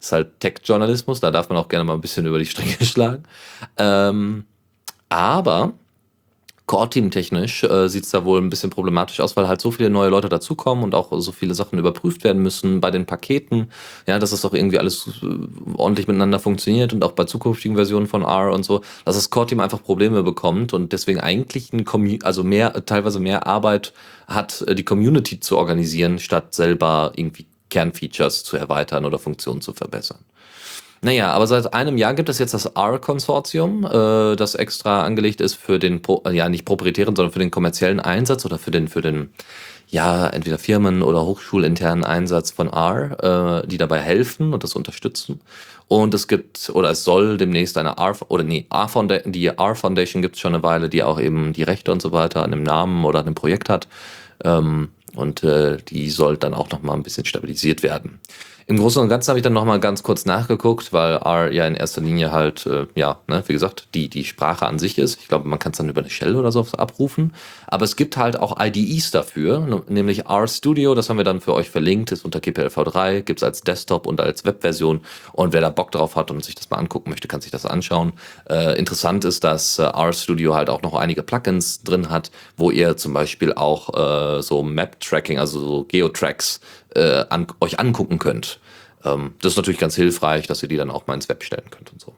Ist 0.00 0.12
halt 0.12 0.40
Tech-Journalismus, 0.40 1.20
da 1.20 1.30
darf 1.30 1.48
man 1.48 1.58
auch 1.58 1.68
gerne 1.68 1.84
mal 1.84 1.94
ein 1.94 2.00
bisschen 2.00 2.26
über 2.26 2.38
die 2.38 2.46
Stränge 2.46 2.76
schlagen. 2.84 3.22
Ähm, 3.78 4.44
aber 5.08 5.74
Core-Team-technisch 6.66 7.64
äh, 7.64 7.88
sieht 7.88 8.04
es 8.04 8.10
da 8.10 8.24
wohl 8.24 8.40
ein 8.40 8.48
bisschen 8.48 8.70
problematisch 8.70 9.20
aus, 9.20 9.36
weil 9.36 9.46
halt 9.46 9.60
so 9.60 9.70
viele 9.70 9.90
neue 9.90 10.08
Leute 10.08 10.30
dazukommen 10.30 10.82
und 10.82 10.94
auch 10.94 11.10
so 11.20 11.30
viele 11.30 11.54
Sachen 11.54 11.78
überprüft 11.78 12.24
werden 12.24 12.42
müssen 12.42 12.80
bei 12.80 12.90
den 12.90 13.04
Paketen. 13.04 13.68
Ja, 14.06 14.18
dass 14.18 14.30
das 14.30 14.46
auch 14.46 14.54
irgendwie 14.54 14.78
alles 14.78 15.08
äh, 15.22 15.26
ordentlich 15.76 16.08
miteinander 16.08 16.38
funktioniert 16.38 16.94
und 16.94 17.04
auch 17.04 17.12
bei 17.12 17.24
zukünftigen 17.24 17.76
Versionen 17.76 18.06
von 18.06 18.22
R 18.22 18.50
und 18.50 18.64
so, 18.64 18.80
dass 19.04 19.16
das 19.16 19.28
Core-Team 19.28 19.60
einfach 19.60 19.82
Probleme 19.82 20.22
bekommt 20.22 20.72
und 20.72 20.92
deswegen 20.92 21.20
eigentlich 21.20 21.72
ein 21.72 21.84
also 22.22 22.42
mehr, 22.44 22.86
teilweise 22.86 23.20
mehr 23.20 23.46
Arbeit 23.46 23.92
hat, 24.26 24.62
äh, 24.66 24.74
die 24.74 24.84
Community 24.84 25.40
zu 25.40 25.58
organisieren, 25.58 26.18
statt 26.18 26.54
selber 26.54 27.12
irgendwie 27.14 27.46
Kernfeatures 27.74 28.44
zu 28.44 28.56
erweitern 28.56 29.04
oder 29.04 29.18
Funktionen 29.18 29.60
zu 29.60 29.72
verbessern. 29.72 30.18
Naja, 31.02 31.32
aber 31.32 31.46
seit 31.46 31.74
einem 31.74 31.98
Jahr 31.98 32.14
gibt 32.14 32.28
es 32.28 32.38
jetzt 32.38 32.54
das 32.54 32.66
R-Konsortium, 32.66 33.84
äh, 33.84 34.36
das 34.36 34.54
extra 34.54 35.02
angelegt 35.02 35.40
ist 35.40 35.54
für 35.54 35.78
den, 35.78 36.00
ja 36.30 36.48
nicht 36.48 36.64
proprietären, 36.64 37.14
sondern 37.14 37.32
für 37.32 37.40
den 37.40 37.50
kommerziellen 37.50 38.00
Einsatz 38.00 38.46
oder 38.46 38.58
für 38.58 38.70
den, 38.70 38.88
für 38.88 39.02
den, 39.02 39.30
ja, 39.88 40.28
entweder 40.28 40.56
Firmen- 40.56 41.02
oder 41.02 41.26
hochschulinternen 41.26 42.04
Einsatz 42.04 42.52
von 42.52 42.68
R, 42.68 43.62
äh, 43.64 43.66
die 43.66 43.76
dabei 43.76 44.00
helfen 44.00 44.54
und 44.54 44.62
das 44.62 44.74
unterstützen. 44.74 45.40
Und 45.88 46.14
es 46.14 46.26
gibt, 46.28 46.70
oder 46.72 46.90
es 46.90 47.04
soll 47.04 47.36
demnächst 47.36 47.76
eine 47.76 47.96
R, 47.98 48.16
oder 48.28 48.44
nee, 48.44 48.66
R 48.70 49.18
die 49.26 49.46
R 49.46 49.74
Foundation 49.74 50.22
gibt 50.22 50.36
es 50.36 50.40
schon 50.40 50.54
eine 50.54 50.62
Weile, 50.62 50.88
die 50.88 51.02
auch 51.02 51.20
eben 51.20 51.52
die 51.52 51.64
Rechte 51.64 51.92
und 51.92 52.00
so 52.00 52.12
weiter 52.12 52.42
an 52.42 52.52
dem 52.52 52.62
Namen 52.62 53.04
oder 53.04 53.18
an 53.18 53.26
dem 53.26 53.34
Projekt 53.34 53.68
hat. 53.68 53.88
Ähm, 54.42 54.88
und 55.14 55.42
äh, 55.42 55.78
die 55.78 56.10
soll 56.10 56.36
dann 56.36 56.54
auch 56.54 56.70
noch 56.70 56.82
mal 56.82 56.94
ein 56.94 57.02
bisschen 57.02 57.24
stabilisiert 57.24 57.82
werden. 57.82 58.20
Im 58.66 58.78
Großen 58.78 59.02
und 59.02 59.10
Ganzen 59.10 59.28
habe 59.28 59.38
ich 59.38 59.42
dann 59.42 59.52
noch 59.52 59.66
mal 59.66 59.78
ganz 59.78 60.02
kurz 60.02 60.24
nachgeguckt, 60.24 60.94
weil 60.94 61.16
R 61.16 61.52
ja 61.52 61.66
in 61.66 61.74
erster 61.74 62.00
Linie 62.00 62.32
halt, 62.32 62.64
äh, 62.64 62.86
ja, 62.94 63.20
ne, 63.26 63.42
wie 63.46 63.52
gesagt, 63.52 63.88
die, 63.92 64.08
die 64.08 64.24
Sprache 64.24 64.64
an 64.66 64.78
sich 64.78 64.96
ist. 64.96 65.20
Ich 65.20 65.28
glaube, 65.28 65.46
man 65.46 65.58
kann 65.58 65.72
es 65.72 65.78
dann 65.78 65.90
über 65.90 66.00
eine 66.00 66.08
Shell 66.08 66.34
oder 66.34 66.50
so 66.50 66.66
abrufen. 66.78 67.34
Aber 67.66 67.84
es 67.84 67.94
gibt 67.94 68.16
halt 68.16 68.38
auch 68.38 68.58
IDEs 68.58 69.10
dafür, 69.10 69.82
nämlich 69.88 70.26
R 70.26 70.48
Studio, 70.48 70.94
das 70.94 71.10
haben 71.10 71.18
wir 71.18 71.24
dann 71.24 71.42
für 71.42 71.52
euch 71.52 71.68
verlinkt, 71.68 72.10
ist 72.10 72.24
unter 72.24 72.38
GPLv3, 72.38 73.20
gibt 73.20 73.40
es 73.40 73.44
als 73.44 73.60
Desktop 73.60 74.06
und 74.06 74.18
als 74.18 74.46
Webversion. 74.46 75.02
Und 75.32 75.52
wer 75.52 75.60
da 75.60 75.68
Bock 75.68 75.90
drauf 75.90 76.16
hat 76.16 76.30
und 76.30 76.42
sich 76.42 76.54
das 76.54 76.70
mal 76.70 76.78
angucken 76.78 77.10
möchte, 77.10 77.28
kann 77.28 77.42
sich 77.42 77.50
das 77.50 77.66
anschauen. 77.66 78.14
Äh, 78.48 78.78
interessant 78.78 79.26
ist, 79.26 79.44
dass 79.44 79.78
äh, 79.78 79.82
R 79.82 80.14
Studio 80.14 80.54
halt 80.54 80.70
auch 80.70 80.80
noch 80.80 80.94
einige 80.94 81.22
Plugins 81.22 81.82
drin 81.82 82.08
hat, 82.08 82.30
wo 82.56 82.70
ihr 82.70 82.96
zum 82.96 83.12
Beispiel 83.12 83.52
auch 83.52 84.38
äh, 84.38 84.40
so 84.40 84.62
Map-Tracking, 84.62 85.38
also 85.38 85.60
so 85.60 85.84
Geotracks 85.84 86.60
äh, 86.94 87.24
an, 87.28 87.46
euch 87.60 87.78
angucken 87.80 88.18
könnt. 88.18 88.60
Ähm, 89.04 89.34
das 89.40 89.52
ist 89.52 89.56
natürlich 89.56 89.80
ganz 89.80 89.94
hilfreich, 89.94 90.46
dass 90.46 90.62
ihr 90.62 90.68
die 90.68 90.76
dann 90.76 90.90
auch 90.90 91.06
mal 91.06 91.14
ins 91.14 91.28
Web 91.28 91.42
stellen 91.42 91.70
könnt 91.70 91.92
und 91.92 92.00
so. 92.00 92.14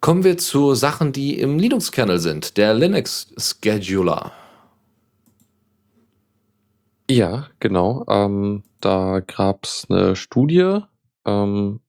Kommen 0.00 0.24
wir 0.24 0.36
zu 0.36 0.74
Sachen, 0.74 1.12
die 1.12 1.38
im 1.40 1.58
Linux-Kernel 1.58 2.18
sind. 2.18 2.58
Der 2.58 2.74
Linux-Scheduler. 2.74 4.32
Ja, 7.10 7.48
genau. 7.60 8.04
Ähm, 8.08 8.64
da 8.80 9.20
gab 9.20 9.64
es 9.64 9.86
eine 9.88 10.14
Studie, 10.14 10.80
ähm, 11.24 11.80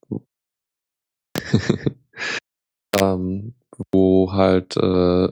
ähm, 3.01 3.55
wo 3.91 4.31
halt 4.31 4.77
äh, 4.77 5.29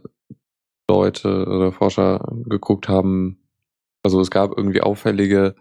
Leute 0.90 1.46
oder 1.48 1.72
Forscher 1.72 2.26
geguckt 2.46 2.90
haben, 2.90 3.40
also 4.04 4.20
es 4.20 4.30
gab 4.30 4.58
irgendwie 4.58 4.82
auffällige 4.82 5.56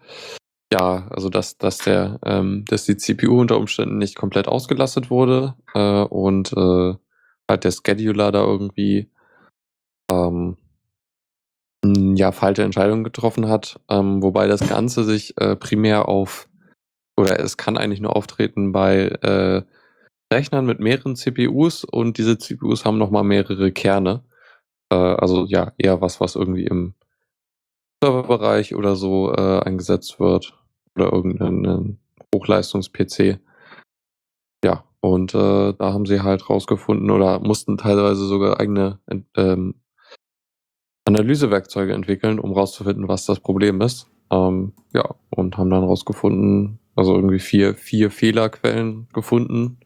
ja, 0.73 1.07
also 1.11 1.29
dass, 1.29 1.59
dass 1.59 1.79
der, 1.79 2.19
ähm, 2.25 2.65
dass 2.67 2.87
die 2.87 2.97
CPU 2.97 3.39
unter 3.41 3.59
Umständen 3.59 3.99
nicht 3.99 4.17
komplett 4.17 4.49
ausgelastet 4.49 5.11
wurde 5.11 5.55
äh, 5.75 6.03
und 6.05 6.53
äh, 6.55 6.95
halt 7.51 7.65
der 7.65 7.73
Scheduler 7.73 8.33
da 8.33 8.43
irgendwie 8.43 9.11
ähm, 10.11 10.57
ja, 11.85 12.33
falsche 12.33 12.63
Entscheidungen 12.63 13.05
getroffen 13.05 13.49
hat, 13.49 13.81
ähm, 13.91 14.23
wobei 14.23 14.47
das 14.47 14.67
Ganze 14.67 15.05
sich 15.05 15.35
äh, 15.39 15.57
primär 15.57 16.09
auf 16.09 16.49
oder 17.19 17.39
es 17.39 17.59
kann 17.59 17.77
eigentlich 17.77 18.01
nur 18.01 18.17
auftreten 18.17 18.73
bei 18.73 19.09
äh, 19.21 19.63
Rechnern 20.33 20.65
mit 20.65 20.81
mehreren 20.81 21.17
CPUs 21.17 21.85
und 21.85 22.17
diese 22.17 22.39
CPUs 22.39 22.87
haben 22.87 22.97
nochmal 22.97 23.25
mehrere 23.25 23.73
Kerne. 23.73 24.25
Äh, 24.91 24.95
also 24.95 25.45
ja, 25.45 25.73
eher 25.77 26.01
was, 26.01 26.19
was 26.21 26.35
irgendwie 26.35 26.65
im 26.65 26.95
Serverbereich 28.03 28.75
oder 28.75 28.97
so 28.97 29.35
äh, 29.35 29.61
eingesetzt 29.61 30.19
wird 30.19 30.62
oder 30.97 31.13
irgendeinen 31.13 31.99
Hochleistungs-PC. 32.35 33.39
Ja, 34.65 34.85
und 35.01 35.35
äh, 35.35 35.73
da 35.73 35.93
haben 35.93 36.07
sie 36.07 36.23
halt 36.23 36.49
rausgefunden 36.49 37.11
oder 37.11 37.41
mussten 37.41 37.77
teilweise 37.77 38.25
sogar 38.27 38.61
eigene 38.61 39.01
ähm, 39.37 39.75
Analysewerkzeuge 41.05 41.93
entwickeln, 41.93 42.39
um 42.39 42.53
rauszufinden, 42.53 43.09
was 43.09 43.27
das 43.27 43.41
Problem 43.41 43.81
ist. 43.81 44.09
Ähm, 44.31 44.73
ja, 44.95 45.15
und 45.31 45.59
haben 45.59 45.71
dann 45.71 45.85
rausgefunden, 45.85 46.79
also 46.95 47.15
irgendwie 47.15 47.41
vier, 47.41 47.75
vier 47.75 48.11
Fehlerquellen 48.11 49.09
gefunden, 49.13 49.79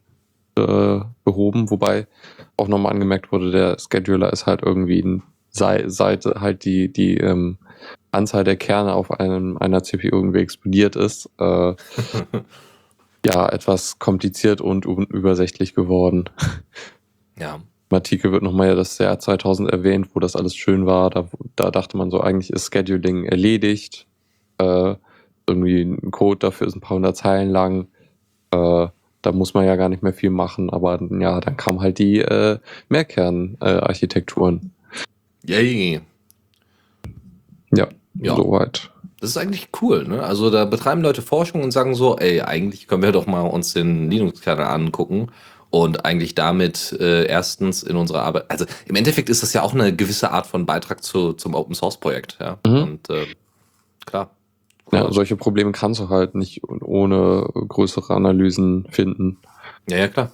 äh, 0.57 1.01
behoben, 1.25 1.71
wobei 1.71 2.07
auch 2.57 2.69
nochmal 2.69 2.93
angemerkt 2.93 3.33
wurde, 3.33 3.51
der 3.51 3.77
Scheduler 3.79 4.33
ist 4.33 4.47
halt 4.47 4.63
irgendwie 4.63 5.01
ein, 5.01 5.23
seit 5.51 6.25
halt 6.27 6.65
die, 6.65 6.93
die 6.93 7.17
ähm, 7.17 7.59
Anzahl 8.17 8.45
der 8.45 8.57
Kerne 8.57 8.95
auf 8.95 9.11
einem, 9.11 9.57
einer 9.59 9.83
CPU 9.83 10.09
irgendwie 10.09 10.41
explodiert 10.41 10.97
ist, 10.97 11.31
äh, 11.39 11.75
ja, 13.27 13.49
etwas 13.49 13.99
kompliziert 13.99 14.61
und 14.61 14.87
unübersichtlich 14.87 15.75
geworden. 15.75 16.31
Ja. 17.39 17.57
Im 17.91 17.95
Artikel 17.95 18.33
wird 18.33 18.43
nochmal 18.43 18.69
ja 18.69 18.75
das 18.75 18.97
Jahr 18.97 19.19
2000 19.19 19.71
erwähnt, 19.71 20.09
wo 20.15 20.21
das 20.21 20.37
alles 20.37 20.57
schön 20.57 20.87
war. 20.87 21.11
Da, 21.11 21.29
da 21.55 21.71
dachte 21.71 21.99
man 21.99 22.11
so, 22.11 22.21
eigentlich 22.21 22.51
ist 22.51 22.73
Scheduling 22.73 23.27
erledigt. 23.27 24.07
äh, 24.57 24.95
irgendwie 25.47 25.83
ein 25.83 26.11
Code 26.11 26.39
dafür 26.39 26.67
ist 26.67 26.75
ein 26.75 26.81
paar 26.81 26.97
hundert 26.97 27.17
Zeilen 27.17 27.51
lang. 27.51 27.89
Äh, 28.51 28.89
da 29.23 29.33
muss 29.33 29.55
man 29.55 29.65
ja 29.65 29.77
gar 29.77 29.89
nicht 29.89 30.03
mehr 30.03 30.13
viel 30.13 30.31
machen, 30.31 30.71
aber 30.71 31.01
ja, 31.21 31.41
dann 31.41 31.57
kamen 31.57 31.81
halt 31.81 31.99
die 31.99 32.19
äh, 32.21 32.59
Mehrkern-Architekturen. 32.89 34.73
Yay. 35.45 36.01
Ja, 37.75 37.89
Ja. 38.21 38.37
soweit. 38.37 38.91
Das 39.21 39.31
ist 39.31 39.37
eigentlich 39.39 39.69
cool, 39.81 40.07
ne? 40.07 40.23
Also 40.23 40.51
da 40.51 40.65
betreiben 40.67 41.01
Leute 41.01 41.23
Forschung 41.23 41.63
und 41.63 41.71
sagen 41.71 41.95
so, 41.95 42.17
ey, 42.19 42.43
eigentlich 42.43 42.87
können 42.87 43.03
wir 43.03 43.13
doch 43.13 43.27
mal 43.27 43.43
uns 43.43 43.73
den 43.73 44.11
Linux-Kernel 44.11 44.67
angucken 44.67 45.29
und 45.71 46.05
eigentlich 46.05 46.35
damit 46.35 46.97
äh, 47.01 47.27
erstens 47.27 47.83
in 47.83 47.97
unserer 47.97 48.23
Arbeit, 48.23 48.51
also 48.51 48.67
im 48.87 48.95
Endeffekt 48.95 49.29
ist 49.29 49.43
das 49.43 49.53
ja 49.53 49.63
auch 49.63 49.75
eine 49.75 49.95
gewisse 49.95 50.31
Art 50.31 50.47
von 50.47 50.67
Beitrag 50.67 51.03
zu, 51.03 51.33
zum 51.33 51.55
Open-Source-Projekt, 51.55 52.39
ja. 52.41 52.59
Mhm. 52.67 52.83
Und 52.83 53.11
äh, 53.11 53.27
klar. 54.05 54.31
Ja, 54.93 55.11
solche 55.11 55.35
Probleme 55.35 55.73
kannst 55.73 55.99
du 55.99 56.09
halt 56.11 56.37
nicht 56.37 56.63
ohne 56.65 57.49
größere 57.53 58.15
Analysen 58.15 58.87
finden. 58.91 59.39
Ja, 59.89 59.97
ja, 59.99 60.09
klar. 60.09 60.31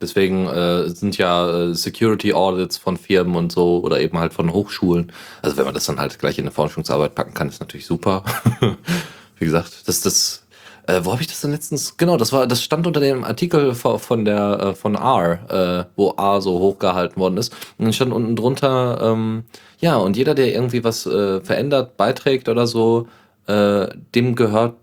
Deswegen 0.00 0.46
äh, 0.46 0.88
sind 0.90 1.16
ja 1.16 1.68
äh, 1.70 1.74
Security 1.74 2.32
Audits 2.34 2.76
von 2.76 2.96
Firmen 2.96 3.34
und 3.36 3.52
so 3.52 3.80
oder 3.80 4.00
eben 4.00 4.18
halt 4.18 4.34
von 4.34 4.52
Hochschulen. 4.52 5.12
Also 5.42 5.56
wenn 5.56 5.64
man 5.64 5.74
das 5.74 5.86
dann 5.86 5.98
halt 5.98 6.18
gleich 6.18 6.38
in 6.38 6.44
eine 6.44 6.50
Forschungsarbeit 6.50 7.14
packen 7.14 7.34
kann, 7.34 7.48
ist 7.48 7.60
natürlich 7.60 7.86
super. 7.86 8.22
Wie 9.38 9.44
gesagt, 9.44 9.88
das 9.88 10.00
das 10.00 10.42
äh, 10.86 11.00
wo 11.02 11.12
habe 11.12 11.20
ich 11.20 11.26
das 11.26 11.40
denn 11.40 11.50
letztens? 11.50 11.96
Genau, 11.96 12.16
das 12.16 12.32
war 12.32 12.46
das 12.46 12.62
stand 12.62 12.86
unter 12.86 13.00
dem 13.00 13.24
Artikel 13.24 13.74
von, 13.74 14.24
der 14.24 14.60
äh, 14.60 14.74
von 14.74 14.94
R, 14.94 15.86
äh, 15.88 15.90
wo 15.96 16.10
R 16.10 16.40
so 16.40 16.60
hochgehalten 16.60 17.20
worden 17.20 17.38
ist. 17.38 17.52
Und 17.78 17.86
dann 17.86 17.92
stand 17.92 18.12
unten 18.12 18.36
drunter 18.36 19.00
ähm, 19.02 19.44
ja, 19.78 19.96
und 19.96 20.16
jeder 20.16 20.34
der 20.34 20.52
irgendwie 20.54 20.84
was 20.84 21.06
äh, 21.06 21.40
verändert, 21.40 21.96
beiträgt 21.96 22.48
oder 22.48 22.66
so, 22.66 23.08
äh, 23.46 23.88
dem 24.14 24.34
gehört 24.34 24.76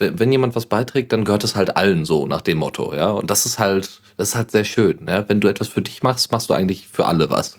wenn 0.00 0.32
jemand 0.32 0.56
was 0.56 0.66
beiträgt, 0.66 1.12
dann 1.12 1.24
gehört 1.24 1.44
es 1.44 1.54
halt 1.54 1.76
allen 1.76 2.04
so 2.04 2.26
nach 2.26 2.40
dem 2.40 2.58
Motto, 2.58 2.94
ja. 2.94 3.10
Und 3.10 3.30
das 3.30 3.46
ist 3.46 3.58
halt, 3.58 4.00
das 4.16 4.30
ist 4.30 4.34
halt 4.34 4.50
sehr 4.50 4.64
schön, 4.64 5.06
ja. 5.06 5.28
Wenn 5.28 5.40
du 5.40 5.48
etwas 5.48 5.68
für 5.68 5.82
dich 5.82 6.02
machst, 6.02 6.32
machst 6.32 6.50
du 6.50 6.54
eigentlich 6.54 6.88
für 6.88 7.06
alle 7.06 7.30
was. 7.30 7.56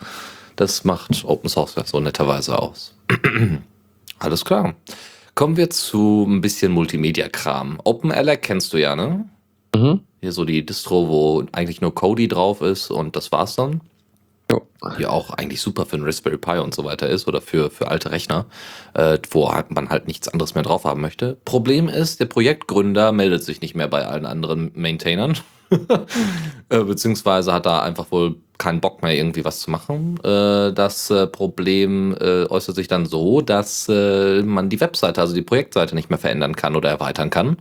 Das 0.55 0.83
macht 0.83 1.23
Open 1.25 1.49
Source 1.49 1.75
so 1.85 1.99
netterweise 1.99 2.59
aus. 2.59 2.93
Alles 4.19 4.45
klar. 4.45 4.75
Kommen 5.33 5.57
wir 5.57 5.69
zu 5.69 6.25
ein 6.27 6.41
bisschen 6.41 6.71
Multimedia-Kram. 6.71 7.79
OpenELEC 7.83 8.41
kennst 8.41 8.73
du 8.73 8.77
ja, 8.77 8.95
ne? 8.95 9.29
Mhm. 9.73 10.01
Hier 10.19 10.33
so 10.33 10.45
die 10.45 10.65
Distro, 10.65 11.07
wo 11.07 11.43
eigentlich 11.51 11.81
nur 11.81 11.95
Kodi 11.95 12.27
drauf 12.27 12.61
ist 12.61 12.91
und 12.91 13.15
das 13.15 13.31
war's 13.31 13.55
dann. 13.55 13.81
Die 14.99 15.05
auch 15.05 15.31
eigentlich 15.31 15.61
super 15.61 15.85
für 15.85 15.95
einen 15.95 16.05
Raspberry 16.05 16.37
Pi 16.37 16.57
und 16.57 16.73
so 16.73 16.83
weiter 16.83 17.07
ist 17.09 17.27
oder 17.27 17.41
für, 17.41 17.69
für 17.69 17.89
alte 17.89 18.11
Rechner, 18.11 18.45
äh, 18.93 19.17
wo 19.29 19.51
man 19.69 19.89
halt 19.89 20.07
nichts 20.07 20.27
anderes 20.27 20.55
mehr 20.55 20.63
drauf 20.63 20.85
haben 20.85 21.01
möchte. 21.01 21.37
Problem 21.45 21.87
ist, 21.87 22.19
der 22.19 22.25
Projektgründer 22.25 23.11
meldet 23.11 23.43
sich 23.43 23.61
nicht 23.61 23.75
mehr 23.75 23.87
bei 23.87 24.05
allen 24.07 24.25
anderen 24.25 24.71
Maintainern. 24.73 25.37
äh, 26.69 26.83
beziehungsweise 26.83 27.53
hat 27.53 27.65
da 27.65 27.81
einfach 27.81 28.11
wohl 28.11 28.35
keinen 28.57 28.81
Bock 28.81 29.01
mehr, 29.01 29.15
irgendwie 29.15 29.45
was 29.45 29.59
zu 29.59 29.71
machen. 29.71 30.19
Äh, 30.23 30.73
das 30.73 31.09
äh, 31.09 31.27
Problem 31.27 32.15
äußert 32.19 32.75
sich 32.75 32.87
dann 32.87 33.05
so, 33.05 33.41
dass 33.41 33.87
man 33.87 34.69
die 34.69 34.81
Webseite, 34.81 35.21
also 35.21 35.33
die 35.33 35.41
Projektseite 35.41 35.95
nicht 35.95 36.09
mehr 36.09 36.19
verändern 36.19 36.55
kann 36.55 36.75
oder 36.75 36.89
erweitern 36.89 37.29
kann 37.29 37.57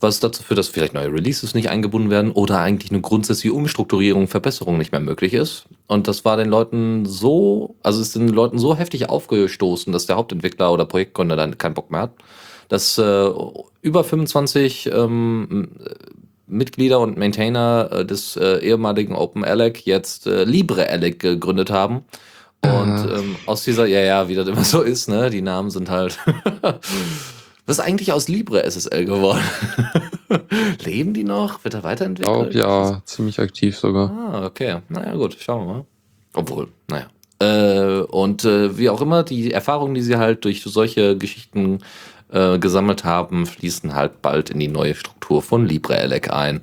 was 0.00 0.20
dazu 0.20 0.42
führt, 0.42 0.58
dass 0.58 0.68
vielleicht 0.68 0.94
neue 0.94 1.12
Releases 1.12 1.54
nicht 1.54 1.70
eingebunden 1.70 2.10
werden 2.10 2.30
oder 2.30 2.58
eigentlich 2.60 2.90
eine 2.90 3.00
grundsätzliche 3.00 3.54
Umstrukturierung, 3.54 4.28
Verbesserung 4.28 4.76
nicht 4.76 4.92
mehr 4.92 5.00
möglich 5.00 5.32
ist. 5.32 5.64
Und 5.86 6.06
das 6.06 6.24
war 6.24 6.36
den 6.36 6.48
Leuten 6.48 7.06
so, 7.06 7.76
also 7.82 8.00
es 8.00 8.08
ist 8.08 8.16
den 8.16 8.28
Leuten 8.28 8.58
so 8.58 8.76
heftig 8.76 9.08
aufgestoßen, 9.08 9.92
dass 9.92 10.06
der 10.06 10.16
Hauptentwickler 10.16 10.72
oder 10.72 10.84
Projektgründer 10.84 11.36
dann 11.36 11.56
keinen 11.56 11.74
Bock 11.74 11.90
mehr 11.90 12.02
hat, 12.02 12.12
dass 12.68 12.98
äh, 12.98 13.30
über 13.80 14.04
25 14.04 14.90
ähm, 14.92 15.68
Mitglieder 16.46 17.00
und 17.00 17.16
Maintainer 17.16 17.88
äh, 17.90 18.04
des 18.04 18.36
äh, 18.36 18.58
ehemaligen 18.58 19.14
OpenELEC 19.14 19.86
jetzt 19.86 20.26
äh, 20.26 20.44
LibreELEC 20.44 21.18
gegründet 21.18 21.70
haben. 21.70 22.04
Und 22.62 23.08
ähm, 23.12 23.36
aus 23.46 23.64
dieser, 23.64 23.86
ja, 23.86 24.00
ja, 24.00 24.28
wie 24.28 24.34
das 24.34 24.48
immer 24.48 24.64
so 24.64 24.82
ist, 24.82 25.08
ne? 25.08 25.30
Die 25.30 25.42
Namen 25.42 25.70
sind 25.70 25.88
halt. 25.88 26.18
Was 27.66 27.78
ist 27.78 27.84
eigentlich 27.84 28.12
aus 28.12 28.28
Libre 28.28 28.62
SSL 28.64 29.04
geworden? 29.04 29.42
Leben 30.84 31.14
die 31.14 31.24
noch? 31.24 31.64
Wird 31.64 31.74
er 31.74 31.78
Ich 31.80 31.84
weiterentwickelt? 31.84 32.52
glaube, 32.52 32.58
ja, 32.58 33.02
ziemlich 33.04 33.40
aktiv 33.40 33.76
sogar. 33.76 34.10
Ah, 34.10 34.46
okay. 34.46 34.78
Naja, 34.88 35.14
gut, 35.14 35.36
schauen 35.40 35.66
wir 35.66 35.72
mal. 35.74 35.84
Obwohl, 36.34 36.68
naja. 36.88 37.06
Äh, 37.38 38.02
und 38.02 38.44
äh, 38.44 38.78
wie 38.78 38.88
auch 38.88 39.00
immer, 39.00 39.22
die 39.22 39.52
Erfahrungen, 39.52 39.94
die 39.94 40.02
sie 40.02 40.16
halt 40.16 40.44
durch 40.44 40.62
solche 40.62 41.16
Geschichten 41.18 41.80
äh, 42.30 42.58
gesammelt 42.58 43.04
haben, 43.04 43.46
fließen 43.46 43.94
halt 43.94 44.22
bald 44.22 44.50
in 44.50 44.58
die 44.60 44.68
neue 44.68 44.94
Struktur 44.94 45.42
von 45.42 45.66
LibreELEC 45.66 46.30
ein. 46.32 46.62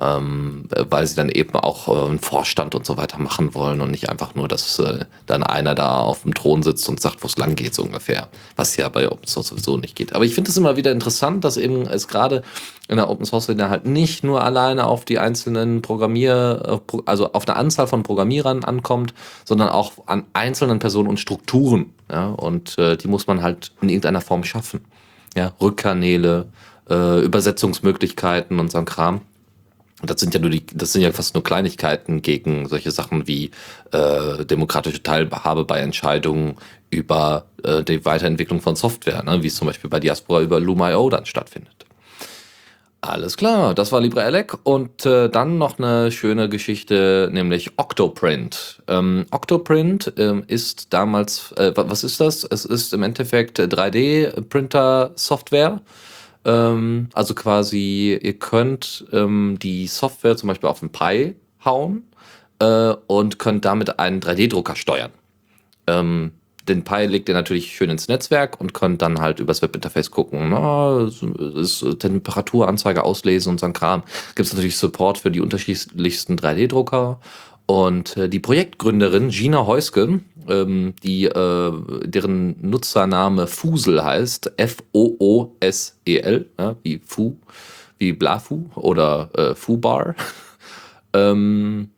Ähm, 0.00 0.68
äh, 0.74 0.86
weil 0.88 1.06
sie 1.06 1.16
dann 1.16 1.28
eben 1.28 1.54
auch 1.54 1.86
äh, 1.86 2.08
einen 2.08 2.18
Vorstand 2.18 2.74
und 2.74 2.86
so 2.86 2.96
weiter 2.96 3.18
machen 3.18 3.54
wollen 3.54 3.82
und 3.82 3.90
nicht 3.90 4.08
einfach 4.08 4.34
nur, 4.34 4.48
dass 4.48 4.78
äh, 4.78 5.04
dann 5.26 5.42
einer 5.42 5.74
da 5.74 5.98
auf 5.98 6.22
dem 6.22 6.32
Thron 6.32 6.62
sitzt 6.62 6.88
und 6.88 6.98
sagt, 6.98 7.22
wo 7.22 7.26
es 7.26 7.36
lang 7.36 7.56
geht, 7.56 7.74
so 7.74 7.82
ungefähr. 7.82 8.28
Was 8.56 8.76
ja 8.78 8.88
bei 8.88 9.10
Open 9.10 9.26
Source 9.26 9.48
sowieso 9.48 9.76
nicht 9.76 9.94
geht. 9.94 10.14
Aber 10.14 10.24
ich 10.24 10.34
finde 10.34 10.50
es 10.50 10.56
immer 10.56 10.76
wieder 10.76 10.92
interessant, 10.92 11.44
dass 11.44 11.58
eben 11.58 11.82
es 11.82 12.08
gerade 12.08 12.42
in 12.88 12.96
der 12.96 13.10
Open 13.10 13.26
Source 13.26 13.44
Szene 13.44 13.68
halt 13.68 13.86
nicht 13.86 14.24
nur 14.24 14.42
alleine 14.42 14.86
auf 14.86 15.04
die 15.04 15.18
einzelnen 15.18 15.82
Programmier, 15.82 16.80
äh, 16.92 16.98
also 17.06 17.32
auf 17.32 17.46
eine 17.46 17.56
Anzahl 17.56 17.86
von 17.86 18.02
Programmierern 18.02 18.64
ankommt, 18.64 19.12
sondern 19.44 19.68
auch 19.68 19.92
an 20.06 20.24
einzelnen 20.32 20.78
Personen 20.78 21.08
und 21.08 21.20
Strukturen. 21.20 21.92
Ja? 22.10 22.28
Und 22.28 22.78
äh, 22.78 22.96
die 22.96 23.08
muss 23.08 23.26
man 23.26 23.42
halt 23.42 23.72
in 23.82 23.88
irgendeiner 23.88 24.20
Form 24.20 24.44
schaffen. 24.44 24.84
Ja, 25.36 25.52
Rückkanäle, 25.60 26.46
äh, 26.88 27.20
Übersetzungsmöglichkeiten 27.20 28.58
und 28.58 28.70
so 28.70 28.78
ein 28.78 28.84
Kram. 28.84 29.22
Und 30.02 30.10
das 30.10 30.20
sind 30.20 30.34
ja 30.34 30.40
nur 30.40 30.50
die, 30.50 30.66
das 30.74 30.92
sind 30.92 31.00
ja 31.02 31.12
fast 31.12 31.34
nur 31.34 31.44
Kleinigkeiten 31.44 32.20
gegen 32.22 32.68
solche 32.68 32.90
Sachen 32.90 33.26
wie 33.28 33.50
äh, 33.92 34.44
demokratische 34.44 35.02
Teilhabe 35.02 35.64
bei 35.64 35.78
Entscheidungen 35.78 36.56
über 36.90 37.46
äh, 37.62 37.82
die 37.84 38.04
Weiterentwicklung 38.04 38.60
von 38.60 38.74
Software, 38.76 39.22
ne? 39.22 39.42
wie 39.42 39.46
es 39.46 39.54
zum 39.54 39.68
Beispiel 39.68 39.88
bei 39.88 40.00
Diaspora 40.00 40.42
über 40.42 40.58
Loom.io 40.60 41.08
dann 41.08 41.24
stattfindet. 41.24 41.72
Alles 43.04 43.36
klar, 43.36 43.74
das 43.74 43.90
war 43.90 44.00
LibreELEC 44.00 44.58
und 44.62 45.04
äh, 45.06 45.28
dann 45.28 45.58
noch 45.58 45.76
eine 45.78 46.12
schöne 46.12 46.48
Geschichte, 46.48 47.28
nämlich 47.32 47.72
Octoprint. 47.76 48.80
Ähm, 48.86 49.26
Octoprint 49.32 50.12
ähm, 50.18 50.44
ist 50.46 50.92
damals, 50.92 51.50
äh, 51.56 51.76
wa- 51.76 51.86
was 51.88 52.04
ist 52.04 52.20
das? 52.20 52.44
Es 52.44 52.64
ist 52.64 52.94
im 52.94 53.02
Endeffekt 53.02 53.58
3D-Printer-Software. 53.58 55.80
Ähm, 56.44 57.08
also 57.12 57.34
quasi, 57.34 58.18
ihr 58.20 58.38
könnt 58.38 59.04
ähm, 59.12 59.58
die 59.60 59.86
Software 59.86 60.36
zum 60.36 60.48
Beispiel 60.48 60.68
auf 60.68 60.80
den 60.80 60.90
Pi 60.90 61.34
hauen 61.64 62.04
äh, 62.58 62.94
und 63.06 63.38
könnt 63.38 63.64
damit 63.64 63.98
einen 63.98 64.20
3D-Drucker 64.20 64.76
steuern. 64.76 65.12
Ähm, 65.86 66.32
den 66.68 66.84
Pi 66.84 67.06
legt 67.06 67.28
ihr 67.28 67.34
natürlich 67.34 67.74
schön 67.74 67.90
ins 67.90 68.06
Netzwerk 68.06 68.60
und 68.60 68.72
könnt 68.72 69.02
dann 69.02 69.20
halt 69.20 69.40
übers 69.40 69.62
Webinterface 69.62 70.12
gucken, 70.12 70.50
na, 70.50 71.08
ist 71.60 71.84
Temperaturanzeige 71.98 73.02
auslesen 73.02 73.50
und 73.50 73.60
so 73.60 73.66
ein 73.66 73.72
Kram. 73.72 74.04
Gibt 74.36 74.46
es 74.46 74.54
natürlich 74.54 74.76
Support 74.76 75.18
für 75.18 75.32
die 75.32 75.40
unterschiedlichsten 75.40 76.36
3D-Drucker. 76.36 77.18
Und 77.66 78.16
äh, 78.16 78.28
die 78.28 78.40
Projektgründerin 78.40 79.30
Gina 79.30 79.66
Heuske, 79.66 80.20
ähm, 80.48 80.94
die, 81.02 81.24
äh, 81.24 81.72
deren 82.04 82.56
Nutzername 82.60 83.46
Fusel 83.46 84.02
heißt, 84.02 84.52
F-O-O-S-E-L, 84.56 86.46
ja, 86.58 86.76
wie 86.82 87.00
Fu, 87.04 87.36
wie 87.98 88.12
Blafu 88.12 88.66
oder 88.74 89.30
äh, 89.34 89.54
Fubar, 89.54 90.14
ähm, 91.14 91.90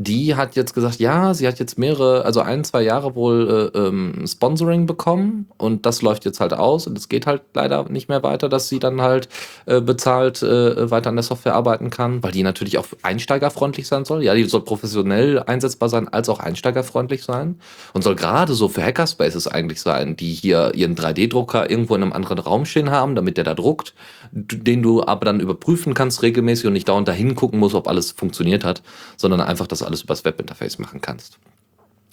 die 0.00 0.36
hat 0.36 0.54
jetzt 0.54 0.74
gesagt, 0.74 1.00
ja, 1.00 1.34
sie 1.34 1.48
hat 1.48 1.58
jetzt 1.58 1.76
mehrere, 1.76 2.24
also 2.24 2.40
ein, 2.40 2.62
zwei 2.62 2.82
Jahre 2.82 3.16
wohl 3.16 3.70
äh, 3.74 3.78
ähm, 3.78 4.24
Sponsoring 4.28 4.86
bekommen 4.86 5.48
und 5.56 5.86
das 5.86 6.02
läuft 6.02 6.24
jetzt 6.24 6.38
halt 6.38 6.52
aus 6.52 6.86
und 6.86 6.96
es 6.96 7.08
geht 7.08 7.26
halt 7.26 7.42
leider 7.52 7.88
nicht 7.88 8.08
mehr 8.08 8.22
weiter, 8.22 8.48
dass 8.48 8.68
sie 8.68 8.78
dann 8.78 9.02
halt 9.02 9.28
äh, 9.66 9.80
bezahlt 9.80 10.40
äh, 10.40 10.88
weiter 10.88 11.10
an 11.10 11.16
der 11.16 11.24
Software 11.24 11.56
arbeiten 11.56 11.90
kann, 11.90 12.22
weil 12.22 12.30
die 12.30 12.44
natürlich 12.44 12.78
auch 12.78 12.86
einsteigerfreundlich 13.02 13.88
sein 13.88 14.04
soll. 14.04 14.22
Ja, 14.22 14.36
die 14.36 14.44
soll 14.44 14.60
professionell 14.60 15.42
einsetzbar 15.42 15.88
sein, 15.88 16.06
als 16.06 16.28
auch 16.28 16.38
einsteigerfreundlich 16.38 17.24
sein 17.24 17.56
und 17.92 18.02
soll 18.02 18.14
gerade 18.14 18.54
so 18.54 18.68
für 18.68 18.84
Hackerspaces 18.84 19.48
eigentlich 19.48 19.80
sein, 19.80 20.14
die 20.14 20.32
hier 20.32 20.76
ihren 20.76 20.94
3D-Drucker 20.94 21.68
irgendwo 21.68 21.96
in 21.96 22.02
einem 22.02 22.12
anderen 22.12 22.38
Raum 22.38 22.66
stehen 22.66 22.92
haben, 22.92 23.16
damit 23.16 23.36
der 23.36 23.42
da 23.42 23.54
druckt, 23.54 23.94
den 24.32 24.82
du 24.82 25.04
aber 25.04 25.24
dann 25.24 25.40
überprüfen 25.40 25.94
kannst 25.94 26.22
regelmäßig 26.22 26.66
und 26.66 26.72
nicht 26.72 26.88
dauernd 26.88 27.08
dahin 27.08 27.34
gucken 27.34 27.58
musst, 27.58 27.74
ob 27.74 27.88
alles 27.88 28.12
funktioniert 28.12 28.64
hat, 28.64 28.82
sondern 29.16 29.40
einfach 29.40 29.66
das 29.66 29.82
alles 29.82 30.02
übers 30.02 30.24
Webinterface 30.24 30.78
machen 30.78 31.00
kannst. 31.00 31.38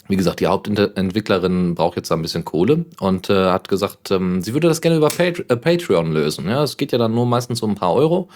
Wie 0.08 0.18
gesagt, 0.18 0.40
die 0.40 0.48
Hauptentwicklerin 0.48 1.74
braucht 1.74 1.96
jetzt 1.96 2.12
da 2.12 2.16
ein 2.16 2.22
bisschen 2.22 2.46
Kohle 2.46 2.86
und 3.00 3.30
äh, 3.32 3.50
hat 3.50 3.70
gesagt, 3.70 4.12
ähm, 4.12 4.42
sie 4.44 4.54
würde 4.54 4.68
das 4.68 4.82
gerne 4.82 4.98
über 4.98 5.10
äh, 5.18 5.32
Patreon 5.56 6.12
lösen. 6.12 6.48
Ja, 6.48 6.64
es 6.64 6.78
geht 6.78 6.92
ja 6.92 7.00
dann 7.00 7.16
nur 7.16 7.26
meistens 7.26 7.64
um 7.64 7.72
ein 7.72 7.76
paar 7.76 7.94
Euro. 7.94 8.30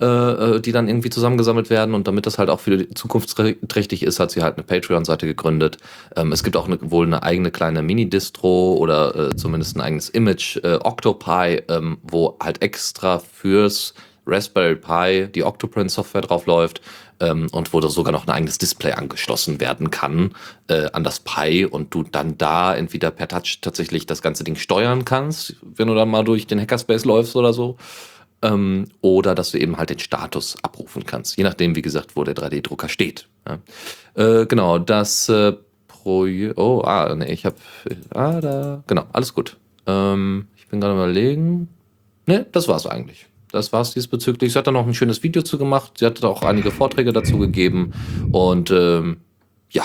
Äh, 0.00 0.06
äh, 0.06 0.60
die 0.60 0.72
dann 0.72 0.88
irgendwie 0.88 1.10
zusammengesammelt 1.10 1.70
werden. 1.70 1.94
Und 1.94 2.06
damit 2.06 2.26
das 2.26 2.38
halt 2.38 2.50
auch 2.50 2.60
für 2.60 2.88
zukunftsträchtig 2.90 4.02
ist, 4.02 4.20
hat 4.20 4.30
sie 4.30 4.42
halt 4.42 4.56
eine 4.56 4.64
Patreon-Seite 4.64 5.26
gegründet. 5.26 5.78
Ähm, 6.16 6.32
es 6.32 6.42
gibt 6.42 6.56
auch 6.56 6.66
eine, 6.66 6.78
wohl 6.80 7.06
eine 7.06 7.22
eigene 7.22 7.50
kleine 7.50 7.82
Mini-Distro 7.82 8.76
oder 8.76 9.14
äh, 9.16 9.36
zumindest 9.36 9.76
ein 9.76 9.80
eigenes 9.80 10.08
Image, 10.08 10.56
äh, 10.58 10.78
Octopi, 10.82 11.62
ähm, 11.68 11.98
wo 12.02 12.36
halt 12.40 12.62
extra 12.62 13.18
fürs 13.18 13.94
Raspberry 14.28 14.76
Pi 14.76 15.28
die 15.32 15.42
Octoprint-Software 15.42 16.20
drauf 16.20 16.46
läuft 16.46 16.80
ähm, 17.20 17.48
und 17.50 17.72
wo 17.72 17.80
da 17.80 17.88
sogar 17.88 18.12
noch 18.12 18.26
ein 18.26 18.32
eigenes 18.32 18.58
Display 18.58 18.92
angeschlossen 18.92 19.60
werden 19.60 19.90
kann 19.90 20.34
äh, 20.68 20.90
an 20.92 21.02
das 21.02 21.20
Pi 21.20 21.64
und 21.64 21.92
du 21.94 22.02
dann 22.04 22.38
da 22.38 22.74
entweder 22.74 23.10
per 23.10 23.28
Touch 23.28 23.60
tatsächlich 23.60 24.06
das 24.06 24.22
ganze 24.22 24.44
Ding 24.44 24.56
steuern 24.56 25.04
kannst, 25.04 25.56
wenn 25.62 25.88
du 25.88 25.94
dann 25.94 26.10
mal 26.10 26.24
durch 26.24 26.46
den 26.46 26.60
Hackerspace 26.60 27.04
läufst 27.04 27.36
oder 27.36 27.52
so. 27.52 27.76
Ähm, 28.40 28.86
oder 29.00 29.34
dass 29.34 29.50
du 29.50 29.58
eben 29.58 29.78
halt 29.78 29.90
den 29.90 29.98
Status 29.98 30.56
abrufen 30.62 31.04
kannst, 31.04 31.36
je 31.36 31.44
nachdem, 31.44 31.74
wie 31.74 31.82
gesagt, 31.82 32.14
wo 32.14 32.22
der 32.22 32.36
3D-Drucker 32.36 32.88
steht. 32.88 33.28
Ja. 33.46 33.58
Äh, 34.14 34.46
genau, 34.46 34.78
das 34.78 35.28
äh, 35.28 35.54
Projekt. 35.88 36.56
Oh, 36.56 36.82
ah, 36.84 37.14
nee, 37.14 37.32
ich 37.32 37.44
habe. 37.44 37.56
Ah, 38.10 38.40
da. 38.40 38.84
Genau, 38.86 39.04
alles 39.12 39.34
gut. 39.34 39.56
Ähm, 39.86 40.46
ich 40.56 40.68
bin 40.68 40.80
gerade 40.80 40.94
überlegen. 40.94 41.68
Ne, 42.26 42.46
das 42.52 42.68
war's 42.68 42.86
eigentlich. 42.86 43.26
Das 43.50 43.72
war's 43.72 43.94
diesbezüglich. 43.94 44.52
Sie 44.52 44.58
hat 44.58 44.66
da 44.66 44.70
noch 44.70 44.86
ein 44.86 44.94
schönes 44.94 45.22
Video 45.22 45.42
zu 45.42 45.58
gemacht. 45.58 45.94
Sie 45.98 46.06
hat 46.06 46.22
da 46.22 46.28
auch 46.28 46.42
einige 46.42 46.70
Vorträge 46.70 47.12
dazu 47.12 47.38
gegeben. 47.38 47.92
Und 48.30 48.70
ähm, 48.70 49.18
ja, 49.70 49.84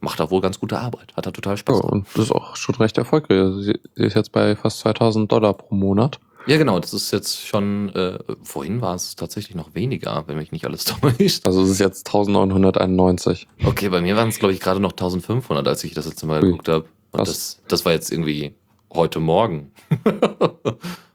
macht 0.00 0.20
da 0.20 0.30
wohl 0.30 0.40
ganz 0.40 0.58
gute 0.58 0.78
Arbeit. 0.78 1.14
Hat 1.14 1.26
da 1.26 1.30
total 1.30 1.56
Spaß. 1.56 1.80
Ja, 1.82 1.84
und 1.84 2.06
das 2.14 2.24
ist 2.24 2.32
auch 2.32 2.56
schon 2.56 2.74
recht 2.76 2.98
erfolgreich. 2.98 3.38
Also 3.38 3.60
sie 3.60 3.78
ist 3.94 4.14
jetzt 4.14 4.32
bei 4.32 4.56
fast 4.56 4.80
2000 4.80 5.30
Dollar 5.30 5.54
pro 5.54 5.74
Monat. 5.74 6.18
Ja, 6.46 6.58
genau, 6.58 6.80
das 6.80 6.92
ist 6.92 7.12
jetzt 7.12 7.46
schon, 7.46 7.90
äh, 7.90 8.18
vorhin 8.42 8.80
war 8.80 8.94
es 8.96 9.14
tatsächlich 9.14 9.54
noch 9.54 9.74
weniger, 9.74 10.24
wenn 10.26 10.36
mich 10.36 10.50
nicht 10.50 10.64
alles 10.64 10.84
täuscht. 11.00 11.46
Also 11.46 11.62
es 11.62 11.70
ist 11.70 11.78
jetzt 11.78 12.06
1991. 12.08 13.46
Okay, 13.64 13.88
bei 13.88 14.00
mir 14.00 14.16
waren 14.16 14.28
es, 14.28 14.38
glaube 14.38 14.52
ich, 14.52 14.60
gerade 14.60 14.80
noch 14.80 14.92
1500, 14.92 15.66
als 15.68 15.84
ich 15.84 15.94
das 15.94 16.06
jetzt 16.06 16.24
mal 16.24 16.40
geguckt 16.40 16.68
habe. 16.68 16.86
Und 17.12 17.18
Krass. 17.18 17.28
das, 17.28 17.62
das 17.68 17.84
war 17.84 17.92
jetzt 17.92 18.10
irgendwie 18.10 18.54
heute 18.92 19.20
Morgen. 19.20 19.72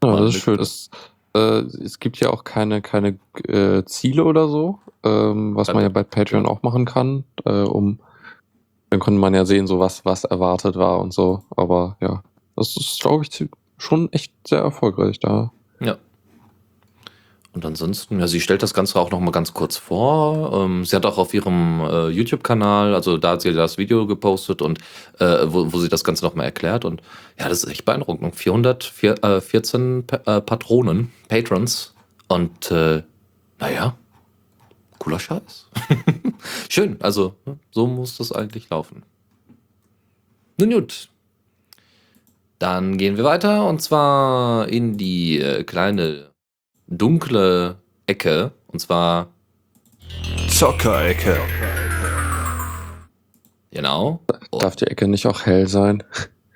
Ja, 0.04 0.16
das 0.16 0.36
ist 0.36 0.44
schön. 0.44 0.60
Es, 0.60 0.92
äh, 1.34 1.40
es 1.40 2.00
gibt 2.00 2.20
ja 2.20 2.30
auch 2.30 2.44
keine, 2.44 2.84
keine 2.84 3.18
äh, 3.48 3.84
Ziele 3.86 4.24
oder 4.24 4.48
so, 4.48 4.78
ähm, 5.04 5.56
was 5.56 5.74
man 5.74 5.82
ja 5.82 5.90
bei 5.90 6.04
Patreon 6.04 6.46
auch 6.46 6.62
machen 6.62 6.86
kann, 6.86 7.24
äh, 7.46 7.64
um 7.64 8.00
dann 8.92 9.00
konnte 9.00 9.20
man 9.20 9.34
ja 9.34 9.44
sehen, 9.44 9.68
so 9.68 9.80
was, 9.80 10.06
was 10.06 10.24
erwartet 10.24 10.76
war 10.76 11.00
und 11.00 11.14
so. 11.14 11.44
Aber 11.56 11.98
ja, 12.00 12.24
das 12.56 12.78
ist, 12.78 13.02
glaube 13.02 13.24
ich, 13.24 13.50
schon 13.78 14.12
echt 14.12 14.34
sehr 14.48 14.60
erfolgreich 14.60 15.20
da. 15.20 15.52
Ja. 15.80 15.98
Und 17.54 17.66
ansonsten, 17.66 18.20
ja, 18.20 18.28
sie 18.28 18.40
stellt 18.40 18.62
das 18.62 18.74
Ganze 18.76 19.00
auch 19.00 19.10
noch 19.10 19.20
mal 19.20 19.32
ganz 19.32 19.54
kurz 19.54 19.78
vor. 19.78 20.54
Ähm, 20.64 20.86
sie 20.86 20.96
hat 20.96 21.06
auch 21.08 21.18
auf 21.18 21.34
ihrem 21.34 21.80
äh, 21.82 22.08
YouTube-Kanal, 22.10 22.94
also 22.94 23.18
da 23.18 23.32
hat 23.32 23.42
sie 23.42 23.52
das 23.54 23.80
Video 23.80 24.06
gepostet 24.06 24.62
und 24.62 24.78
äh, 25.20 25.40
wo, 25.46 25.74
wo 25.74 25.80
sie 25.80 25.90
das 25.90 26.04
Ganze 26.04 26.24
noch 26.24 26.36
mal 26.36 26.44
erklärt. 26.44 26.86
Und 26.86 27.02
ja, 27.40 27.50
das 27.50 27.64
ist 27.64 27.70
echt 27.72 27.84
beeindruckend. 27.86 28.36
414 28.36 30.06
Pa- 30.06 30.38
äh, 30.38 30.42
Patronen, 30.42 31.12
Patrons. 31.30 31.96
Und 32.28 32.70
äh, 32.70 33.02
naja, 33.60 33.96
cooler 35.00 35.20
Scheiß. 35.20 35.68
Schön, 36.70 36.98
also 37.02 37.34
so 37.72 37.88
muss 37.88 38.18
das 38.18 38.32
eigentlich 38.32 38.70
laufen. 38.70 39.02
Nun 40.60 40.70
gut. 40.72 41.10
Dann 42.60 42.98
gehen 42.98 43.18
wir 43.18 43.24
weiter 43.24 43.68
und 43.68 43.82
zwar 43.82 44.68
in 44.68 44.98
die 44.98 45.40
äh, 45.40 45.64
kleine 45.64 46.32
dunkle 46.88 47.78
Ecke 48.08 48.52
und 48.68 48.80
zwar 48.80 49.28
Zockerecke. 50.50 51.38
genau. 53.72 54.22
Oh, 54.52 54.60
Darf 54.60 54.76
die 54.76 54.88
Ecke 54.88 55.08
nicht 55.08 55.28
auch 55.28 55.46
hell 55.46 55.68
sein? 55.68 56.04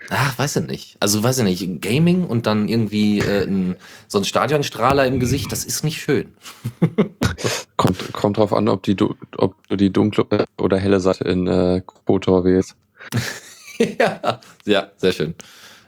ach, 0.09 0.37
weiß 0.39 0.57
ich 0.57 0.67
nicht. 0.67 0.97
Also 0.99 1.21
weiß 1.23 1.39
ich 1.39 1.43
nicht. 1.43 1.81
Gaming 1.81 2.25
und 2.25 2.47
dann 2.47 2.67
irgendwie 2.67 3.19
äh, 3.19 3.43
ein, 3.45 3.75
so 4.07 4.17
ein 4.17 4.25
Stadionstrahler 4.25 5.05
im 5.05 5.19
Gesicht, 5.19 5.51
das 5.51 5.63
ist 5.65 5.83
nicht 5.83 6.01
schön. 6.01 6.33
Kommt, 7.77 8.11
kommt 8.13 8.37
drauf 8.37 8.53
an, 8.53 8.67
ob, 8.69 8.83
die, 8.83 8.95
du- 8.95 9.15
ob 9.37 9.67
du 9.67 9.75
die 9.75 9.91
dunkle 9.91 10.25
oder 10.59 10.77
helle 10.77 10.99
Seite 10.99 11.23
in 11.25 11.47
äh, 11.47 11.81
Kotor 12.05 12.43
wählst. 12.43 12.75
ja, 13.99 14.39
ja, 14.65 14.91
sehr 14.97 15.11
schön. 15.13 15.33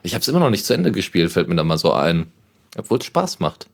Ich 0.04 0.14
habe 0.14 0.22
es 0.22 0.28
immer 0.28 0.39
noch 0.39 0.49
nicht 0.49 0.66
zu 0.66 0.74
Ende 0.74 0.91
gespielt, 0.91 1.32
fällt 1.32 1.47
mir 1.47 1.56
da 1.56 1.64
mal 1.64 1.78
so 1.78 1.91
ein. 1.93 2.32
Obwohl 2.78 2.99
es 2.99 3.06
Spaß 3.06 3.39
macht. 3.39 3.68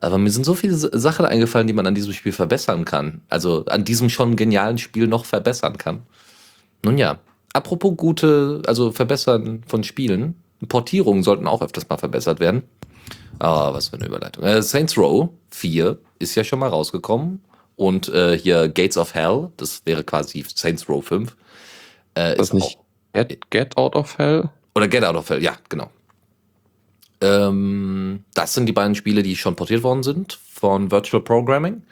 Aber 0.00 0.16
mir 0.16 0.30
sind 0.30 0.44
so 0.44 0.54
viele 0.54 0.74
Sachen 0.74 1.26
eingefallen, 1.26 1.66
die 1.66 1.72
man 1.74 1.86
an 1.86 1.94
diesem 1.94 2.12
Spiel 2.14 2.32
verbessern 2.32 2.84
kann. 2.84 3.20
Also 3.28 3.64
an 3.66 3.84
diesem 3.84 4.08
schon 4.08 4.36
genialen 4.36 4.78
Spiel 4.78 5.06
noch 5.06 5.26
verbessern 5.26 5.76
kann. 5.76 6.02
Nun 6.82 6.96
ja, 6.96 7.18
apropos 7.52 7.94
gute, 7.96 8.62
also 8.66 8.92
verbessern 8.92 9.62
von 9.66 9.84
Spielen. 9.84 10.36
Portierungen 10.68 11.22
sollten 11.22 11.46
auch 11.46 11.60
öfters 11.60 11.88
mal 11.88 11.98
verbessert 11.98 12.40
werden. 12.40 12.62
Ah, 13.38 13.72
was 13.74 13.88
für 13.88 13.96
eine 13.96 14.06
Überleitung. 14.06 14.44
Äh, 14.44 14.62
Saints 14.62 14.96
Row 14.96 15.28
4 15.50 15.98
ist 16.18 16.34
ja 16.34 16.44
schon 16.44 16.58
mal 16.58 16.68
rausgekommen. 16.68 17.42
Und 17.76 18.08
äh, 18.10 18.38
hier 18.38 18.68
Gates 18.68 18.96
of 18.98 19.14
Hell, 19.14 19.50
das 19.56 19.82
wäre 19.86 20.04
quasi 20.04 20.44
Saints 20.54 20.88
Row 20.88 21.04
5. 21.04 21.34
Äh, 22.14 22.36
Das 22.36 22.48
ist 22.48 22.54
nicht 22.54 22.78
auch- 22.78 22.84
Get, 23.12 23.50
Get 23.50 23.76
Out 23.76 23.96
of 23.96 24.16
Hell? 24.18 24.50
Oder 24.74 24.88
Get 24.88 25.04
Out 25.04 25.16
of 25.16 25.28
Hell, 25.28 25.42
ja, 25.42 25.56
genau. 25.68 25.90
Ähm, 27.20 28.24
das 28.34 28.54
sind 28.54 28.66
die 28.66 28.72
beiden 28.72 28.94
Spiele, 28.94 29.22
die 29.22 29.36
schon 29.36 29.56
portiert 29.56 29.82
worden 29.82 30.02
sind 30.02 30.38
von 30.52 30.90
Virtual 30.90 31.22
Programming. 31.22 31.82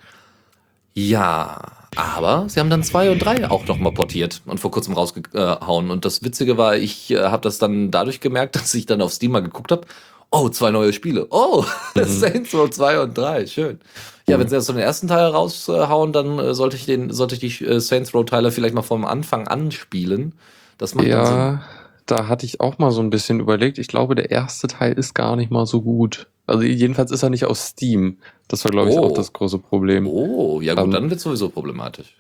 Ja, 0.95 1.61
aber 1.97 2.47
sie 2.49 2.61
haben 2.61 2.71
dann 2.71 2.83
zwei 2.83 3.11
und 3.11 3.19
drei 3.21 3.49
auch 3.51 3.67
nochmal 3.67 3.93
portiert 3.93 4.43
und 4.47 4.59
vor 4.59 4.71
kurzem 4.71 4.95
rausgehauen. 4.95 5.91
Und 5.91 6.05
das 6.05 6.23
Witzige 6.23 6.57
war, 6.57 6.77
ich 6.77 7.11
äh, 7.11 7.25
habe 7.25 7.43
das 7.43 7.59
dann 7.59 7.91
dadurch 7.91 8.21
gemerkt, 8.21 8.57
dass 8.57 8.75
ich 8.75 8.87
dann 8.87 9.03
auf 9.03 9.13
Steam 9.13 9.33
mal 9.33 9.41
geguckt 9.41 9.71
habe. 9.71 9.87
Oh, 10.31 10.49
zwei 10.49 10.71
neue 10.71 10.93
Spiele. 10.93 11.27
Oh, 11.31 11.65
Saints 11.95 12.53
Row 12.55 12.69
2 12.69 13.01
und 13.01 13.17
3. 13.17 13.47
Schön. 13.47 13.81
Ja, 14.29 14.39
wenn 14.39 14.47
sie 14.47 14.57
erst 14.57 14.67
so 14.67 14.75
den 14.75 14.83
ersten 14.83 15.09
Teil 15.09 15.25
raushauen, 15.25 16.13
dann 16.13 16.39
äh, 16.39 16.55
sollte 16.55 16.77
ich 16.77 16.85
den, 16.85 17.11
sollte 17.11 17.35
ich 17.35 17.41
die 17.41 17.65
äh, 17.65 17.81
Saints 17.81 18.13
Row 18.13 18.27
Teile 18.27 18.51
vielleicht 18.51 18.75
mal 18.75 18.83
vom 18.83 19.07
Anfang 19.07 19.49
an 19.49 19.71
spielen. 19.71 20.35
Das 20.77 20.95
macht 20.95 21.09
dann 21.09 21.27
Sinn. 21.27 21.61
Da 22.09 22.27
hatte 22.27 22.47
ich 22.47 22.61
auch 22.61 22.79
mal 22.79 22.91
so 22.91 23.03
ein 23.03 23.11
bisschen 23.11 23.39
überlegt. 23.39 23.79
Ich 23.79 23.87
glaube, 23.87 24.15
der 24.15 24.31
erste 24.31 24.67
Teil 24.67 24.95
ist 24.95 25.15
gar 25.15 25.37
nicht 25.37 25.51
mal 25.51 25.67
so 25.67 25.83
gut. 25.83 26.27
Also 26.47 26.63
jedenfalls 26.63 27.11
ist 27.11 27.23
er 27.23 27.29
nicht 27.29 27.45
aus 27.45 27.67
Steam. 27.67 28.17
Das 28.49 28.65
war, 28.65 28.71
glaube 28.71 28.89
ich, 28.91 28.97
Oh. 28.97 29.05
auch 29.05 29.13
das 29.13 29.35
große 29.35 29.59
Problem. 29.59 30.07
Oh, 30.07 30.63
ja 30.63 30.75
gut, 30.75 30.85
Ähm, 30.85 30.91
dann 30.91 31.11
wird 31.11 31.21
sowieso 31.21 31.51
problematisch. 31.51 32.17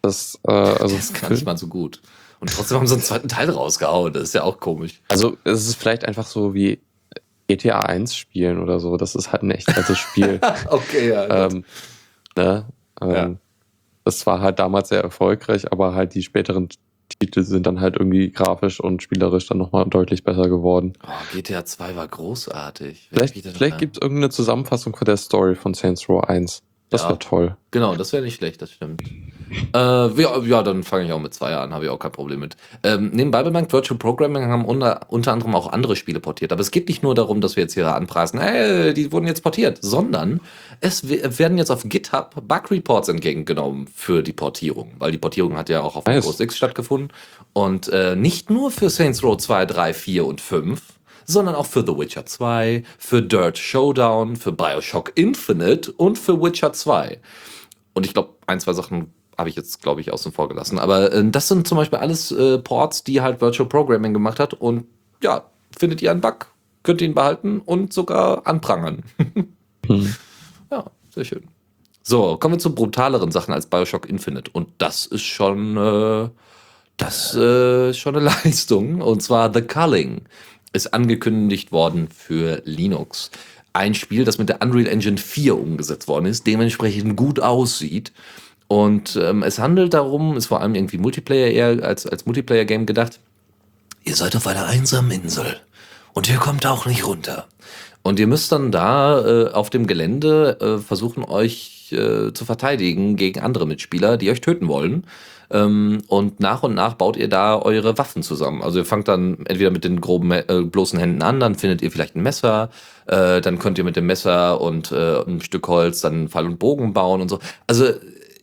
Das, 0.00 0.38
äh, 0.48 0.50
also, 0.50 0.96
Das 0.96 1.10
ist 1.10 1.20
gar 1.20 1.30
nicht 1.30 1.44
mal 1.44 1.58
so 1.58 1.66
gut. 1.66 2.00
Und 2.40 2.50
trotzdem 2.50 2.78
haben 2.78 2.86
sie 2.86 2.94
einen 2.94 3.02
zweiten 3.02 3.28
Teil 3.28 3.50
rausgehauen. 3.50 4.14
Das 4.14 4.22
ist 4.22 4.34
ja 4.34 4.42
auch 4.44 4.60
komisch. 4.60 5.02
also 5.08 5.36
es 5.44 5.66
ist 5.68 5.74
vielleicht 5.76 6.06
einfach 6.06 6.26
so 6.26 6.54
wie 6.54 6.80
GTA 7.48 7.80
1 7.80 8.14
spielen 8.16 8.58
oder 8.62 8.80
so. 8.80 8.96
Das 8.96 9.14
ist 9.14 9.30
halt 9.30 9.42
ein 9.42 9.50
echt 9.50 9.68
altes 9.76 9.98
Spiel. 9.98 10.40
okay, 10.70 11.10
ja. 11.10 11.46
ähm, 11.46 11.64
ne? 12.36 12.66
ähm, 13.02 13.10
Ja. 13.10 13.30
Das 14.04 14.24
war 14.26 14.40
halt 14.40 14.58
damals 14.58 14.88
sehr 14.88 15.02
erfolgreich, 15.02 15.70
aber 15.72 15.94
halt 15.94 16.14
die 16.14 16.22
späteren 16.22 16.68
Titel 17.08 17.42
sind 17.42 17.66
dann 17.66 17.80
halt 17.80 17.96
irgendwie 17.96 18.30
grafisch 18.30 18.80
und 18.80 19.02
spielerisch 19.02 19.46
dann 19.46 19.58
nochmal 19.58 19.86
deutlich 19.86 20.24
besser 20.24 20.48
geworden. 20.48 20.94
oh, 21.06 21.10
GTA 21.32 21.64
2 21.64 21.96
war 21.96 22.08
großartig. 22.08 23.08
Wer 23.10 23.28
Vielleicht, 23.28 23.56
vielleicht 23.56 23.78
gibt 23.78 23.96
es 23.96 24.02
irgendeine 24.02 24.30
Zusammenfassung 24.30 24.94
von 24.94 25.04
der 25.04 25.16
Story 25.16 25.54
von 25.54 25.74
Saints 25.74 26.08
Row 26.08 26.22
1. 26.22 26.62
Das 26.90 27.02
Ja. 27.02 27.08
wäre 27.08 27.18
toll. 27.18 27.56
Genau, 27.70 27.96
das 27.96 28.12
wäre 28.12 28.22
nicht 28.22 28.36
schlecht, 28.36 28.62
das 28.62 28.70
stimmt. 28.70 29.02
Äh, 29.74 30.48
ja, 30.48 30.62
dann 30.62 30.82
fange 30.82 31.04
ich 31.06 31.12
auch 31.12 31.20
mit 31.20 31.32
zwei 31.34 31.54
an, 31.54 31.72
habe 31.72 31.84
ich 31.84 31.90
auch 31.90 31.98
kein 31.98 32.12
Problem 32.12 32.40
mit. 32.40 32.56
Ähm, 32.82 33.10
nebenbei 33.12 33.42
bemerkt, 33.42 33.72
Virtual 33.72 33.98
Programming 33.98 34.46
haben 34.46 34.64
unter, 34.64 35.00
unter 35.08 35.32
anderem 35.32 35.54
auch 35.54 35.72
andere 35.72 35.96
Spiele 35.96 36.20
portiert. 36.20 36.52
Aber 36.52 36.60
es 36.60 36.70
geht 36.70 36.88
nicht 36.88 37.02
nur 37.02 37.14
darum, 37.14 37.40
dass 37.40 37.56
wir 37.56 37.62
jetzt 37.62 37.74
hier 37.74 37.94
anpreisen, 37.94 38.40
hey, 38.40 38.92
die 38.92 39.12
wurden 39.12 39.26
jetzt 39.26 39.42
portiert, 39.42 39.78
sondern 39.82 40.40
es 40.80 41.08
we- 41.08 41.38
werden 41.38 41.58
jetzt 41.58 41.70
auf 41.70 41.82
GitHub 41.84 42.34
Bug 42.46 42.70
Reports 42.70 43.08
entgegengenommen 43.08 43.86
für 43.94 44.22
die 44.22 44.32
Portierung, 44.32 44.92
weil 44.98 45.12
die 45.12 45.18
Portierung 45.18 45.56
hat 45.56 45.68
ja 45.68 45.80
auch 45.82 45.96
auf 45.96 46.06
Nice. 46.06 46.24
Windows 46.24 46.40
X 46.40 46.56
stattgefunden. 46.56 47.12
Und 47.52 47.88
äh, 47.88 48.16
nicht 48.16 48.50
nur 48.50 48.70
für 48.70 48.90
Saints 48.90 49.22
Row 49.22 49.36
2, 49.36 49.66
3, 49.66 49.94
4 49.94 50.26
und 50.26 50.40
5, 50.40 50.82
sondern 51.24 51.54
auch 51.54 51.66
für 51.66 51.80
The 51.86 51.96
Witcher 51.96 52.26
2, 52.26 52.82
für 52.98 53.22
Dirt 53.22 53.58
Showdown, 53.58 54.36
für 54.36 54.52
Bioshock 54.52 55.12
Infinite 55.14 55.90
und 55.92 56.18
für 56.18 56.40
Witcher 56.40 56.72
2. 56.72 57.18
Und 57.94 58.04
ich 58.06 58.12
glaube, 58.12 58.34
ein, 58.46 58.60
zwei 58.60 58.74
Sachen 58.74 59.12
habe 59.38 59.48
ich 59.48 59.56
jetzt, 59.56 59.82
glaube 59.82 60.00
ich, 60.00 60.12
außen 60.12 60.32
vor 60.32 60.48
gelassen. 60.48 60.78
Aber 60.78 61.12
äh, 61.12 61.24
das 61.30 61.48
sind 61.48 61.66
zum 61.66 61.78
Beispiel 61.78 61.98
alles 61.98 62.30
äh, 62.32 62.58
Ports, 62.58 63.04
die 63.04 63.20
halt 63.20 63.40
Virtual 63.40 63.68
Programming 63.68 64.12
gemacht 64.12 64.40
hat. 64.40 64.54
Und 64.54 64.86
ja, 65.22 65.44
findet 65.76 66.02
ihr 66.02 66.10
einen 66.10 66.20
Bug, 66.20 66.46
könnt 66.82 67.00
ihr 67.00 67.08
ihn 67.08 67.14
behalten 67.14 67.60
und 67.60 67.92
sogar 67.92 68.46
anprangern. 68.46 69.02
Hm. 69.86 70.16
Ja, 70.68 70.84
sehr 71.14 71.24
schön. 71.24 71.44
So, 72.02 72.36
kommen 72.38 72.54
wir 72.54 72.58
zu 72.58 72.74
brutaleren 72.74 73.30
Sachen 73.30 73.54
als 73.54 73.66
Bioshock 73.66 74.08
Infinite. 74.08 74.50
Und 74.52 74.68
das 74.78 75.06
ist 75.06 75.22
schon, 75.22 75.76
äh, 75.76 76.28
das 76.96 77.36
äh, 77.38 77.90
ist 77.90 77.98
schon 77.98 78.16
eine 78.16 78.24
Leistung. 78.44 79.00
Und 79.00 79.22
zwar 79.22 79.54
The 79.54 79.62
Culling 79.62 80.22
ist 80.72 80.92
angekündigt 80.92 81.70
worden 81.70 82.08
für 82.08 82.62
Linux. 82.64 83.30
ein 83.72 83.94
Spiel, 83.94 84.24
das 84.24 84.38
mit 84.38 84.48
der 84.48 84.62
Unreal 84.62 84.86
Engine 84.86 85.18
4 85.18 85.56
umgesetzt 85.56 86.08
worden 86.08 86.26
ist, 86.26 86.46
dementsprechend 86.46 87.16
gut 87.16 87.40
aussieht. 87.40 88.12
Und 88.68 89.16
ähm, 89.20 89.42
es 89.42 89.58
handelt 89.58 89.94
darum, 89.94 90.36
ist 90.36 90.46
vor 90.46 90.60
allem 90.60 90.74
irgendwie 90.74 90.98
Multiplayer 90.98 91.50
eher 91.50 91.84
als, 91.84 92.06
als 92.06 92.26
Multiplayer-Game 92.26 92.86
gedacht. 92.86 93.20
Ihr 94.04 94.16
seid 94.16 94.36
auf 94.36 94.46
einer 94.46 94.66
einsamen 94.66 95.10
Insel 95.10 95.56
und 96.12 96.28
ihr 96.28 96.36
kommt 96.36 96.66
auch 96.66 96.86
nicht 96.86 97.06
runter. 97.06 97.46
Und 98.02 98.20
ihr 98.20 98.26
müsst 98.26 98.52
dann 98.52 98.70
da 98.70 99.20
äh, 99.24 99.50
auf 99.50 99.68
dem 99.70 99.86
Gelände 99.86 100.58
äh, 100.60 100.78
versuchen, 100.78 101.24
euch 101.24 101.92
äh, 101.92 102.32
zu 102.32 102.44
verteidigen 102.44 103.16
gegen 103.16 103.40
andere 103.40 103.66
Mitspieler, 103.66 104.16
die 104.16 104.30
euch 104.30 104.40
töten 104.40 104.68
wollen. 104.68 105.06
Ähm, 105.50 106.02
und 106.08 106.40
nach 106.40 106.62
und 106.62 106.74
nach 106.74 106.94
baut 106.94 107.16
ihr 107.16 107.28
da 107.28 107.60
eure 107.60 107.98
Waffen 107.98 108.22
zusammen. 108.22 108.62
Also 108.62 108.80
ihr 108.80 108.84
fangt 108.84 109.08
dann 109.08 109.46
entweder 109.46 109.70
mit 109.70 109.84
den 109.84 110.00
groben 110.00 110.32
äh, 110.32 110.44
bloßen 110.64 110.98
Händen 110.98 111.22
an, 111.22 111.40
dann 111.40 111.54
findet 111.54 111.82
ihr 111.82 111.90
vielleicht 111.90 112.16
ein 112.16 112.22
Messer, 112.22 112.70
äh, 113.06 113.40
dann 113.40 113.58
könnt 113.58 113.78
ihr 113.78 113.84
mit 113.84 113.96
dem 113.96 114.06
Messer 114.06 114.60
und 114.60 114.90
äh, 114.92 115.22
ein 115.22 115.40
Stück 115.40 115.68
Holz 115.68 116.00
dann 116.00 116.28
Pfeil 116.28 116.46
und 116.46 116.58
Bogen 116.58 116.92
bauen 116.92 117.20
und 117.20 117.28
so. 117.28 117.38
Also 117.66 117.86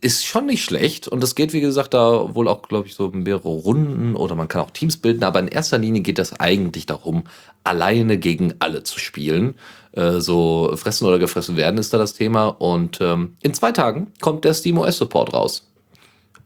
ist 0.04 0.26
schon 0.26 0.48
nicht 0.48 0.64
schlecht 0.64 1.08
und 1.08 1.24
das 1.24 1.34
geht, 1.34 1.54
wie 1.54 1.62
gesagt, 1.62 1.94
da 1.94 2.36
wohl 2.36 2.50
auch, 2.50 2.62
glaube 2.64 2.88
ich, 2.88 2.94
so 2.94 3.10
mehrere 3.10 3.48
Runden 3.48 4.16
oder 4.16 4.36
man 4.36 4.50
kann 4.50 4.62
auch 4.62 4.72
Teams 4.72 4.98
bilden, 4.98 5.24
aber 5.24 5.40
in 5.40 5.48
erster 5.48 5.78
Linie 5.78 6.02
geht 6.02 6.18
das 6.18 6.40
eigentlich 6.40 6.86
darum, 6.86 7.24
alleine 7.64 8.18
gegen 8.18 8.54
alle 8.60 8.84
zu 8.84 9.00
spielen. 9.00 9.56
Äh, 9.94 10.20
so 10.20 10.74
fressen 10.76 11.08
oder 11.08 11.20
gefressen 11.20 11.56
werden 11.56 11.78
ist 11.78 11.94
da 11.94 11.98
das 11.98 12.14
Thema 12.14 12.48
und 12.48 13.00
ähm, 13.00 13.38
in 13.42 13.54
zwei 13.54 13.72
Tagen 13.72 14.12
kommt 14.20 14.44
der 14.44 14.54
SteamOS 14.54 14.98
Support 14.98 15.34
raus. 15.34 15.70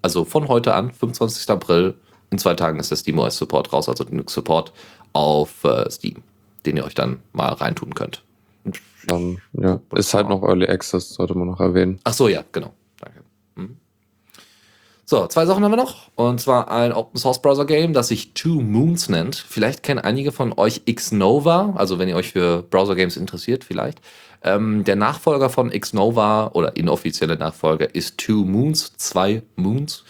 Also 0.04 0.24
von 0.24 0.48
heute 0.48 0.76
an, 0.76 0.92
25. 0.92 1.50
April, 1.50 1.96
in 2.30 2.38
zwei 2.38 2.54
Tagen 2.54 2.80
ist 2.80 2.92
der 2.92 2.98
SteamOS 2.98 3.38
Support 3.38 3.74
raus, 3.74 3.90
also 3.90 4.04
den 4.04 4.28
Support 4.28 4.72
auf 5.14 5.64
äh, 5.64 5.90
Steam, 5.90 6.22
den 6.68 6.78
ihr 6.78 6.86
euch 6.86 6.96
dann 6.96 7.20
mal 7.34 7.54
reintun 7.54 7.96
könnt. 7.96 8.22
Um, 9.10 9.40
ja, 9.54 9.80
ist 9.96 10.14
halt 10.14 10.28
noch 10.30 10.44
Early 10.44 10.68
Access, 10.68 11.10
sollte 11.10 11.34
man 11.34 11.48
noch 11.48 11.60
erwähnen. 11.60 12.00
Ach 12.04 12.14
so, 12.14 12.28
ja, 12.28 12.44
genau. 12.52 12.74
So, 15.10 15.26
zwei 15.28 15.46
Sachen 15.46 15.64
haben 15.64 15.72
wir 15.72 15.78
noch. 15.78 16.10
Und 16.16 16.42
zwar 16.42 16.70
ein 16.70 16.92
Open 16.92 17.18
Source 17.18 17.42
Browser 17.42 17.64
Game, 17.64 17.94
das 17.94 18.10
sich 18.10 18.34
Two 18.34 18.60
Moons 18.60 19.08
nennt. 19.08 19.38
Vielleicht 19.38 19.82
kennen 19.82 20.02
einige 20.02 20.34
von 20.34 20.52
euch 20.58 20.82
Xnova, 20.84 21.76
also 21.78 21.98
wenn 21.98 22.10
ihr 22.10 22.18
euch 22.18 22.34
für 22.34 22.64
Browser 22.64 22.94
Games 22.94 23.16
interessiert, 23.16 23.64
vielleicht. 23.64 24.02
Ähm, 24.44 24.84
der 24.84 24.98
Nachfolger 24.98 25.50
von 25.50 25.70
Xnova 25.70 26.52
oder 26.54 26.76
inoffizielle 26.76 27.38
Nachfolger 27.38 27.96
ist 27.96 28.18
Two 28.18 28.44
Moons, 28.44 28.98
zwei 28.98 29.44
Moons. 29.56 30.04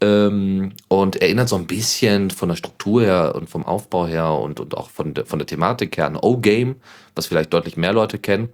Ähm, 0.00 0.70
und 0.86 1.16
erinnert 1.16 1.48
so 1.48 1.56
ein 1.56 1.66
bisschen 1.66 2.30
von 2.30 2.48
der 2.48 2.54
Struktur 2.54 3.02
her 3.02 3.32
und 3.34 3.50
vom 3.50 3.66
Aufbau 3.66 4.06
her 4.06 4.34
und, 4.34 4.60
und 4.60 4.76
auch 4.76 4.88
von, 4.88 5.14
de, 5.14 5.24
von 5.24 5.40
der 5.40 5.46
Thematik 5.46 5.96
her 5.96 6.06
an 6.06 6.14
O-Game, 6.14 6.76
was 7.16 7.26
vielleicht 7.26 7.52
deutlich 7.52 7.76
mehr 7.76 7.92
Leute 7.92 8.20
kennen 8.20 8.50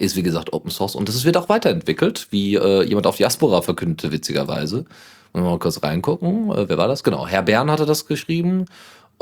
ist 0.00 0.16
wie 0.16 0.22
gesagt 0.22 0.52
Open 0.52 0.70
Source 0.70 0.94
und 0.94 1.08
es 1.08 1.24
wird 1.24 1.36
auch 1.36 1.48
weiterentwickelt, 1.48 2.28
wie 2.30 2.56
äh, 2.56 2.82
jemand 2.82 3.06
auf 3.06 3.16
Diaspora 3.16 3.62
verkündete, 3.62 4.12
witzigerweise. 4.12 4.84
Wollen 5.32 5.44
wir 5.44 5.50
mal 5.50 5.58
kurz 5.58 5.82
reingucken. 5.82 6.50
Äh, 6.50 6.68
wer 6.68 6.78
war 6.78 6.88
das? 6.88 7.04
Genau, 7.04 7.26
Herr 7.26 7.42
Bern 7.42 7.70
hatte 7.70 7.86
das 7.86 8.06
geschrieben. 8.06 8.66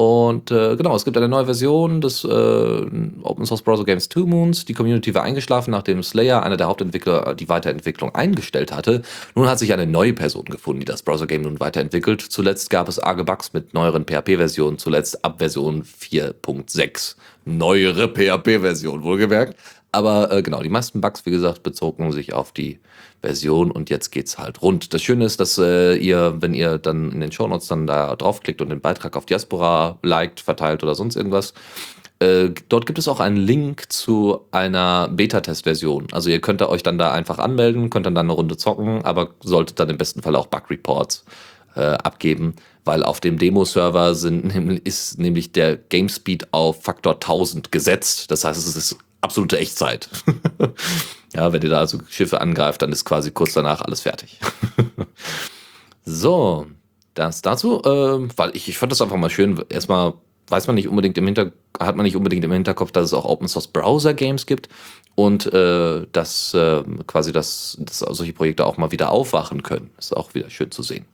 Und 0.00 0.52
äh, 0.52 0.76
genau, 0.76 0.94
es 0.94 1.04
gibt 1.04 1.16
eine 1.16 1.26
neue 1.26 1.46
Version 1.46 2.00
des 2.00 2.22
äh, 2.22 2.28
Open 2.28 3.44
Source 3.46 3.62
Browser 3.62 3.84
Games 3.84 4.08
Two 4.08 4.26
Moons. 4.26 4.64
Die 4.64 4.72
Community 4.72 5.12
war 5.12 5.24
eingeschlafen, 5.24 5.72
nachdem 5.72 6.04
Slayer, 6.04 6.44
einer 6.44 6.56
der 6.56 6.68
Hauptentwickler, 6.68 7.34
die 7.34 7.48
Weiterentwicklung 7.48 8.14
eingestellt 8.14 8.70
hatte. 8.70 9.02
Nun 9.34 9.48
hat 9.48 9.58
sich 9.58 9.72
eine 9.72 9.88
neue 9.88 10.12
Person 10.12 10.44
gefunden, 10.44 10.78
die 10.78 10.86
das 10.86 11.02
Browser 11.02 11.26
Game 11.26 11.42
nun 11.42 11.58
weiterentwickelt. 11.58 12.20
Zuletzt 12.20 12.70
gab 12.70 12.88
es 12.88 13.00
arge 13.00 13.24
Bugs 13.24 13.52
mit 13.52 13.74
neueren 13.74 14.04
PHP-Versionen, 14.04 14.78
zuletzt 14.78 15.24
ab 15.24 15.38
Version 15.38 15.82
4.6. 15.82 17.16
Neuere 17.44 18.06
PHP-Version, 18.06 19.02
wohlgemerkt. 19.02 19.56
Aber 19.90 20.30
äh, 20.30 20.42
genau, 20.42 20.62
die 20.62 20.68
meisten 20.68 21.00
Bugs, 21.00 21.24
wie 21.24 21.30
gesagt, 21.30 21.62
bezogen 21.62 22.12
sich 22.12 22.34
auf 22.34 22.52
die 22.52 22.78
Version 23.22 23.70
und 23.70 23.88
jetzt 23.90 24.10
geht's 24.10 24.38
halt 24.38 24.60
rund. 24.60 24.92
Das 24.92 25.02
Schöne 25.02 25.24
ist, 25.24 25.40
dass 25.40 25.56
äh, 25.58 25.94
ihr, 25.96 26.36
wenn 26.40 26.54
ihr 26.54 26.78
dann 26.78 27.10
in 27.10 27.20
den 27.20 27.32
Shownotes 27.32 27.68
dann 27.68 27.86
da 27.86 28.14
draufklickt 28.14 28.60
und 28.60 28.68
den 28.68 28.80
Beitrag 28.80 29.16
auf 29.16 29.26
Diaspora 29.26 29.98
liked, 30.02 30.40
verteilt 30.40 30.82
oder 30.82 30.94
sonst 30.94 31.16
irgendwas, 31.16 31.54
äh, 32.20 32.50
dort 32.68 32.86
gibt 32.86 32.98
es 32.98 33.08
auch 33.08 33.20
einen 33.20 33.36
Link 33.36 33.90
zu 33.90 34.40
einer 34.50 35.08
Beta-Test-Version. 35.08 36.08
Also 36.12 36.30
ihr 36.30 36.40
könnt 36.40 36.60
euch 36.62 36.82
dann 36.82 36.98
da 36.98 37.12
einfach 37.12 37.38
anmelden, 37.38 37.90
könnt 37.90 38.06
dann, 38.06 38.16
eine 38.16 38.32
Runde 38.32 38.56
zocken, 38.56 39.04
aber 39.04 39.30
solltet 39.40 39.80
dann 39.80 39.88
im 39.88 39.98
besten 39.98 40.22
Fall 40.22 40.36
auch 40.36 40.48
Bug-Reports 40.48 41.24
äh, 41.76 41.80
abgeben, 41.80 42.56
weil 42.84 43.04
auf 43.04 43.20
dem 43.20 43.38
Demo-Server 43.38 44.10
ist 44.84 45.18
nämlich 45.18 45.52
der 45.52 45.76
Game 45.76 46.08
Speed 46.08 46.52
auf 46.52 46.82
Faktor 46.82 47.14
1000 47.14 47.70
gesetzt. 47.70 48.30
Das 48.30 48.44
heißt, 48.44 48.58
es 48.58 48.76
ist 48.76 48.98
absolute 49.20 49.58
Echtzeit. 49.58 50.08
ja, 51.34 51.52
wenn 51.52 51.62
ihr 51.62 51.70
da 51.70 51.78
also 51.78 51.98
Schiffe 52.08 52.40
angreift, 52.40 52.82
dann 52.82 52.92
ist 52.92 53.04
quasi 53.04 53.30
kurz 53.30 53.54
danach 53.54 53.80
alles 53.82 54.00
fertig. 54.00 54.38
so, 56.04 56.66
das 57.14 57.42
dazu, 57.42 57.82
äh, 57.82 58.28
weil 58.36 58.54
ich, 58.54 58.68
ich 58.68 58.78
fand 58.78 58.92
das 58.92 59.02
einfach 59.02 59.16
mal 59.16 59.30
schön. 59.30 59.62
Erstmal 59.68 60.14
weiß 60.48 60.66
man 60.66 60.76
nicht 60.76 60.88
unbedingt 60.88 61.18
im 61.18 61.26
Hinterkopf, 61.26 61.54
hat 61.78 61.96
man 61.96 62.04
nicht 62.04 62.16
unbedingt 62.16 62.44
im 62.44 62.52
Hinterkopf, 62.52 62.92
dass 62.92 63.04
es 63.04 63.14
auch 63.14 63.24
Open 63.24 63.48
Source 63.48 63.68
Browser 63.68 64.14
Games 64.14 64.46
gibt 64.46 64.68
und 65.14 65.52
äh, 65.52 66.06
dass 66.12 66.54
äh, 66.54 66.82
quasi 67.06 67.32
das, 67.32 67.76
dass 67.80 67.98
solche 67.98 68.32
Projekte 68.32 68.64
auch 68.64 68.76
mal 68.76 68.90
wieder 68.90 69.10
aufwachen 69.10 69.62
können. 69.62 69.90
Ist 69.98 70.16
auch 70.16 70.34
wieder 70.34 70.50
schön 70.50 70.70
zu 70.70 70.82
sehen. 70.82 71.06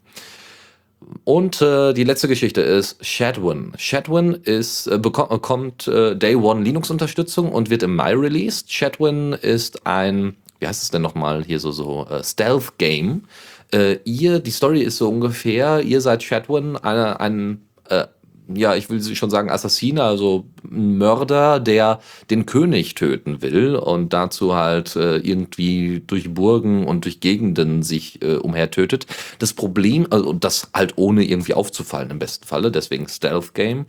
Und 1.25 1.63
äh, 1.63 1.93
die 1.93 2.05
letzte 2.05 2.29
Geschichte 2.29 2.61
ist 2.61 3.05
Shadwin. 3.05 3.73
Shadwin 3.77 4.35
ist, 4.35 4.87
äh, 4.87 4.99
bekommt 4.99 5.89
äh, 5.89 6.15
Day 6.15 6.35
One 6.35 6.63
Linux-Unterstützung 6.63 7.51
und 7.51 7.71
wird 7.71 7.83
im 7.83 7.97
Mai 7.97 8.15
released. 8.15 8.73
Shadwin 8.73 9.33
ist 9.33 9.87
ein, 9.87 10.37
wie 10.61 10.67
heißt 10.67 10.83
es 10.83 10.91
denn 10.91 11.03
nochmal, 11.03 11.45
hier 11.45 11.61
so, 11.61 11.73
so 11.73 12.07
äh, 12.11 12.23
Stealth-Game. 12.23 13.25
Äh, 13.73 13.99
ihr, 14.05 14.39
die 14.39 14.51
Story 14.51 14.83
ist 14.83 14.99
so 14.99 15.09
ungefähr, 15.09 15.81
ihr 15.81 16.01
seid 16.01 16.23
Shadwin, 16.23 16.77
ein, 16.77 16.99
ein 16.99 17.61
äh, 17.89 18.07
ja, 18.53 18.75
ich 18.75 18.91
will 18.91 19.03
schon 19.15 19.31
sagen 19.31 19.51
Assassiner, 19.51 20.05
also 20.05 20.47
ein 20.65 20.99
Mörder, 20.99 21.61
der 21.61 22.01
den 22.31 22.47
König 22.47 22.95
töten 22.95 23.43
will 23.43 23.77
und 23.77 24.13
dazu 24.13 24.55
halt 24.55 24.97
äh, 24.97 25.17
irgendwie 25.17 26.03
durch 26.07 26.35
Burgen 26.35 26.87
und 26.87 27.05
durch 27.05 27.21
Gegenden 27.21 27.83
sich 27.83 28.23
äh, 28.23 28.37
umhertötet. 28.37 29.07
Das 29.39 29.55
Problem, 29.55 30.07
also 30.11 30.33
das 30.33 30.71
halt 30.75 30.95
ohne 30.97 31.25
irgendwie 31.25 31.55
aufzufallen 31.55 32.11
im 32.11 32.19
besten 32.19 32.47
Falle, 32.47 32.71
deswegen 32.71 33.09
Stealth 33.09 33.55
Game. 33.55 33.87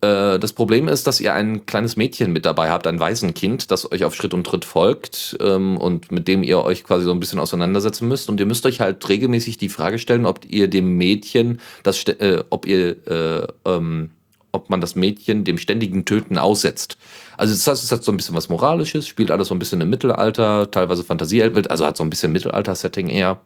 Äh, 0.00 0.38
das 0.38 0.52
Problem 0.52 0.88
ist, 0.88 1.06
dass 1.06 1.20
ihr 1.20 1.34
ein 1.34 1.66
kleines 1.66 1.96
Mädchen 1.96 2.32
mit 2.32 2.46
dabei 2.46 2.70
habt, 2.70 2.86
ein 2.86 3.00
Waisenkind, 3.00 3.70
das 3.70 3.90
euch 3.90 4.04
auf 4.04 4.14
Schritt 4.14 4.32
und 4.32 4.44
Tritt 4.44 4.64
folgt 4.64 5.36
ähm, 5.40 5.76
und 5.76 6.10
mit 6.10 6.26
dem 6.26 6.42
ihr 6.42 6.62
euch 6.62 6.84
quasi 6.84 7.04
so 7.04 7.12
ein 7.12 7.20
bisschen 7.20 7.38
auseinandersetzen 7.38 8.08
müsst. 8.08 8.28
Und 8.28 8.40
ihr 8.40 8.46
müsst 8.46 8.64
euch 8.64 8.80
halt 8.80 9.06
regelmäßig 9.08 9.58
die 9.58 9.68
Frage 9.68 9.98
stellen, 9.98 10.26
ob 10.26 10.40
ihr 10.48 10.68
dem 10.68 10.96
Mädchen 10.96 11.60
das, 11.82 12.02
äh, 12.04 12.42
ob 12.48 12.66
ihr, 12.66 12.96
äh, 13.06 13.46
ähm, 13.66 14.10
ob 14.52 14.70
man 14.70 14.80
das 14.80 14.96
Mädchen 14.96 15.44
dem 15.44 15.58
ständigen 15.58 16.04
Töten 16.06 16.38
aussetzt. 16.38 16.96
Also 17.36 17.54
das 17.54 17.66
heißt, 17.66 17.84
es 17.84 17.92
hat 17.92 18.02
so 18.02 18.10
ein 18.10 18.16
bisschen 18.16 18.34
was 18.34 18.48
Moralisches, 18.48 19.06
spielt 19.06 19.30
alles 19.30 19.48
so 19.48 19.54
ein 19.54 19.58
bisschen 19.58 19.80
im 19.80 19.90
Mittelalter, 19.90 20.70
teilweise 20.70 21.04
Fantasieelwelt, 21.04 21.70
also 21.70 21.86
hat 21.86 21.96
so 21.96 22.02
ein 22.04 22.10
bisschen 22.10 22.32
Mittelalter-Setting 22.32 23.08
eher. 23.08 23.40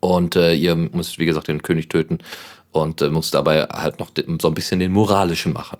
Und 0.00 0.34
äh, 0.34 0.54
ihr 0.54 0.74
müsst, 0.74 1.18
wie 1.18 1.26
gesagt, 1.26 1.48
den 1.48 1.62
König 1.62 1.90
töten 1.90 2.18
und 2.72 3.02
äh, 3.02 3.10
muss 3.10 3.30
dabei 3.30 3.62
halt 3.64 3.98
noch 3.98 4.10
so 4.40 4.48
ein 4.48 4.54
bisschen 4.54 4.80
den 4.80 4.92
moralischen 4.92 5.52
machen. 5.52 5.78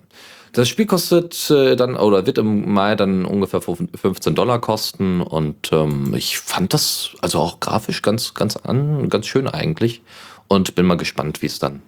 Das 0.53 0.67
Spiel 0.67 0.85
kostet 0.85 1.49
äh, 1.49 1.75
dann 1.77 1.95
oder 1.95 2.25
wird 2.25 2.37
im 2.37 2.73
Mai 2.73 2.95
dann 2.95 3.25
ungefähr 3.25 3.61
15 3.61 4.35
Dollar 4.35 4.59
kosten 4.59 5.21
und 5.21 5.71
ähm, 5.71 6.13
ich 6.13 6.39
fand 6.39 6.73
das 6.73 7.11
also 7.21 7.39
auch 7.39 7.61
grafisch 7.61 8.01
ganz 8.01 8.33
ganz 8.33 8.57
an 8.57 9.07
ganz 9.09 9.27
schön 9.27 9.47
eigentlich 9.47 10.01
und 10.49 10.75
bin 10.75 10.85
mal 10.85 10.97
gespannt, 10.97 11.41
wie 11.41 11.45
es 11.45 11.59
dann 11.59 11.81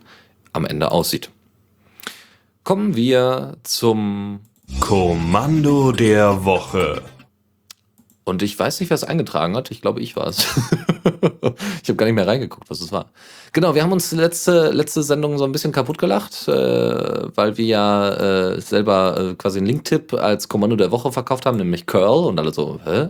am 0.54 0.66
Ende 0.66 0.92
aussieht. 0.92 1.30
Kommen 2.64 2.96
wir 2.96 3.58
zum 3.64 4.40
Kommando 4.80 5.92
der 5.92 6.46
Woche. 6.46 7.02
Und 8.26 8.42
ich 8.42 8.58
weiß 8.58 8.80
nicht, 8.80 8.90
wer 8.90 8.96
es 8.96 9.04
eingetragen 9.04 9.56
hat. 9.56 9.70
Ich 9.72 9.82
glaube, 9.82 10.00
ich 10.00 10.16
war 10.16 10.28
es. 10.28 10.40
ich 11.84 11.90
habe 11.90 11.96
gar 11.96 12.06
nicht 12.06 12.16
mehr 12.16 12.28
reingeguckt, 12.28 12.70
was 12.70 12.80
es 12.80 12.92
war. 12.92 13.12
Genau, 13.52 13.76
wir 13.76 13.84
haben 13.84 13.92
uns 13.92 14.12
letzte, 14.14 14.72
letzte 14.72 15.04
Sendung 15.04 15.38
so 15.38 15.44
ein 15.44 15.52
bisschen 15.52 15.74
kaputt 15.74 15.98
gelacht, 15.98 16.48
äh, 16.48 16.52
weil 17.36 17.58
wir 17.58 17.66
ja 17.66 18.10
äh, 18.54 18.62
selber 18.62 19.32
äh, 19.32 19.36
quasi 19.36 19.60
einen 19.60 19.68
Link-Tipp 19.68 20.14
als 20.14 20.48
Kommando 20.48 20.76
der 20.76 20.92
Woche 20.92 21.12
verkauft 21.12 21.46
haben, 21.46 21.58
nämlich 21.58 21.86
Curl. 21.86 22.26
Und 22.26 22.40
alle 22.40 22.54
so, 22.54 22.80
hä? 22.86 23.10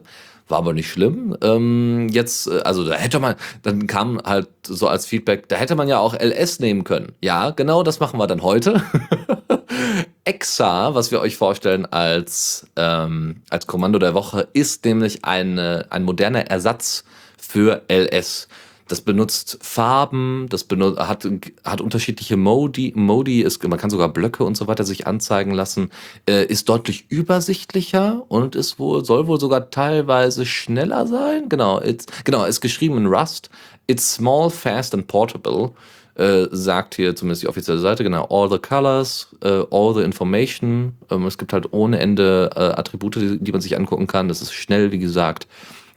War 0.50 0.58
aber 0.58 0.74
nicht 0.74 0.90
schlimm. 0.92 1.38
Ähm, 1.42 2.10
jetzt, 2.10 2.48
äh, 2.48 2.62
also 2.64 2.84
da 2.84 2.96
hätte 2.96 3.20
man, 3.20 3.36
dann 3.62 3.88
kam 3.88 4.20
halt 4.24 4.50
so 4.66 4.88
als 4.88 5.06
Feedback, 5.06 5.48
da 5.48 5.56
hätte 5.56 5.76
man 5.76 5.88
ja 5.88 6.00
auch 6.00 6.16
LS 6.16 6.60
nehmen 6.60 6.84
können. 6.84 7.14
Ja, 7.22 7.52
genau, 7.52 7.84
das 7.84 8.00
machen 8.00 8.20
wir 8.20 8.28
dann 8.28 8.42
heute. 8.42 8.82
EXA, 10.26 10.96
was 10.96 11.12
wir 11.12 11.20
euch 11.20 11.36
vorstellen 11.36 11.86
als, 11.86 12.66
ähm, 12.78 13.42
als 13.50 13.68
Kommando 13.68 14.00
der 14.00 14.14
Woche, 14.14 14.48
ist 14.54 14.86
nämlich 14.86 15.26
eine, 15.26 15.88
ein 15.90 16.04
moderner 16.04 16.48
Ersatz 16.48 17.04
für 17.38 17.82
LS. 17.90 18.48
das 18.88 19.02
benutzt 19.02 19.58
Farben, 19.62 20.48
das 20.50 20.66
benutzt, 20.66 21.00
hat, 21.00 21.28
hat 21.64 21.82
unterschiedliche 21.82 22.38
Modi, 22.38 22.94
Modi 22.96 23.42
ist, 23.42 23.64
man 23.68 23.80
kann 23.80 23.90
sogar 23.90 24.10
Blöcke 24.10 24.44
und 24.44 24.56
so 24.56 24.68
weiter 24.68 24.84
sich 24.84 25.08
anzeigen 25.08 25.52
lassen, 25.52 25.90
äh, 26.30 26.46
ist 26.46 26.70
deutlich 26.70 27.06
übersichtlicher 27.10 28.24
und 28.28 28.56
ist 28.56 28.80
wohl, 28.80 29.04
soll 29.04 29.28
wohl 29.28 29.40
sogar 29.40 29.72
teilweise 29.72 30.46
schneller 30.46 31.08
sein. 31.08 31.50
Genau, 31.50 31.82
it's, 31.82 32.06
genau, 32.24 32.46
ist 32.46 32.62
geschrieben 32.62 32.98
in 32.98 33.08
Rust. 33.08 33.50
It's 33.88 34.14
small, 34.14 34.50
fast 34.50 34.94
and 34.94 35.08
portable. 35.08 35.74
Äh, 36.16 36.48
sagt 36.52 36.94
hier 36.94 37.16
zumindest 37.16 37.42
die 37.42 37.48
offizielle 37.48 37.80
Seite, 37.80 38.04
genau, 38.04 38.26
all 38.26 38.48
the 38.48 38.60
colors, 38.60 39.30
uh, 39.44 39.66
all 39.72 39.96
the 39.96 40.02
information. 40.02 40.96
Ähm, 41.10 41.26
es 41.26 41.40
gibt 41.40 41.54
halt 41.54 41.74
ohne 41.74 42.00
Ende 42.00 42.52
äh, 42.56 42.60
Attribute, 42.60 43.16
die, 43.16 43.40
die 43.40 43.52
man 43.52 43.62
sich 43.62 43.76
angucken 43.76 44.06
kann. 44.06 44.28
Das 44.28 44.44
ist 44.44 44.54
schnell, 44.54 44.92
wie 44.92 45.00
gesagt. 45.00 45.48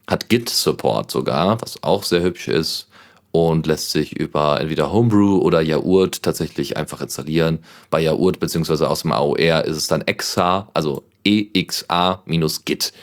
Hat 0.07 0.31
Git-Support 0.31 1.11
sogar, 1.11 1.61
was 1.61 1.83
auch 1.83 2.03
sehr 2.03 2.23
hübsch 2.23 2.49
ist 2.49 2.89
und 3.31 3.67
lässt 3.67 3.91
sich 3.91 4.17
über 4.17 4.59
entweder 4.59 4.91
Homebrew 4.91 5.37
oder 5.39 5.61
Yaurt 5.61 6.23
tatsächlich 6.23 6.79
einfach 6.79 7.03
installieren. 7.03 7.59
Bei 7.91 8.01
Yaurt 8.01 8.41
beziehungsweise 8.41 8.89
aus 8.89 9.03
dem 9.03 9.12
AOR 9.12 9.64
ist 9.64 9.77
es 9.77 9.89
dann 9.89 10.01
EXA, 10.07 10.69
also 10.73 11.05
EXA 11.25 12.23
minus 12.25 12.64
Git. 12.64 12.95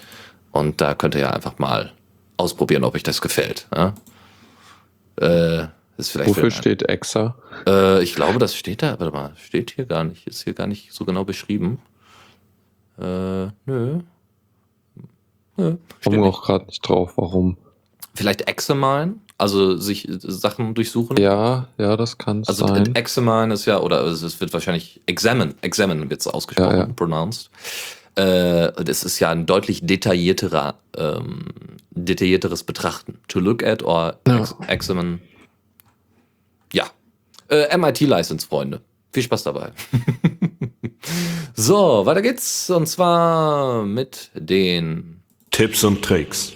Und 0.51 0.81
da 0.81 0.95
könnt 0.95 1.13
ihr 1.13 1.21
ja 1.21 1.29
einfach 1.29 1.59
mal 1.59 1.91
ausprobieren, 2.37 2.83
ob 2.83 2.95
euch 2.95 3.03
das 3.03 3.21
gefällt. 3.21 3.67
Ja? 3.75 3.93
Äh, 5.17 5.67
Wofür 5.97 6.51
steht 6.51 6.89
EXA? 6.89 7.35
Äh, 7.67 8.03
ich 8.03 8.15
glaube, 8.15 8.39
das 8.39 8.55
steht 8.55 8.81
da, 8.81 8.99
warte 8.99 9.13
mal, 9.13 9.33
steht 9.35 9.71
hier 9.71 9.85
gar 9.85 10.03
nicht, 10.03 10.25
ist 10.27 10.43
hier 10.43 10.53
gar 10.53 10.67
nicht 10.67 10.91
so 10.91 11.05
genau 11.05 11.23
beschrieben. 11.23 11.79
Äh, 12.97 13.47
nö. 13.65 13.99
nö 15.57 15.77
Kommen 16.03 16.23
auch 16.23 16.43
gerade 16.43 16.65
nicht 16.65 16.87
drauf, 16.87 17.13
warum. 17.15 17.57
Vielleicht 18.15 18.47
Examine, 18.47 19.15
also 19.37 19.77
sich 19.77 20.07
Sachen 20.09 20.73
durchsuchen. 20.73 21.17
Ja, 21.17 21.67
ja, 21.77 21.97
das 21.97 22.17
kann 22.17 22.43
also 22.45 22.67
sein. 22.67 22.79
Also 22.79 22.91
Examine 22.93 23.53
ist 23.53 23.65
ja, 23.65 23.79
oder 23.79 24.03
es 24.05 24.39
wird 24.39 24.53
wahrscheinlich 24.53 25.01
Examine, 25.05 25.55
Examine 25.61 26.09
wird 26.09 26.21
es 26.21 26.27
ausgesprochen, 26.27 26.71
ja, 26.71 26.87
ja. 26.87 26.93
pronounced. 26.93 27.49
Äh, 28.15 28.71
das 28.83 29.03
ist 29.03 29.19
ja 29.19 29.31
ein 29.31 29.45
deutlich 29.45 29.85
detaillierterer, 29.85 30.75
ähm, 30.97 31.45
detaillierteres 31.91 32.63
Betrachten. 32.63 33.19
To 33.27 33.39
look 33.39 33.63
at 33.63 33.83
or 33.83 34.17
ja. 34.27 34.47
examine 34.67 35.19
ja. 36.73 36.85
Äh, 37.49 37.77
MIT-License, 37.77 38.47
Freunde. 38.47 38.81
Viel 39.11 39.23
Spaß 39.23 39.43
dabei. 39.43 39.71
so, 41.53 42.05
weiter 42.05 42.21
geht's. 42.21 42.69
Und 42.69 42.87
zwar 42.87 43.85
mit 43.85 44.31
den 44.33 45.21
Tipps 45.51 45.83
und 45.83 46.03
Tricks. 46.03 46.53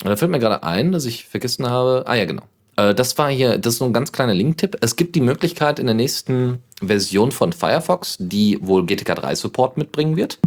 Da 0.00 0.14
fällt 0.16 0.30
mir 0.30 0.38
gerade 0.38 0.62
ein, 0.62 0.92
dass 0.92 1.06
ich 1.06 1.24
vergessen 1.24 1.68
habe. 1.68 2.04
Ah 2.06 2.14
ja, 2.14 2.24
genau. 2.24 2.44
Äh, 2.76 2.94
das 2.94 3.18
war 3.18 3.30
hier, 3.30 3.58
das 3.58 3.74
ist 3.74 3.78
so 3.78 3.84
ein 3.84 3.92
ganz 3.92 4.12
kleiner 4.12 4.34
Link-Tipp. 4.34 4.78
Es 4.80 4.96
gibt 4.96 5.14
die 5.16 5.20
Möglichkeit 5.20 5.78
in 5.78 5.86
der 5.86 5.94
nächsten 5.94 6.62
Version 6.80 7.32
von 7.32 7.52
Firefox, 7.52 8.16
die 8.20 8.58
wohl 8.60 8.86
GTK 8.86 9.16
3 9.16 9.34
Support 9.34 9.76
mitbringen 9.76 10.16
wird, 10.16 10.38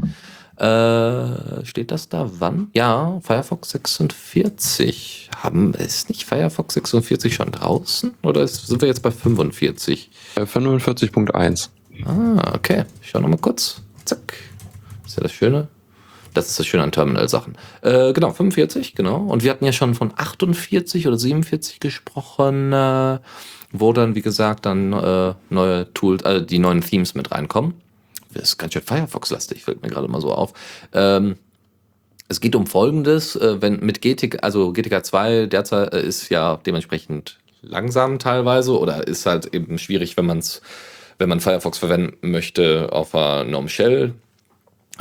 äh, 0.62 1.66
steht 1.66 1.90
das 1.90 2.08
da 2.08 2.30
wann? 2.38 2.70
Ja, 2.74 3.20
Firefox 3.24 3.72
46. 3.72 5.32
Haben, 5.36 5.74
ist 5.74 6.10
nicht 6.10 6.26
Firefox 6.26 6.76
46 6.76 7.34
schon 7.34 7.52
draußen? 7.52 8.14
Oder 8.22 8.44
ist, 8.44 8.68
sind 8.68 8.80
wir 8.82 8.88
jetzt 8.88 9.02
bei 9.02 9.10
45? 9.10 10.12
Bei 10.36 10.44
45.1. 10.44 11.70
Ah, 12.06 12.54
okay. 12.54 12.86
Ich 13.02 13.10
schau 13.10 13.20
nochmal 13.20 13.40
kurz. 13.40 13.82
Zack. 14.06 14.36
ist 15.06 15.18
ja 15.18 15.24
das 15.24 15.32
Schöne. 15.32 15.68
Das 16.36 16.48
ist 16.48 16.60
das 16.60 16.68
Schöne 16.68 16.84
an 16.84 16.92
Terminal-Sachen. 16.92 17.58
Äh, 17.82 18.14
genau, 18.14 18.32
45, 18.32 18.94
genau. 18.94 19.18
Und 19.18 19.44
wir 19.44 19.50
hatten 19.50 19.66
ja 19.66 19.74
schon 19.74 19.96
von 19.96 20.14
48 20.16 21.08
oder 21.08 21.18
47 21.18 21.80
gesprochen, 21.80 22.72
äh, 22.72 23.18
wo 23.72 23.94
dann, 23.94 24.14
wie 24.14 24.22
gesagt, 24.22 24.68
dann 24.68 24.94
äh, 24.94 25.34
neue 25.50 25.92
Tools, 25.94 26.22
äh, 26.22 26.46
die 26.46 26.60
neuen 26.60 26.82
Themes 26.82 27.16
mit 27.16 27.32
reinkommen 27.32 27.74
das 28.34 28.44
ist 28.44 28.58
ganz 28.58 28.74
schön 28.74 28.82
Firefox-lastig, 28.82 29.64
fällt 29.64 29.82
mir 29.82 29.90
gerade 29.90 30.08
mal 30.08 30.22
so 30.22 30.34
auf. 30.34 30.54
Ähm, 30.94 31.38
es 32.28 32.40
geht 32.40 32.56
um 32.56 32.66
Folgendes, 32.66 33.36
äh, 33.36 33.62
wenn 33.62 33.80
mit 33.82 34.02
GTK, 34.02 34.40
also 34.42 34.72
GTK 34.72 35.04
2 35.04 35.46
derzeit 35.48 35.94
äh, 35.94 36.02
ist 36.02 36.30
ja 36.30 36.60
dementsprechend 36.66 37.40
langsam 37.62 38.20
teilweise 38.20 38.78
oder 38.80 39.08
ist 39.08 39.26
halt 39.26 39.54
eben 39.54 39.78
schwierig, 39.78 40.18
wenn 40.18 40.26
man 40.26 40.42
wenn 41.18 41.30
man 41.30 41.40
Firefox 41.40 41.78
verwenden 41.78 42.32
möchte 42.32 42.90
auf 42.92 43.14
einer 43.14 43.44
Norm 43.44 43.68
Shell, 43.68 44.16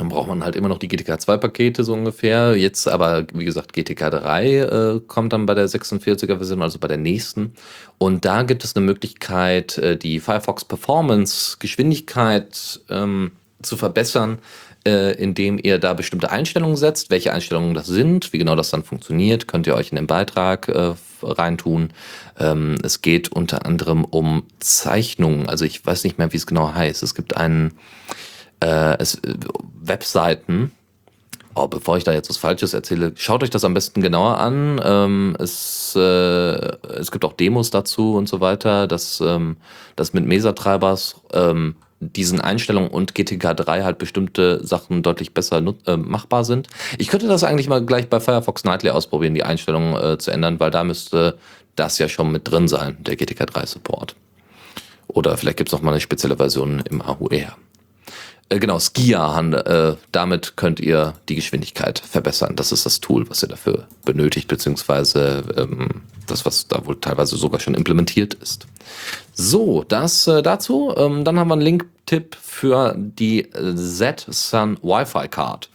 dann 0.01 0.09
braucht 0.09 0.27
man 0.27 0.43
halt 0.43 0.55
immer 0.55 0.67
noch 0.67 0.79
die 0.79 0.87
GTK 0.87 1.21
2 1.21 1.37
Pakete 1.37 1.83
so 1.83 1.93
ungefähr. 1.93 2.55
Jetzt 2.55 2.87
aber, 2.87 3.27
wie 3.35 3.45
gesagt, 3.45 3.73
GTK 3.73 4.09
3 4.09 4.55
äh, 4.55 4.99
kommt 5.05 5.31
dann 5.31 5.45
bei 5.45 5.53
der 5.53 5.69
46er 5.69 6.37
Version, 6.37 6.63
also 6.63 6.79
bei 6.79 6.87
der 6.87 6.97
nächsten. 6.97 7.53
Und 7.99 8.25
da 8.25 8.41
gibt 8.41 8.63
es 8.63 8.75
eine 8.75 8.83
Möglichkeit, 8.83 9.77
äh, 9.77 9.97
die 9.97 10.19
Firefox 10.19 10.65
Performance 10.65 11.57
Geschwindigkeit 11.59 12.79
ähm, 12.89 13.33
zu 13.61 13.77
verbessern, 13.77 14.39
äh, 14.87 15.13
indem 15.21 15.59
ihr 15.61 15.77
da 15.77 15.93
bestimmte 15.93 16.31
Einstellungen 16.31 16.77
setzt. 16.77 17.11
Welche 17.11 17.31
Einstellungen 17.31 17.75
das 17.75 17.85
sind, 17.85 18.33
wie 18.33 18.39
genau 18.39 18.55
das 18.55 18.71
dann 18.71 18.83
funktioniert, 18.83 19.47
könnt 19.47 19.67
ihr 19.67 19.75
euch 19.75 19.91
in 19.91 19.97
den 19.97 20.07
Beitrag 20.07 20.67
äh, 20.67 20.95
reintun. 21.21 21.91
Ähm, 22.39 22.79
es 22.81 23.03
geht 23.03 23.31
unter 23.31 23.67
anderem 23.67 24.03
um 24.03 24.47
Zeichnungen. 24.59 25.47
Also 25.47 25.63
ich 25.63 25.85
weiß 25.85 26.03
nicht 26.05 26.17
mehr, 26.17 26.33
wie 26.33 26.37
es 26.37 26.47
genau 26.47 26.73
heißt. 26.73 27.03
Es 27.03 27.13
gibt 27.13 27.37
einen 27.37 27.73
äh, 28.61 28.97
es, 28.99 29.15
äh, 29.15 29.35
Webseiten, 29.81 30.71
oh, 31.55 31.67
bevor 31.67 31.97
ich 31.97 32.03
da 32.03 32.13
jetzt 32.13 32.29
was 32.29 32.37
Falsches 32.37 32.73
erzähle, 32.73 33.13
schaut 33.15 33.43
euch 33.43 33.49
das 33.49 33.63
am 33.63 33.73
besten 33.73 34.01
genauer 34.01 34.37
an. 34.39 34.79
Ähm, 34.83 35.35
es, 35.39 35.93
äh, 35.95 35.99
es 35.99 37.11
gibt 37.11 37.25
auch 37.25 37.33
Demos 37.33 37.69
dazu 37.69 38.15
und 38.15 38.29
so 38.29 38.39
weiter, 38.39 38.87
dass, 38.87 39.21
ähm, 39.21 39.57
dass 39.95 40.13
mit 40.13 40.25
Mesa-Treibers 40.25 41.15
ähm, 41.33 41.75
diesen 41.99 42.41
Einstellungen 42.41 42.89
und 42.89 43.13
GTK 43.13 43.55
3 43.55 43.83
halt 43.83 43.97
bestimmte 43.99 44.65
Sachen 44.65 45.03
deutlich 45.03 45.33
besser 45.33 45.61
äh, 45.85 45.97
machbar 45.97 46.43
sind. 46.43 46.67
Ich 46.97 47.09
könnte 47.09 47.27
das 47.27 47.43
eigentlich 47.43 47.69
mal 47.69 47.85
gleich 47.85 48.09
bei 48.09 48.19
Firefox 48.19 48.63
Nightly 48.63 48.89
ausprobieren, 48.89 49.35
die 49.35 49.43
Einstellungen 49.43 49.95
äh, 50.01 50.17
zu 50.17 50.31
ändern, 50.31 50.59
weil 50.59 50.71
da 50.71 50.83
müsste 50.83 51.37
das 51.75 51.99
ja 51.99 52.09
schon 52.09 52.31
mit 52.31 52.49
drin 52.49 52.67
sein, 52.67 52.97
der 53.01 53.15
GTK 53.15 53.45
3 53.45 53.65
Support. 53.65 54.15
Oder 55.07 55.37
vielleicht 55.37 55.57
gibt 55.57 55.69
es 55.69 55.73
noch 55.73 55.81
mal 55.81 55.91
eine 55.91 55.99
spezielle 55.99 56.37
Version 56.37 56.81
im 56.89 57.01
AUR. 57.01 57.55
Äh, 58.51 58.59
genau, 58.59 58.79
Skia, 58.79 59.39
äh, 59.39 59.95
damit 60.11 60.57
könnt 60.57 60.81
ihr 60.81 61.13
die 61.29 61.35
Geschwindigkeit 61.35 61.99
verbessern. 61.99 62.55
Das 62.57 62.73
ist 62.73 62.85
das 62.85 62.99
Tool, 62.99 63.29
was 63.29 63.41
ihr 63.43 63.47
dafür 63.47 63.87
benötigt, 64.03 64.49
beziehungsweise 64.49 65.43
ähm, 65.55 66.01
das, 66.27 66.45
was 66.45 66.67
da 66.67 66.85
wohl 66.85 66.99
teilweise 66.99 67.37
sogar 67.37 67.61
schon 67.61 67.75
implementiert 67.75 68.33
ist. 68.33 68.67
So, 69.33 69.85
das 69.87 70.27
äh, 70.27 70.41
dazu. 70.43 70.93
Ähm, 70.97 71.23
dann 71.23 71.39
haben 71.39 71.47
wir 71.47 71.53
einen 71.53 71.61
Link-Tipp 71.61 72.35
für 72.41 72.93
die 72.97 73.45
äh, 73.53 73.75
Z-Sun 73.75 74.77
Wi-Fi 74.81 75.29
Card. 75.29 75.69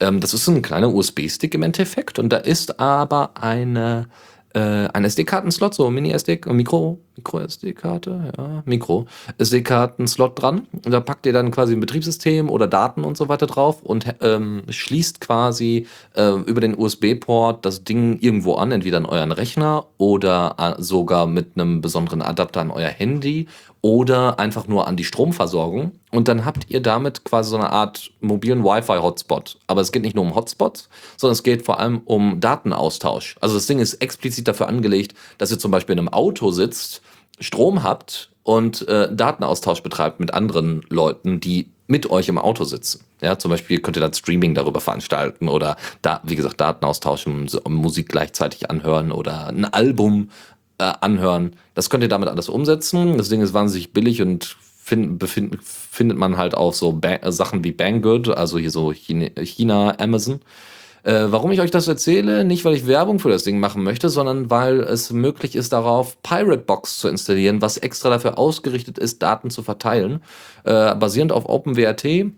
Ähm, 0.00 0.20
das 0.20 0.34
ist 0.34 0.48
ein 0.48 0.60
kleiner 0.60 0.92
USB-Stick 0.92 1.54
im 1.54 1.62
Endeffekt 1.62 2.18
und 2.18 2.30
da 2.30 2.38
ist 2.38 2.80
aber 2.80 3.30
eine 3.40 4.08
äh, 4.54 4.88
ein 4.88 5.04
SD-Karten-Slot, 5.04 5.74
so 5.74 5.88
Mini-SD, 5.90 6.40
Mikro, 6.46 6.98
Micro-SD-Karte, 7.18 8.32
ja, 8.36 8.62
Mikro-SD-Karten-Slot 8.64 10.40
dran. 10.40 10.66
Und 10.72 10.90
da 10.90 11.00
packt 11.00 11.26
ihr 11.26 11.32
dann 11.32 11.50
quasi 11.50 11.74
ein 11.74 11.80
Betriebssystem 11.80 12.48
oder 12.48 12.66
Daten 12.66 13.04
und 13.04 13.16
so 13.16 13.28
weiter 13.28 13.46
drauf 13.46 13.82
und 13.82 14.06
ähm, 14.20 14.62
schließt 14.68 15.20
quasi 15.20 15.86
äh, 16.14 16.32
über 16.46 16.60
den 16.60 16.78
USB-Port 16.78 17.64
das 17.64 17.84
Ding 17.84 18.18
irgendwo 18.20 18.54
an, 18.54 18.72
entweder 18.72 18.98
an 18.98 19.06
euren 19.06 19.32
Rechner 19.32 19.86
oder 19.98 20.54
äh, 20.58 20.82
sogar 20.82 21.26
mit 21.26 21.52
einem 21.54 21.80
besonderen 21.80 22.22
Adapter 22.22 22.60
an 22.60 22.70
euer 22.70 22.88
Handy 22.88 23.46
oder 23.80 24.38
einfach 24.38 24.66
nur 24.66 24.88
an 24.88 24.96
die 24.96 25.04
Stromversorgung. 25.04 25.92
Und 26.10 26.28
dann 26.28 26.44
habt 26.44 26.66
ihr 26.68 26.80
damit 26.80 27.24
quasi 27.24 27.50
so 27.50 27.56
eine 27.56 27.70
Art 27.70 28.10
mobilen 28.20 28.64
Wi-Fi-Hotspot. 28.64 29.58
Aber 29.66 29.80
es 29.80 29.92
geht 29.92 30.02
nicht 30.02 30.16
nur 30.16 30.24
um 30.24 30.34
Hotspots, 30.34 30.88
sondern 31.16 31.32
es 31.32 31.42
geht 31.42 31.64
vor 31.64 31.78
allem 31.78 32.00
um 32.04 32.40
Datenaustausch. 32.40 33.36
Also 33.40 33.54
das 33.54 33.66
Ding 33.66 33.78
ist 33.78 33.94
explizit 33.94 34.48
dafür 34.48 34.68
angelegt, 34.68 35.14
dass 35.36 35.50
ihr 35.50 35.58
zum 35.58 35.70
Beispiel 35.70 35.92
in 35.92 36.00
einem 36.00 36.08
Auto 36.08 36.50
sitzt, 36.50 37.02
Strom 37.40 37.82
habt 37.82 38.30
und 38.42 38.86
äh, 38.88 39.14
Datenaustausch 39.14 39.82
betreibt 39.82 40.20
mit 40.20 40.32
anderen 40.32 40.82
Leuten, 40.88 41.40
die 41.40 41.68
mit 41.86 42.10
euch 42.10 42.28
im 42.28 42.38
Auto 42.38 42.64
sitzen. 42.64 43.04
Ja, 43.20 43.38
zum 43.38 43.50
Beispiel 43.50 43.80
könnt 43.80 43.96
ihr 43.96 44.00
dann 44.00 44.12
Streaming 44.12 44.54
darüber 44.54 44.80
veranstalten 44.80 45.48
oder 45.48 45.76
da, 46.02 46.20
wie 46.24 46.36
gesagt, 46.36 46.60
Daten 46.60 46.84
austauschen, 46.84 47.50
Musik 47.68 48.08
gleichzeitig 48.08 48.70
anhören 48.70 49.10
oder 49.10 49.48
ein 49.48 49.64
Album 49.64 50.30
äh, 50.78 50.92
anhören. 51.00 51.56
Das 51.74 51.90
könnt 51.90 52.02
ihr 52.02 52.08
damit 52.08 52.28
alles 52.28 52.48
umsetzen. 52.48 53.16
Das 53.16 53.28
Ding 53.28 53.40
ist 53.40 53.54
wahnsinnig 53.54 53.92
billig 53.92 54.22
und 54.22 54.56
find, 54.88 55.18
befind, 55.18 55.58
findet 55.62 56.16
man 56.16 56.36
halt 56.36 56.54
auch 56.54 56.72
so 56.72 56.92
ba 56.92 57.18
Sachen 57.32 57.64
wie 57.64 57.72
Banggood, 57.72 58.28
also 58.28 58.58
hier 58.58 58.70
so 58.70 58.92
China 58.92 59.94
Amazon. 59.98 60.40
Äh, 61.04 61.26
warum 61.28 61.50
ich 61.50 61.60
euch 61.60 61.70
das 61.70 61.88
erzähle, 61.88 62.44
nicht 62.44 62.64
weil 62.64 62.74
ich 62.74 62.86
Werbung 62.86 63.18
für 63.18 63.30
das 63.30 63.44
Ding 63.44 63.60
machen 63.60 63.82
möchte, 63.82 64.08
sondern 64.08 64.50
weil 64.50 64.80
es 64.80 65.12
möglich 65.12 65.56
ist, 65.56 65.72
darauf 65.72 66.20
Pirate 66.22 66.58
Box 66.58 66.98
zu 66.98 67.08
installieren, 67.08 67.62
was 67.62 67.76
extra 67.78 68.10
dafür 68.10 68.38
ausgerichtet 68.38 68.98
ist, 68.98 69.22
Daten 69.22 69.50
zu 69.50 69.62
verteilen. 69.62 70.22
Äh, 70.64 70.94
basierend 70.96 71.32
auf 71.32 71.48
OpenWRT 71.48 72.32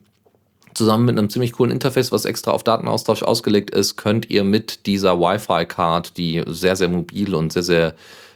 zusammen 0.75 1.05
mit 1.07 1.19
einem 1.19 1.31
ziemlich 1.31 1.53
coolen 1.53 1.73
Interface, 1.73 2.13
was 2.13 2.25
extra 2.25 2.53
auf 2.53 2.63
Datenaustausch 2.63 3.23
ausgelegt 3.23 3.71
ist, 3.71 3.97
könnt 3.97 4.31
ihr 4.31 4.45
mit 4.45 4.87
dieser 4.87 5.19
Wi-Fi-Card, 5.19 6.17
die 6.17 6.43
sehr, 6.47 6.77
sehr 6.77 6.89
mobil 6.89 7.35
und 7.35 7.53
sehr, 7.53 7.63
sehr 7.63 7.95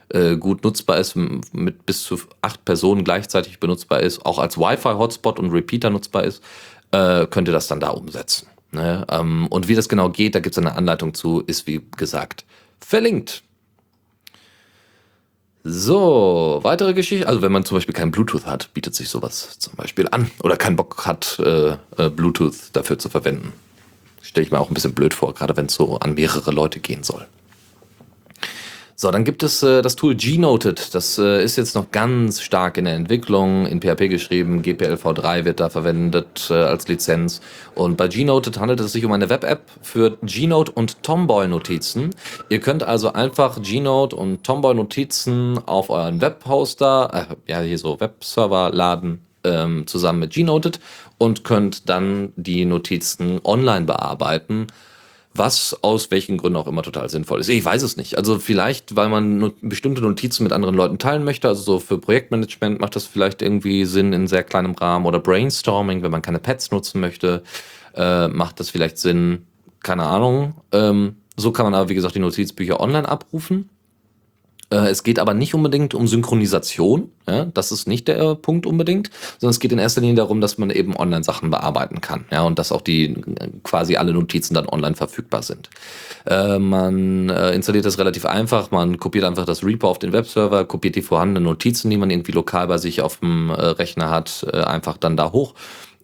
äh, 0.09 0.37
gut 0.37 0.65
nutzbar 0.65 0.99
ist, 0.99 1.17
mit 1.17 1.87
bis 1.87 2.03
zu 2.03 2.19
acht 2.43 2.65
Personen 2.65 3.05
gleichzeitig 3.05 3.61
benutzbar 3.61 4.01
ist, 4.01 4.25
auch 4.27 4.39
als 4.39 4.59
Wi-Fi-Hotspot 4.59 5.39
und 5.39 5.51
Repeater 5.51 5.91
nutzbar 5.91 6.25
ist, 6.25 6.43
äh, 6.91 7.27
könnt 7.27 7.49
ihr 7.49 7.55
das 7.55 7.69
dann 7.69 7.81
da 7.81 7.91
umsetzen. 7.91 8.49
Ne? 8.75 9.07
Ähm, 9.11 9.47
und 9.49 9.69
wie 9.69 9.75
das 9.75 9.89
genau 9.89 10.11
geht, 10.11 10.35
da 10.35 10.41
gibt 10.41 10.55
es 10.55 10.59
eine 10.59 10.75
Anleitung 10.77 11.15
zu, 11.15 11.41
ist 11.41 11.67
wie 11.67 11.81
gesagt 11.97 12.45
verlinkt. 12.81 13.43
So, 15.67 16.61
weitere 16.63 16.93
Geschichte. 16.93 17.27
Also 17.27 17.41
wenn 17.41 17.51
man 17.51 17.65
zum 17.65 17.79
Beispiel 17.79 17.95
kein 17.95 18.11
Bluetooth 18.11 18.45
hat, 18.45 18.75
bietet 18.75 18.95
sich 18.95 19.09
sowas 19.09 19.59
zum 19.59 19.75
Beispiel 19.77 20.07
an. 20.11 20.31
Oder 20.43 20.57
keinen 20.59 20.77
Bock 20.77 21.07
hat, 21.07 21.39
äh, 21.39 21.77
äh, 21.97 22.11
Bluetooth 22.11 22.55
dafür 22.75 22.99
zu 22.99 23.09
verwenden. 23.09 23.55
Stelle 24.21 24.45
ich 24.45 24.53
mir 24.53 24.61
auch 24.61 24.69
ein 24.69 24.75
bisschen 24.75 24.93
blöd 24.93 25.15
vor, 25.15 25.33
gerade 25.33 25.57
wenn 25.57 25.67
es 25.67 25.75
so 25.75 25.99
an 25.99 26.15
mehrere 26.15 26.51
Leute 26.51 26.81
gehen 26.81 27.03
soll. 27.03 27.27
So, 28.97 29.11
dann 29.11 29.25
gibt 29.25 29.43
es 29.43 29.63
äh, 29.65 29.83
das 29.83 29.97
Tool 29.97 30.15
Gnoted. 30.15 30.95
Das 30.95 31.19
äh, 31.19 31.43
ist 31.43 31.57
jetzt 31.57 31.75
noch 31.75 31.91
ganz 31.91 32.41
stark 32.41 32.79
in 32.79 32.85
der 32.85 32.95
Entwicklung, 32.95 33.67
in 33.67 33.81
PHP 33.81 34.09
geschrieben. 34.09 34.63
GPLv3 34.63 35.45
wird 35.45 35.59
da 35.59 35.69
verwendet 35.69 36.49
äh, 36.51 36.55
als 36.55 36.87
Lizenz. 36.87 37.41
Und 37.75 37.97
bei 37.97 38.07
Gnoted 38.07 38.61
handelt 38.61 38.79
es 38.79 38.93
sich 38.93 39.05
um 39.05 39.11
eine 39.11 39.29
Web-App 39.29 39.63
für 39.83 40.17
Gnote 40.23 40.71
und 40.71 41.03
Tomboy-Notizen. 41.03 42.11
Ihr 42.49 42.61
könnt 42.61 42.85
also 42.85 43.13
einfach 43.13 43.61
Gnote 43.61 44.15
und 44.15 44.45
Tomboy-Notizen 44.45 45.59
auf 45.67 45.91
euren 45.91 46.21
Webhoster, 46.21 47.29
äh, 47.49 47.51
ja 47.53 47.61
hier 47.63 47.79
so 47.79 47.99
Webserver 47.99 48.71
laden, 48.73 49.27
ähm, 49.43 49.89
zusammen 49.89 50.21
mit 50.21 50.35
Gnoted 50.35 50.79
und 51.19 51.43
könnt 51.43 51.89
dann 51.89 52.33
die 52.37 52.65
Notizen 52.65 53.41
online 53.43 53.87
bearbeiten 53.87 54.69
was 55.35 55.77
aus 55.83 56.11
welchen 56.13 56.39
Gründen 56.39 56.57
auch 56.57 56.69
immer 56.69 56.83
total 56.83 57.09
sinnvoll 57.09 57.41
ist. 57.41 57.49
Ich 57.49 57.65
weiß 57.65 57.83
es 57.83 57.97
nicht. 57.97 58.17
Also 58.17 58.39
vielleicht, 58.39 58.95
weil 58.95 59.09
man 59.09 59.53
bestimmte 59.61 60.01
Notizen 60.01 60.45
mit 60.45 60.53
anderen 60.53 60.77
Leuten 60.77 60.99
teilen 60.99 61.25
möchte. 61.25 61.49
Also 61.49 61.63
so 61.63 61.79
für 61.81 61.99
Projektmanagement 61.99 62.81
macht 62.81 62.95
das 62.95 63.05
vielleicht 63.07 63.43
irgendwie 63.43 63.85
Sinn 63.85 64.13
in 64.13 64.29
sehr 64.29 64.45
kleinem 64.45 64.73
Rahmen 64.73 65.07
oder 65.07 65.19
Brainstorming, 65.19 66.03
wenn 66.03 66.13
man 66.13 66.23
keine 66.23 66.39
Pads 66.39 66.71
nutzen 66.71 67.01
möchte, 67.01 67.43
äh, 67.95 68.29
macht 68.29 68.61
das 68.61 68.71
vielleicht 68.71 68.99
Sinn. 68.99 69.47
Keine 69.83 70.05
Ahnung. 70.05 70.55
Ähm, 70.73 71.17
so 71.37 71.51
kann 71.51 71.67
man 71.67 71.75
aber, 71.75 71.89
wie 71.89 71.95
gesagt, 71.95 72.15
die 72.15 72.21
Notizbücher 72.21 72.81
online 72.81 73.09
abrufen. 73.09 73.69
Äh, 74.71 74.89
es 74.89 75.03
geht 75.03 75.19
aber 75.19 75.35
nicht 75.35 75.55
unbedingt 75.55 75.95
um 75.95 76.07
Synchronisation, 76.07 77.11
ja, 77.27 77.47
das 77.47 77.73
ist 77.73 77.87
nicht 77.87 78.09
der 78.09 78.19
äh, 78.19 78.35
Punkt 78.35 78.67
unbedingt, 78.67 79.11
sondern 79.39 79.51
es 79.51 79.61
geht 79.61 79.73
in 79.73 79.79
erster 79.79 80.01
Linie 80.01 80.17
darum, 80.17 80.41
dass 80.41 80.59
man 80.59 80.71
eben 80.71 80.97
online 80.97 81.25
Sachen 81.25 81.51
bearbeiten 81.51 82.01
kann, 82.01 82.25
ja, 82.31 82.43
und 82.43 82.59
dass 82.59 82.73
auch 82.73 82.81
die 82.81 83.11
äh, 83.11 83.49
quasi 83.63 83.97
alle 83.97 84.13
Notizen 84.13 84.55
dann 84.55 84.67
online 84.67 84.95
verfügbar 84.95 85.43
sind. 85.43 85.71
Äh, 86.27 86.59
man 86.59 87.29
äh, 87.29 87.53
installiert 87.53 87.85
das 87.85 87.99
relativ 87.99 88.25
einfach, 88.25 88.71
man 88.71 88.99
kopiert 88.99 89.25
einfach 89.25 89.45
das 89.45 89.65
Repo 89.65 89.89
auf 89.89 89.99
den 89.99 90.13
Webserver, 90.13 90.65
kopiert 90.65 90.97
die 90.97 91.03
vorhandenen 91.03 91.45
Notizen, 91.45 91.91
die 91.91 91.97
man 91.97 92.11
irgendwie 92.11 92.33
lokal 92.33 92.67
bei 92.67 92.79
sich 92.79 93.03
auf 93.03 93.19
dem 93.19 93.51
äh, 93.51 93.55
Rechner 93.55 94.11
hat, 94.11 94.47
einfach 94.55 94.97
dann 94.97 95.17
da 95.17 95.33
hoch 95.33 95.55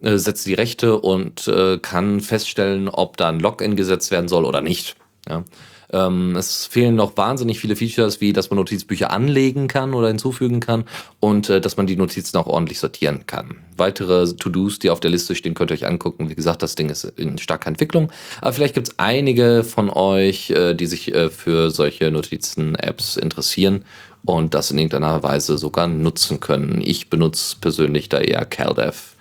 setzt 0.03 0.47
die 0.47 0.55
Rechte 0.55 0.99
und 0.99 1.51
kann 1.81 2.21
feststellen, 2.21 2.89
ob 2.89 3.17
da 3.17 3.29
ein 3.29 3.39
Login 3.39 3.75
gesetzt 3.75 4.09
werden 4.09 4.27
soll 4.27 4.45
oder 4.45 4.61
nicht. 4.61 4.95
Ja. 5.29 5.43
Ähm, 5.91 6.35
es 6.35 6.65
fehlen 6.65 6.95
noch 6.95 7.17
wahnsinnig 7.17 7.59
viele 7.59 7.75
Features, 7.75 8.21
wie 8.21 8.33
dass 8.33 8.49
man 8.49 8.57
Notizbücher 8.57 9.11
anlegen 9.11 9.67
kann 9.67 9.93
oder 9.93 10.07
hinzufügen 10.07 10.59
kann 10.59 10.85
und 11.19 11.49
äh, 11.49 11.59
dass 11.59 11.77
man 11.77 11.87
die 11.87 11.95
Notizen 11.95 12.37
auch 12.37 12.47
ordentlich 12.47 12.79
sortieren 12.79 13.25
kann. 13.27 13.57
Weitere 13.77 14.33
To-Dos, 14.33 14.79
die 14.79 14.89
auf 14.89 14.99
der 14.99 15.11
Liste 15.11 15.35
stehen, 15.35 15.53
könnt 15.53 15.71
ihr 15.71 15.75
euch 15.75 15.85
angucken. 15.85 16.29
Wie 16.29 16.35
gesagt, 16.35 16.63
das 16.63 16.75
Ding 16.75 16.89
ist 16.89 17.03
in 17.03 17.37
starker 17.37 17.67
Entwicklung. 17.67 18.11
Aber 18.39 18.53
vielleicht 18.53 18.75
gibt 18.75 18.87
es 18.87 18.99
einige 18.99 19.63
von 19.63 19.89
euch, 19.89 20.51
äh, 20.51 20.73
die 20.73 20.85
sich 20.85 21.13
äh, 21.13 21.29
für 21.29 21.71
solche 21.71 22.09
Notizen-Apps 22.11 23.17
interessieren 23.17 23.83
und 24.23 24.53
das 24.53 24.71
in 24.71 24.77
irgendeiner 24.77 25.23
Weise 25.23 25.57
sogar 25.57 25.87
nutzen 25.87 26.39
können. 26.39 26.81
Ich 26.81 27.09
benutze 27.09 27.57
persönlich 27.59 28.07
da 28.07 28.19
eher 28.19 28.45
CalDev, 28.45 29.15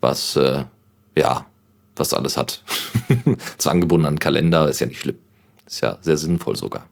was 0.00 0.36
äh, 0.36 0.64
ja 1.18 1.46
was 1.96 2.12
alles 2.12 2.36
hat. 2.36 2.62
Zwar 3.58 3.72
angebunden 3.72 4.06
an 4.06 4.18
Kalender, 4.18 4.68
ist 4.68 4.80
ja 4.80 4.86
nicht 4.86 5.00
schlimm. 5.00 5.18
Ist 5.66 5.80
ja 5.80 5.98
sehr 6.00 6.16
sinnvoll 6.16 6.56
sogar. 6.56 6.86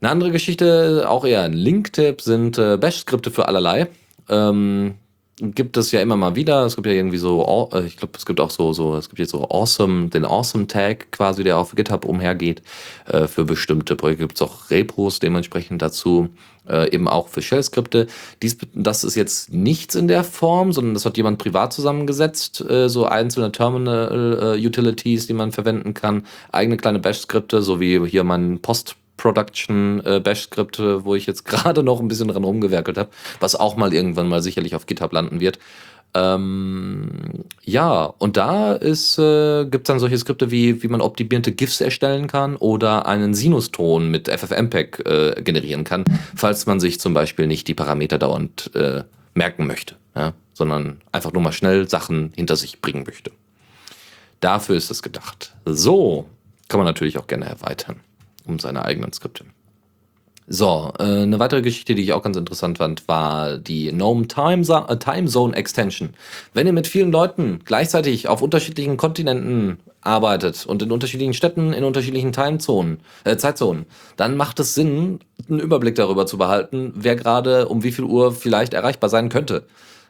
Eine 0.00 0.10
andere 0.10 0.32
Geschichte, 0.32 1.06
auch 1.08 1.24
eher 1.24 1.42
ein 1.42 1.54
Link-Tipp, 1.54 2.20
sind 2.20 2.58
äh, 2.58 2.76
Bash-Skripte 2.76 3.30
für 3.30 3.48
allerlei. 3.48 3.88
Ähm, 4.28 4.96
gibt 5.40 5.76
es 5.76 5.90
ja 5.90 6.00
immer 6.00 6.16
mal 6.16 6.36
wieder. 6.36 6.64
Es 6.64 6.76
gibt 6.76 6.86
ja 6.86 6.92
irgendwie 6.92 7.18
so, 7.18 7.70
äh, 7.72 7.86
ich 7.86 7.96
glaube, 7.96 8.12
es 8.16 8.24
gibt 8.24 8.40
auch 8.40 8.50
so, 8.50 8.72
so, 8.72 8.96
es 8.96 9.08
gibt 9.08 9.18
jetzt 9.18 9.32
so 9.32 9.48
Awesome, 9.48 10.08
den 10.08 10.24
Awesome-Tag 10.24 11.10
quasi, 11.10 11.42
der 11.42 11.58
auf 11.58 11.74
GitHub 11.74 12.04
umhergeht. 12.04 12.62
Äh, 13.06 13.26
für 13.26 13.44
bestimmte 13.44 13.96
Projekte 13.96 14.24
gibt 14.24 14.36
es 14.36 14.42
auch 14.42 14.70
Repos 14.70 15.18
dementsprechend 15.18 15.82
dazu. 15.82 16.28
Äh, 16.68 16.94
eben 16.94 17.08
auch 17.08 17.28
für 17.28 17.42
Shell-Skripte. 17.42 18.06
Dies, 18.42 18.56
das 18.74 19.04
ist 19.04 19.16
jetzt 19.16 19.52
nichts 19.52 19.94
in 19.96 20.08
der 20.08 20.24
Form, 20.24 20.72
sondern 20.72 20.94
das 20.94 21.04
hat 21.04 21.16
jemand 21.16 21.38
privat 21.38 21.72
zusammengesetzt. 21.72 22.60
Äh, 22.62 22.88
so 22.88 23.04
einzelne 23.04 23.52
Terminal-Utilities, 23.52 25.26
die 25.26 25.34
man 25.34 25.52
verwenden 25.52 25.94
kann. 25.94 26.24
Eigene 26.52 26.76
kleine 26.76 27.00
Bash-Skripte, 27.00 27.60
so 27.60 27.80
wie 27.80 28.06
hier 28.06 28.24
mein 28.24 28.60
Post- 28.60 28.96
Production 29.16 30.04
äh, 30.04 30.20
Bash-Skript, 30.20 30.78
wo 30.78 31.14
ich 31.14 31.26
jetzt 31.26 31.44
gerade 31.46 31.82
noch 31.82 32.00
ein 32.00 32.08
bisschen 32.08 32.28
dran 32.28 32.44
rumgewerkelt 32.44 32.98
habe, 32.98 33.10
was 33.40 33.54
auch 33.54 33.76
mal 33.76 33.92
irgendwann 33.92 34.28
mal 34.28 34.42
sicherlich 34.42 34.74
auf 34.74 34.86
GitHub 34.86 35.12
landen 35.12 35.40
wird. 35.40 35.58
Ähm, 36.16 37.44
ja, 37.64 38.04
und 38.04 38.36
da 38.36 38.74
ist, 38.74 39.18
äh, 39.18 39.64
gibt 39.64 39.86
es 39.86 39.88
dann 39.88 39.98
solche 39.98 40.16
Skripte 40.16 40.52
wie, 40.52 40.82
wie 40.82 40.88
man 40.88 41.00
optimierte 41.00 41.50
GIFs 41.50 41.80
erstellen 41.80 42.28
kann 42.28 42.54
oder 42.54 43.06
einen 43.06 43.34
Sinuston 43.34 44.10
mit 44.10 44.28
FFmpeg 44.28 45.02
äh, 45.06 45.42
generieren 45.42 45.82
kann, 45.82 46.04
falls 46.36 46.66
man 46.66 46.78
sich 46.78 47.00
zum 47.00 47.14
Beispiel 47.14 47.48
nicht 47.48 47.66
die 47.66 47.74
Parameter 47.74 48.18
dauernd 48.18 48.70
äh, 48.76 49.02
merken 49.34 49.66
möchte, 49.66 49.96
ja? 50.14 50.34
sondern 50.52 51.00
einfach 51.10 51.32
nur 51.32 51.42
mal 51.42 51.52
schnell 51.52 51.88
Sachen 51.88 52.32
hinter 52.36 52.54
sich 52.54 52.80
bringen 52.80 53.02
möchte. 53.04 53.32
Dafür 54.38 54.76
ist 54.76 54.92
es 54.92 55.02
gedacht. 55.02 55.54
So 55.64 56.28
kann 56.68 56.78
man 56.78 56.86
natürlich 56.86 57.18
auch 57.18 57.26
gerne 57.26 57.46
erweitern 57.46 57.96
um 58.46 58.58
seine 58.58 58.84
eigenen 58.84 59.12
Skripte. 59.12 59.44
So, 60.46 60.92
äh, 60.98 61.02
eine 61.02 61.38
weitere 61.38 61.62
Geschichte, 61.62 61.94
die 61.94 62.02
ich 62.02 62.12
auch 62.12 62.22
ganz 62.22 62.36
interessant 62.36 62.76
fand, 62.76 63.08
war 63.08 63.56
die 63.56 63.90
GNOME 63.90 64.28
Time, 64.28 64.62
äh, 64.88 64.96
Time 64.98 65.26
Zone 65.26 65.56
Extension. 65.56 66.10
Wenn 66.52 66.66
ihr 66.66 66.74
mit 66.74 66.86
vielen 66.86 67.10
Leuten 67.10 67.60
gleichzeitig 67.64 68.28
auf 68.28 68.42
unterschiedlichen 68.42 68.98
Kontinenten 68.98 69.78
arbeitet 70.02 70.66
und 70.66 70.82
in 70.82 70.92
unterschiedlichen 70.92 71.32
Städten, 71.32 71.72
in 71.72 71.82
unterschiedlichen 71.82 72.32
Timezonen, 72.32 72.98
äh, 73.24 73.38
Zeitzonen, 73.38 73.86
dann 74.18 74.36
macht 74.36 74.60
es 74.60 74.74
Sinn, 74.74 75.20
einen 75.48 75.60
Überblick 75.60 75.94
darüber 75.94 76.26
zu 76.26 76.36
behalten, 76.36 76.92
wer 76.94 77.16
gerade 77.16 77.68
um 77.68 77.82
wie 77.82 77.92
viel 77.92 78.04
Uhr 78.04 78.32
vielleicht 78.32 78.74
erreichbar 78.74 79.08
sein 79.08 79.30
könnte. 79.30 79.64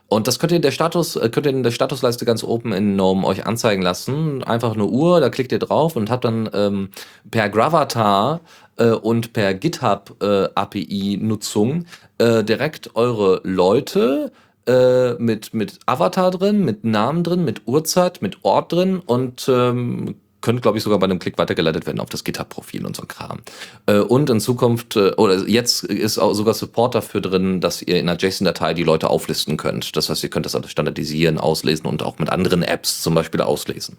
Und 0.08 0.28
das 0.28 0.38
könnt 0.38 0.52
ihr 0.52 0.56
in 0.56 0.62
der 0.62 0.70
Status, 0.70 1.16
äh, 1.16 1.28
könnt 1.28 1.46
ihr 1.46 1.50
in 1.50 1.62
der 1.62 1.70
Statusleiste 1.70 2.24
ganz 2.24 2.44
oben 2.44 2.72
in 2.72 2.94
GNOME 2.94 3.26
euch 3.26 3.46
anzeigen 3.46 3.82
lassen. 3.82 4.42
Einfach 4.44 4.74
eine 4.74 4.86
Uhr, 4.86 5.20
da 5.20 5.30
klickt 5.30 5.52
ihr 5.52 5.58
drauf 5.58 5.96
und 5.96 6.10
habt 6.10 6.24
dann 6.24 6.48
ähm, 6.52 6.90
per 7.30 7.48
Gravatar 7.48 8.40
äh, 8.76 8.90
und 8.90 9.32
per 9.32 9.54
GitHub 9.54 10.16
äh, 10.22 10.48
API-Nutzung 10.54 11.86
äh, 12.18 12.44
direkt 12.44 12.94
eure 12.96 13.40
Leute 13.44 14.32
äh, 14.66 15.14
mit, 15.14 15.54
mit 15.54 15.78
Avatar 15.86 16.30
drin, 16.30 16.64
mit 16.64 16.84
Namen 16.84 17.22
drin, 17.22 17.44
mit 17.44 17.66
Uhrzeit, 17.66 18.22
mit 18.22 18.44
Ort 18.44 18.72
drin 18.72 19.00
und 19.04 19.46
ähm, 19.48 20.16
können, 20.44 20.60
glaube 20.60 20.76
ich, 20.76 20.84
sogar 20.84 20.98
bei 20.98 21.04
einem 21.04 21.18
Klick 21.18 21.38
weitergeleitet 21.38 21.86
werden 21.86 22.00
auf 22.00 22.10
das 22.10 22.22
GitHub-Profil 22.22 22.84
und 22.84 22.94
so 22.94 23.04
Kram. 23.06 23.40
Äh, 23.86 24.00
und 24.00 24.28
in 24.28 24.40
Zukunft, 24.40 24.94
äh, 24.94 25.12
oder 25.16 25.48
jetzt 25.48 25.84
ist 25.84 26.18
auch 26.18 26.34
sogar 26.34 26.52
Support 26.52 26.94
dafür 26.94 27.22
drin, 27.22 27.62
dass 27.62 27.80
ihr 27.80 27.98
in 27.98 28.08
einer 28.08 28.18
JSON-Datei 28.18 28.74
die 28.74 28.84
Leute 28.84 29.08
auflisten 29.08 29.56
könnt. 29.56 29.96
Das 29.96 30.10
heißt, 30.10 30.22
ihr 30.22 30.28
könnt 30.28 30.44
das 30.44 30.56
standardisieren, 30.66 31.38
auslesen 31.38 31.86
und 31.86 32.02
auch 32.02 32.18
mit 32.18 32.28
anderen 32.28 32.62
Apps 32.62 33.00
zum 33.00 33.14
Beispiel 33.14 33.40
auslesen. 33.40 33.96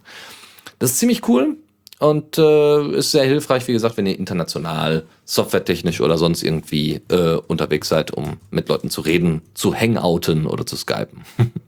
Das 0.77 0.91
ist 0.91 0.99
ziemlich 0.99 1.27
cool 1.27 1.57
und 1.97 2.37
äh, 2.37 2.97
ist 2.97 3.11
sehr 3.11 3.23
hilfreich, 3.23 3.67
wie 3.67 3.73
gesagt, 3.73 3.97
wenn 3.97 4.05
ihr 4.05 4.19
international, 4.19 5.07
softwaretechnisch 5.23 5.99
oder 5.99 6.19
sonst 6.19 6.43
irgendwie 6.43 7.01
äh, 7.09 7.37
unterwegs 7.47 7.89
seid, 7.89 8.11
um 8.11 8.37
mit 8.51 8.69
Leuten 8.69 8.91
zu 8.91 9.01
reden, 9.01 9.41
zu 9.55 9.73
hangouten 9.73 10.45
oder 10.45 10.65
zu 10.65 10.75
skypen. 10.75 11.25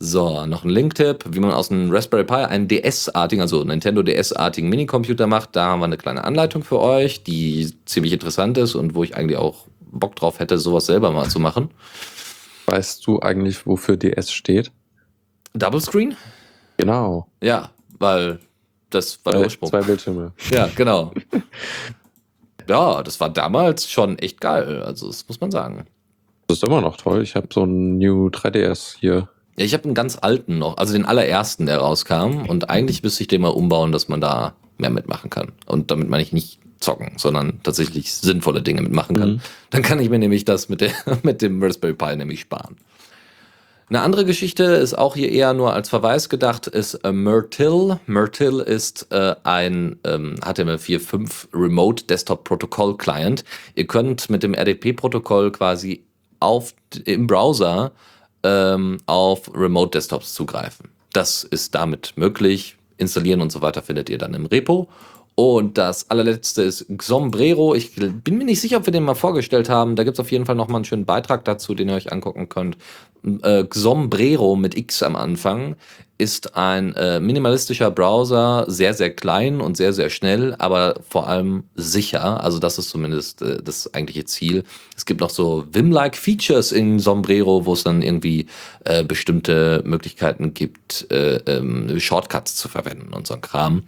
So, 0.00 0.46
noch 0.46 0.62
ein 0.62 0.70
Link-Tipp, 0.70 1.24
wie 1.28 1.40
man 1.40 1.50
aus 1.50 1.72
einem 1.72 1.90
Raspberry 1.90 2.22
Pi 2.22 2.34
einen 2.34 2.68
DS-artigen, 2.68 3.42
also 3.42 3.64
Nintendo 3.64 4.02
DS-artigen 4.02 4.68
Minicomputer 4.68 5.26
macht. 5.26 5.56
Da 5.56 5.66
haben 5.66 5.80
wir 5.80 5.86
eine 5.86 5.96
kleine 5.96 6.22
Anleitung 6.22 6.62
für 6.62 6.78
euch, 6.78 7.24
die 7.24 7.74
ziemlich 7.84 8.12
interessant 8.12 8.56
ist 8.58 8.76
und 8.76 8.94
wo 8.94 9.02
ich 9.02 9.16
eigentlich 9.16 9.38
auch 9.38 9.66
Bock 9.90 10.14
drauf 10.14 10.38
hätte, 10.38 10.58
sowas 10.58 10.86
selber 10.86 11.10
mal 11.10 11.28
zu 11.28 11.40
machen. 11.40 11.70
Weißt 12.66 13.04
du 13.06 13.20
eigentlich, 13.20 13.66
wofür 13.66 13.96
DS 13.96 14.30
steht? 14.30 14.70
Double 15.54 15.80
Screen? 15.80 16.16
Genau. 16.76 17.26
Ja, 17.42 17.70
weil 17.98 18.38
das 18.90 19.24
war 19.24 19.32
der 19.32 19.42
Ursprung. 19.42 19.70
Zwei 19.70 19.82
Bildschirme. 19.82 20.32
Ja, 20.50 20.68
genau. 20.76 21.12
ja, 22.68 23.02
das 23.02 23.18
war 23.18 23.30
damals 23.30 23.90
schon 23.90 24.18
echt 24.18 24.40
geil. 24.40 24.82
Also, 24.82 25.08
das 25.08 25.26
muss 25.26 25.40
man 25.40 25.50
sagen. 25.50 25.86
Das 26.46 26.58
ist 26.58 26.64
immer 26.64 26.80
noch 26.80 26.96
toll. 26.96 27.22
Ich 27.22 27.34
habe 27.34 27.48
so 27.52 27.64
ein 27.64 27.98
New 27.98 28.28
3DS 28.28 28.96
hier 28.98 29.28
Ja, 29.58 29.64
ich 29.64 29.74
habe 29.74 29.84
einen 29.84 29.94
ganz 29.94 30.16
alten 30.20 30.58
noch, 30.58 30.76
also 30.76 30.92
den 30.92 31.04
allerersten, 31.04 31.66
der 31.66 31.78
rauskam. 31.78 32.46
Und 32.46 32.70
eigentlich 32.70 33.02
müsste 33.02 33.22
ich 33.22 33.28
den 33.28 33.40
mal 33.42 33.48
umbauen, 33.48 33.90
dass 33.90 34.08
man 34.08 34.20
da 34.20 34.54
mehr 34.78 34.90
mitmachen 34.90 35.30
kann. 35.30 35.52
Und 35.66 35.90
damit 35.90 36.08
meine 36.08 36.22
ich 36.22 36.32
nicht 36.32 36.60
zocken, 36.78 37.12
sondern 37.16 37.60
tatsächlich 37.64 38.14
sinnvolle 38.14 38.62
Dinge 38.62 38.82
mitmachen 38.82 39.16
kann. 39.16 39.32
Mhm. 39.32 39.40
Dann 39.70 39.82
kann 39.82 39.98
ich 39.98 40.10
mir 40.10 40.20
nämlich 40.20 40.44
das 40.44 40.68
mit, 40.68 40.80
der, 40.80 40.92
mit 41.24 41.42
dem 41.42 41.60
Raspberry 41.60 41.94
Pi 41.94 42.14
nämlich 42.14 42.40
sparen. 42.40 42.76
Eine 43.88 44.02
andere 44.02 44.26
Geschichte 44.26 44.64
ist 44.64 44.96
auch 44.96 45.16
hier 45.16 45.32
eher 45.32 45.54
nur 45.54 45.72
als 45.72 45.88
Verweis 45.88 46.28
gedacht, 46.28 46.66
ist 46.66 46.94
äh, 46.94 47.10
Myrtle. 47.10 47.98
Myrtle 48.06 48.62
ist 48.62 49.08
äh, 49.10 49.34
ein 49.42 49.98
ähm, 50.04 50.36
HTML5 50.40 51.48
Remote 51.54 52.04
Desktop 52.04 52.44
Protocol 52.44 52.96
Client. 52.96 53.44
Ihr 53.74 53.86
könnt 53.86 54.28
mit 54.28 54.42
dem 54.42 54.54
RDP-Protokoll 54.54 55.50
quasi 55.50 56.04
auf, 56.38 56.74
im 57.06 57.26
Browser 57.26 57.92
ähm, 58.42 58.98
auf 59.06 59.50
Remote 59.54 59.90
Desktops 59.90 60.34
zugreifen. 60.34 60.90
Das 61.12 61.44
ist 61.44 61.74
damit 61.74 62.12
möglich. 62.16 62.76
Installieren 62.96 63.40
und 63.40 63.52
so 63.52 63.62
weiter 63.62 63.82
findet 63.82 64.10
ihr 64.10 64.18
dann 64.18 64.34
im 64.34 64.46
Repo. 64.46 64.88
Und 65.38 65.78
das 65.78 66.10
allerletzte 66.10 66.62
ist 66.62 66.86
Xombrero. 66.96 67.76
Ich 67.76 67.94
bin 67.94 68.38
mir 68.38 68.44
nicht 68.44 68.60
sicher, 68.60 68.78
ob 68.78 68.86
wir 68.86 68.92
den 68.92 69.04
mal 69.04 69.14
vorgestellt 69.14 69.68
haben. 69.68 69.94
Da 69.94 70.02
gibt 70.02 70.16
es 70.16 70.20
auf 70.20 70.32
jeden 70.32 70.46
Fall 70.46 70.56
noch 70.56 70.66
mal 70.66 70.78
einen 70.78 70.84
schönen 70.84 71.04
Beitrag 71.04 71.44
dazu, 71.44 71.76
den 71.76 71.88
ihr 71.88 71.94
euch 71.94 72.10
angucken 72.10 72.48
könnt. 72.48 72.76
Äh, 73.44 73.62
Xombrero 73.62 74.56
mit 74.56 74.76
X 74.76 75.00
am 75.04 75.14
Anfang 75.14 75.76
ist 76.18 76.56
ein 76.56 76.92
äh, 76.96 77.20
minimalistischer 77.20 77.92
Browser, 77.92 78.64
sehr, 78.66 78.94
sehr 78.94 79.14
klein 79.14 79.60
und 79.60 79.76
sehr, 79.76 79.92
sehr 79.92 80.10
schnell, 80.10 80.56
aber 80.58 80.96
vor 81.08 81.28
allem 81.28 81.62
sicher. 81.76 82.42
Also 82.42 82.58
das 82.58 82.76
ist 82.76 82.90
zumindest 82.90 83.40
äh, 83.40 83.62
das 83.62 83.94
eigentliche 83.94 84.24
Ziel. 84.24 84.64
Es 84.96 85.06
gibt 85.06 85.20
noch 85.20 85.30
so 85.30 85.66
Vim-like 85.70 86.16
Features 86.16 86.72
in 86.72 86.98
Sombrero, 86.98 87.64
wo 87.64 87.74
es 87.74 87.84
dann 87.84 88.02
irgendwie 88.02 88.46
äh, 88.84 89.04
bestimmte 89.04 89.84
Möglichkeiten 89.86 90.52
gibt, 90.52 91.06
äh, 91.12 91.36
ähm, 91.46 92.00
Shortcuts 92.00 92.56
zu 92.56 92.68
verwenden 92.68 93.14
und 93.14 93.28
so 93.28 93.34
ein 93.34 93.40
Kram. 93.40 93.84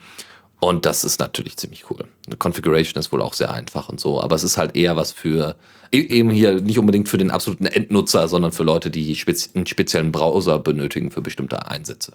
Und 0.61 0.85
das 0.85 1.05
ist 1.05 1.21
natürlich 1.21 1.57
ziemlich 1.57 1.91
cool. 1.91 2.05
Eine 2.27 2.37
Configuration 2.37 3.01
ist 3.01 3.13
wohl 3.13 3.23
auch 3.23 3.33
sehr 3.33 3.51
einfach 3.53 3.89
und 3.89 3.99
so, 3.99 4.21
aber 4.21 4.37
es 4.37 4.45
ist 4.45 4.59
halt 4.59 4.77
eher 4.77 4.95
was 4.95 5.11
für, 5.11 5.57
e- 5.91 5.99
eben 6.01 6.29
hier 6.31 6.61
nicht 6.61 6.79
unbedingt 6.79 7.09
für 7.09 7.17
den 7.19 7.31
absoluten 7.31 7.65
Endnutzer, 7.67 8.29
sondern 8.29 8.53
für 8.53 8.63
Leute, 8.63 8.91
die 8.91 9.17
spezi 9.17 9.51
einen 9.55 9.67
speziellen 9.67 10.13
Browser 10.13 10.59
benötigen 10.59 11.11
für 11.11 11.23
bestimmte 11.23 11.67
Einsätze. 11.67 12.13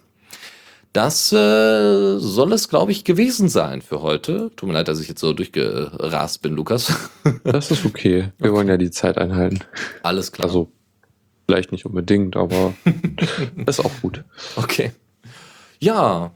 Das 0.94 1.34
äh, 1.34 2.18
soll 2.20 2.54
es, 2.54 2.70
glaube 2.70 2.92
ich, 2.94 3.04
gewesen 3.04 3.50
sein 3.50 3.82
für 3.82 4.02
heute. 4.02 4.52
Tut 4.56 4.68
mir 4.70 4.74
leid, 4.74 4.88
dass 4.88 5.02
ich 5.02 5.10
jetzt 5.10 5.20
so 5.20 5.34
durchgerast 5.34 6.42
bin, 6.42 6.54
Lukas. 6.54 6.94
Das 7.44 7.70
ist 7.72 7.84
okay. 7.86 8.30
Wir 8.38 8.54
wollen 8.54 8.68
ja 8.68 8.78
die 8.78 8.92
Zeit 8.92 9.18
einhalten. 9.18 9.60
Alles 10.04 10.32
klar. 10.32 10.48
Also 10.48 10.72
vielleicht 11.48 11.72
nicht 11.72 11.86
unbedingt, 11.86 12.38
aber 12.38 12.74
ist 13.66 13.80
auch 13.84 13.92
gut. 14.02 14.24
okay. 14.56 14.92
Ja, 15.80 16.32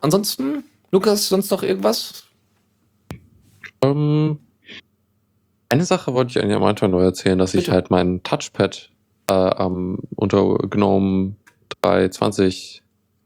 ansonsten, 0.00 0.62
Lukas, 0.94 1.28
sonst 1.28 1.50
noch 1.50 1.64
irgendwas? 1.64 2.22
Ähm, 3.82 4.38
eine 5.68 5.84
Sache 5.84 6.14
wollte 6.14 6.30
ich 6.30 6.38
eigentlich 6.38 6.54
am 6.54 6.62
Anfang 6.62 6.92
noch 6.92 7.00
erzählen, 7.00 7.36
dass 7.36 7.52
ich 7.52 7.64
Bitte. 7.64 7.72
halt 7.72 7.90
mein 7.90 8.22
Touchpad 8.22 8.90
äh, 9.28 9.32
am 9.32 9.98
unter 10.14 10.56
GNOME 10.70 11.34
3.20 11.82 12.82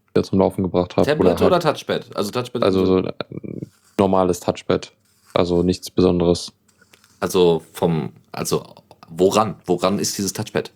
wieder 0.08 0.22
zum 0.22 0.38
Laufen 0.38 0.62
gebracht 0.62 0.96
habe. 0.96 1.06
Tablet 1.06 1.40
halt, 1.40 1.42
oder 1.42 1.60
Touchpad? 1.60 2.16
Also 2.16 2.30
Touchpad. 2.30 2.62
also 2.62 2.86
so 2.86 2.96
ein 2.96 3.12
normales 3.98 4.40
Touchpad. 4.40 4.90
Also 5.34 5.62
nichts 5.62 5.90
Besonderes. 5.90 6.54
also 7.20 7.62
vom, 7.74 8.14
also 8.32 8.64
woran? 9.10 9.56
Woran 9.66 9.98
ist 9.98 10.16
dieses 10.16 10.32
Touchpad? 10.32 10.72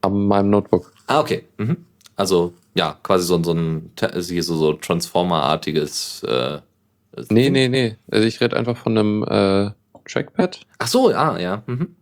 An 0.00 0.26
meinem 0.26 0.50
Notebook. 0.50 0.92
Ah, 1.06 1.20
okay. 1.20 1.44
Mhm. 1.58 1.86
Also, 2.16 2.54
ja, 2.78 2.96
quasi 3.02 3.26
so, 3.26 3.34
ein- 3.36 3.44
so 3.44 3.52
ein 3.52 3.90
hier 4.20 4.42
so, 4.42 4.56
so 4.56 4.72
Transformer-artiges. 4.74 6.22
Äh, 6.22 6.58
Nee, 7.30 7.44
Ding. 7.44 7.52
nee, 7.52 7.68
nee. 7.68 7.96
Also 8.12 8.26
ich 8.26 8.40
rede 8.40 8.56
einfach 8.56 8.76
von 8.76 8.96
einem 8.96 9.22
äh, 9.24 9.70
Trackpad. 10.08 10.60
Ach 10.78 10.86
so, 10.86 11.08
ah, 11.08 11.38
ja. 11.38 11.62
Mhm. 11.66 11.94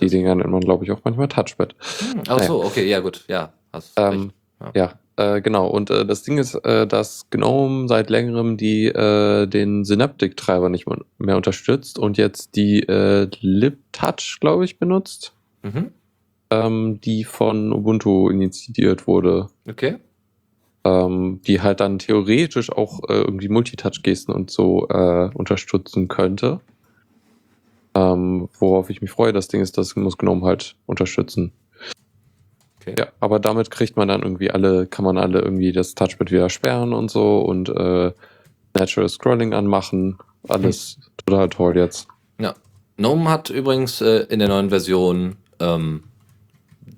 Die 0.00 0.06
Dinger 0.08 0.34
nennt 0.34 0.50
man, 0.50 0.60
glaube 0.62 0.82
ich, 0.82 0.90
auch 0.92 1.00
manchmal 1.04 1.28
Touchpad. 1.28 1.74
Hm, 1.98 2.22
Ach 2.26 2.42
so, 2.42 2.64
okay, 2.64 2.88
ja, 2.88 3.00
gut. 3.00 3.22
Ja, 3.28 3.52
hast 3.70 3.92
Ähm, 3.98 4.32
recht. 4.62 4.74
ja, 4.76 4.94
äh, 5.16 5.42
genau. 5.42 5.66
Und 5.68 5.90
äh, 5.90 6.06
das 6.06 6.22
Ding 6.22 6.38
ist, 6.38 6.54
äh, 6.54 6.86
dass 6.86 7.28
GNOME 7.28 7.86
seit 7.86 8.08
längerem 8.08 8.56
die 8.56 8.86
äh, 8.86 9.46
den 9.46 9.84
Synaptic-Treiber 9.84 10.70
nicht 10.70 10.86
mehr 11.18 11.36
unterstützt 11.36 11.98
und 11.98 12.16
jetzt 12.16 12.56
die 12.56 12.80
äh, 12.88 13.28
LibTouch, 13.42 14.38
glaube 14.40 14.64
ich, 14.64 14.78
benutzt, 14.78 15.34
Mhm. 15.62 15.90
Ähm, 16.50 17.00
die 17.00 17.24
von 17.24 17.72
Ubuntu 17.72 18.28
initiiert 18.28 19.06
wurde. 19.06 19.48
Okay. 19.68 19.96
Ähm, 20.82 21.40
die 21.46 21.60
halt 21.60 21.80
dann 21.80 21.98
theoretisch 21.98 22.72
auch 22.72 23.00
äh, 23.08 23.20
irgendwie 23.20 23.48
Multitouch-Gesten 23.48 24.34
und 24.34 24.50
so 24.50 24.88
äh, 24.88 25.30
unterstützen 25.34 26.08
könnte. 26.08 26.60
Ähm, 27.94 28.48
worauf 28.58 28.88
ich 28.88 29.02
mich 29.02 29.10
freue, 29.10 29.32
das 29.32 29.48
Ding 29.48 29.60
ist, 29.60 29.76
das 29.76 29.94
muss 29.96 30.16
GNOME 30.16 30.46
halt 30.46 30.76
unterstützen. 30.86 31.52
Okay. 32.80 32.94
Ja, 32.98 33.08
aber 33.20 33.38
damit 33.40 33.70
kriegt 33.70 33.96
man 33.96 34.08
dann 34.08 34.22
irgendwie 34.22 34.50
alle, 34.50 34.86
kann 34.86 35.04
man 35.04 35.18
alle 35.18 35.40
irgendwie 35.40 35.72
das 35.72 35.94
Touchpad 35.94 36.30
wieder 36.30 36.48
sperren 36.48 36.94
und 36.94 37.10
so 37.10 37.40
und 37.40 37.68
äh, 37.68 38.12
Natural 38.74 39.08
Scrolling 39.08 39.52
anmachen. 39.52 40.18
Alles 40.48 40.98
total 41.26 41.50
toll 41.50 41.76
jetzt. 41.76 42.08
Ja. 42.40 42.54
GNOME 42.96 43.28
hat 43.28 43.50
übrigens 43.50 44.00
äh, 44.00 44.24
in 44.30 44.38
der 44.38 44.48
neuen 44.48 44.70
Version 44.70 45.36
ähm, 45.58 46.04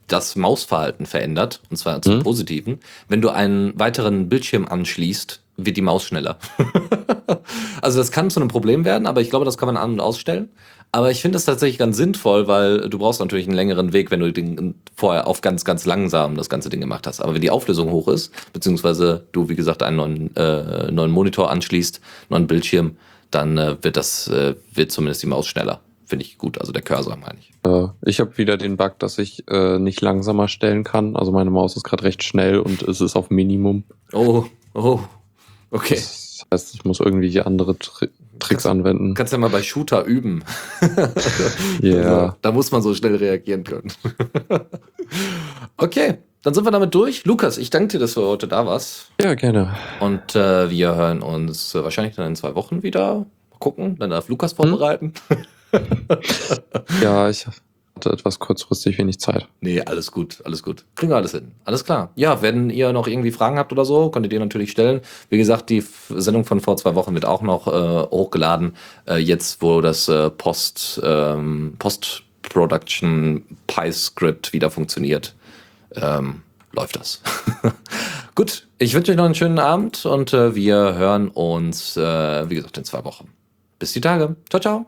das 0.07 0.37
Mausverhalten 0.37 1.07
verändert, 1.07 1.61
und 1.71 1.77
zwar 1.77 2.03
zum 2.03 2.19
Mhm. 2.19 2.23
Positiven. 2.23 2.81
Wenn 3.09 3.23
du 3.23 3.31
einen 3.31 3.79
weiteren 3.79 4.29
Bildschirm 4.29 4.67
anschließt, 4.69 5.41
wird 5.57 5.77
die 5.77 5.83
Maus 5.83 6.05
schneller. 6.05 6.39
also 7.83 7.99
das 7.99 8.11
kann 8.11 8.31
zu 8.31 8.41
einem 8.41 8.49
Problem 8.49 8.85
werden, 8.85 9.07
aber 9.07 9.21
ich 9.21 9.31
glaube, 9.31 9.45
das 9.45 9.59
kann 9.59 9.67
man 9.67 9.77
an- 9.77 9.93
und 9.93 10.01
ausstellen. 10.01 10.49
Aber 10.95 11.11
ich 11.11 11.23
finde 11.23 11.39
es 11.39 11.47
tatsächlich 11.47 11.79
ganz 11.79 11.97
sinnvoll, 11.97 12.49
weil 12.49 12.91
du 12.91 12.99
brauchst 12.99 13.21
natürlich 13.21 13.47
einen 13.47 13.57
längeren 13.57 13.95
Weg, 13.95 14.11
wenn 14.11 14.21
du 14.21 14.31
den 14.31 14.75
vorher 14.95 15.27
auf 15.27 15.41
ganz, 15.41 15.65
ganz 15.65 15.87
langsam 15.87 16.37
das 16.37 16.51
ganze 16.51 16.69
Ding 16.69 16.81
gemacht 16.81 17.07
hast. 17.07 17.21
Aber 17.23 17.33
wenn 17.33 17.41
die 17.41 17.51
Auflösung 17.51 17.91
hoch 17.91 18.09
ist, 18.09 18.31
beziehungsweise 18.53 19.25
du, 19.33 19.49
wie 19.49 19.57
gesagt, 19.57 19.83
einen 19.83 19.97
neuen, 19.97 20.37
äh, 20.37 20.93
neuen 20.93 21.11
Monitor 21.11 21.51
anschließt, 21.51 22.01
neuen 22.29 22.47
Bildschirm, 22.47 22.97
dann 23.31 23.57
äh, 23.57 23.77
wird 23.83 23.97
das, 23.97 24.29
äh, 24.29 24.55
wird 24.75 24.93
zumindest 24.93 25.23
die 25.23 25.29
Maus 25.29 25.47
schneller. 25.47 25.81
Finde 26.13 26.27
ich 26.27 26.37
gut. 26.37 26.61
Also 26.61 26.73
der 26.73 26.83
Cursor, 26.83 27.17
meine 27.17 27.39
ich. 27.39 27.53
Äh, 27.67 27.89
ich 28.05 28.21
habe 28.21 28.37
wieder 28.37 28.59
den 28.59 28.77
Bug, 28.77 28.99
dass 28.99 29.17
ich 29.17 29.49
äh, 29.49 29.79
nicht 29.79 30.03
langsamer 30.03 30.47
stellen 30.47 30.85
kann. 30.85 31.17
Also 31.17 31.33
meine 31.33 31.49
Maus 31.49 31.75
ist 31.75 31.85
gerade 31.85 32.05
recht 32.05 32.23
schnell 32.23 32.59
und 32.59 32.83
es 32.83 33.01
ist 33.01 33.17
auf 33.17 33.31
Minimum. 33.31 33.85
Oh, 34.13 34.45
oh, 34.75 35.01
okay. 35.71 35.95
Das 35.95 36.45
heißt, 36.53 36.75
ich 36.75 36.85
muss 36.85 37.01
irgendwie 37.01 37.41
andere 37.41 37.79
Tri 37.79 38.11
Tricks 38.41 38.67
anwenden. 38.67 39.15
Kannst 39.15 39.33
ja 39.33 39.39
mal 39.39 39.49
bei 39.49 39.63
Shooter 39.63 40.05
üben. 40.05 40.45
Ja. 41.81 41.97
Also, 41.97 42.35
da 42.43 42.53
muss 42.53 42.71
man 42.73 42.83
so 42.83 42.93
schnell 42.93 43.17
reagieren 43.17 43.65
können. 43.65 43.91
okay, 45.79 46.19
dann 46.43 46.53
sind 46.53 46.67
wir 46.67 46.73
damit 46.73 46.95
durch. 46.95 47.25
Lukas, 47.25 47.57
ich 47.57 47.71
danke 47.71 47.89
dir, 47.93 48.01
dass 48.01 48.13
du 48.13 48.27
heute 48.27 48.49
da 48.49 48.67
warst. 48.67 49.07
Ja, 49.19 49.33
gerne. 49.33 49.75
Und 50.01 50.37
äh, 50.37 50.69
wir 50.69 50.95
hören 50.95 51.23
uns 51.23 51.75
äh, 51.75 51.83
wahrscheinlich 51.83 52.17
dann 52.17 52.27
in 52.27 52.37
zwei 52.37 52.55
Wochen 52.55 52.83
wieder. 52.83 53.21
Mal 53.51 53.59
gucken, 53.61 53.97
dann 53.99 54.11
darf 54.11 54.29
Lukas 54.29 54.53
vorbereiten. 54.53 55.15
Ja, 57.03 57.29
ich 57.29 57.47
hatte 57.47 58.11
etwas 58.11 58.39
kurzfristig 58.39 58.99
wenig 58.99 59.21
Zeit. 59.21 59.49
Nee, 59.61 59.81
alles 59.81 60.11
gut, 60.11 60.41
alles 60.45 60.63
gut. 60.63 60.85
Kriegen 60.95 61.11
wir 61.13 61.17
alles 61.17 61.33
hin. 61.33 61.53
Alles 61.65 61.85
klar. 61.85 62.11
Ja, 62.17 62.43
wenn 62.43 62.71
ihr 62.71 62.93
noch 62.93 63.07
irgendwie 63.07 63.31
Fragen 63.31 63.59
habt 63.59 63.73
oder 63.73 63.85
so, 63.85 64.11
könnt 64.11 64.27
ihr 64.27 64.31
die 64.31 64.39
natürlich 64.39 64.71
stellen. 64.71 65.01
Wie 65.29 65.39
gesagt, 65.39 65.71
die 65.71 65.85
Sendung 66.09 66.45
von 66.45 66.61
vor 66.61 66.77
zwei 66.77 66.95
Wochen 66.95 67.15
wird 67.15 67.25
auch 67.25 67.43
noch 67.43 67.69
äh, 67.69 68.07
hochgeladen. 68.11 68.75
Äh, 69.07 69.19
jetzt, 69.19 69.63
wo 69.63 69.81
das 69.81 70.09
äh, 70.09 70.31
Post, 70.31 71.01
ähm, 71.05 71.75
Post-Production 71.79 73.45
Pi-Script 73.67 74.53
wieder 74.53 74.71
funktioniert, 74.71 75.35
ähm, 75.95 76.43
läuft 76.73 76.97
das. 76.97 77.23
Gut, 78.35 78.67
ich 78.79 78.95
wünsche 78.95 79.13
euch 79.13 79.19
noch 79.19 79.27
einen 79.27 79.35
schönen 79.35 79.59
Abend 79.59 80.07
und 80.07 80.33
äh, 80.33 80.55
wir 80.55 80.95
hören 80.95 81.29
uns, 81.29 81.97
äh, 81.97 82.49
wie 82.49 82.55
gesagt, 82.55 82.79
in 82.79 82.85
zwei 82.85 83.05
Wochen. 83.05 83.29
Bis 83.79 83.93
die 83.93 84.01
Tage. 84.01 84.37
Ciao, 84.49 84.61
ciao. 84.61 84.87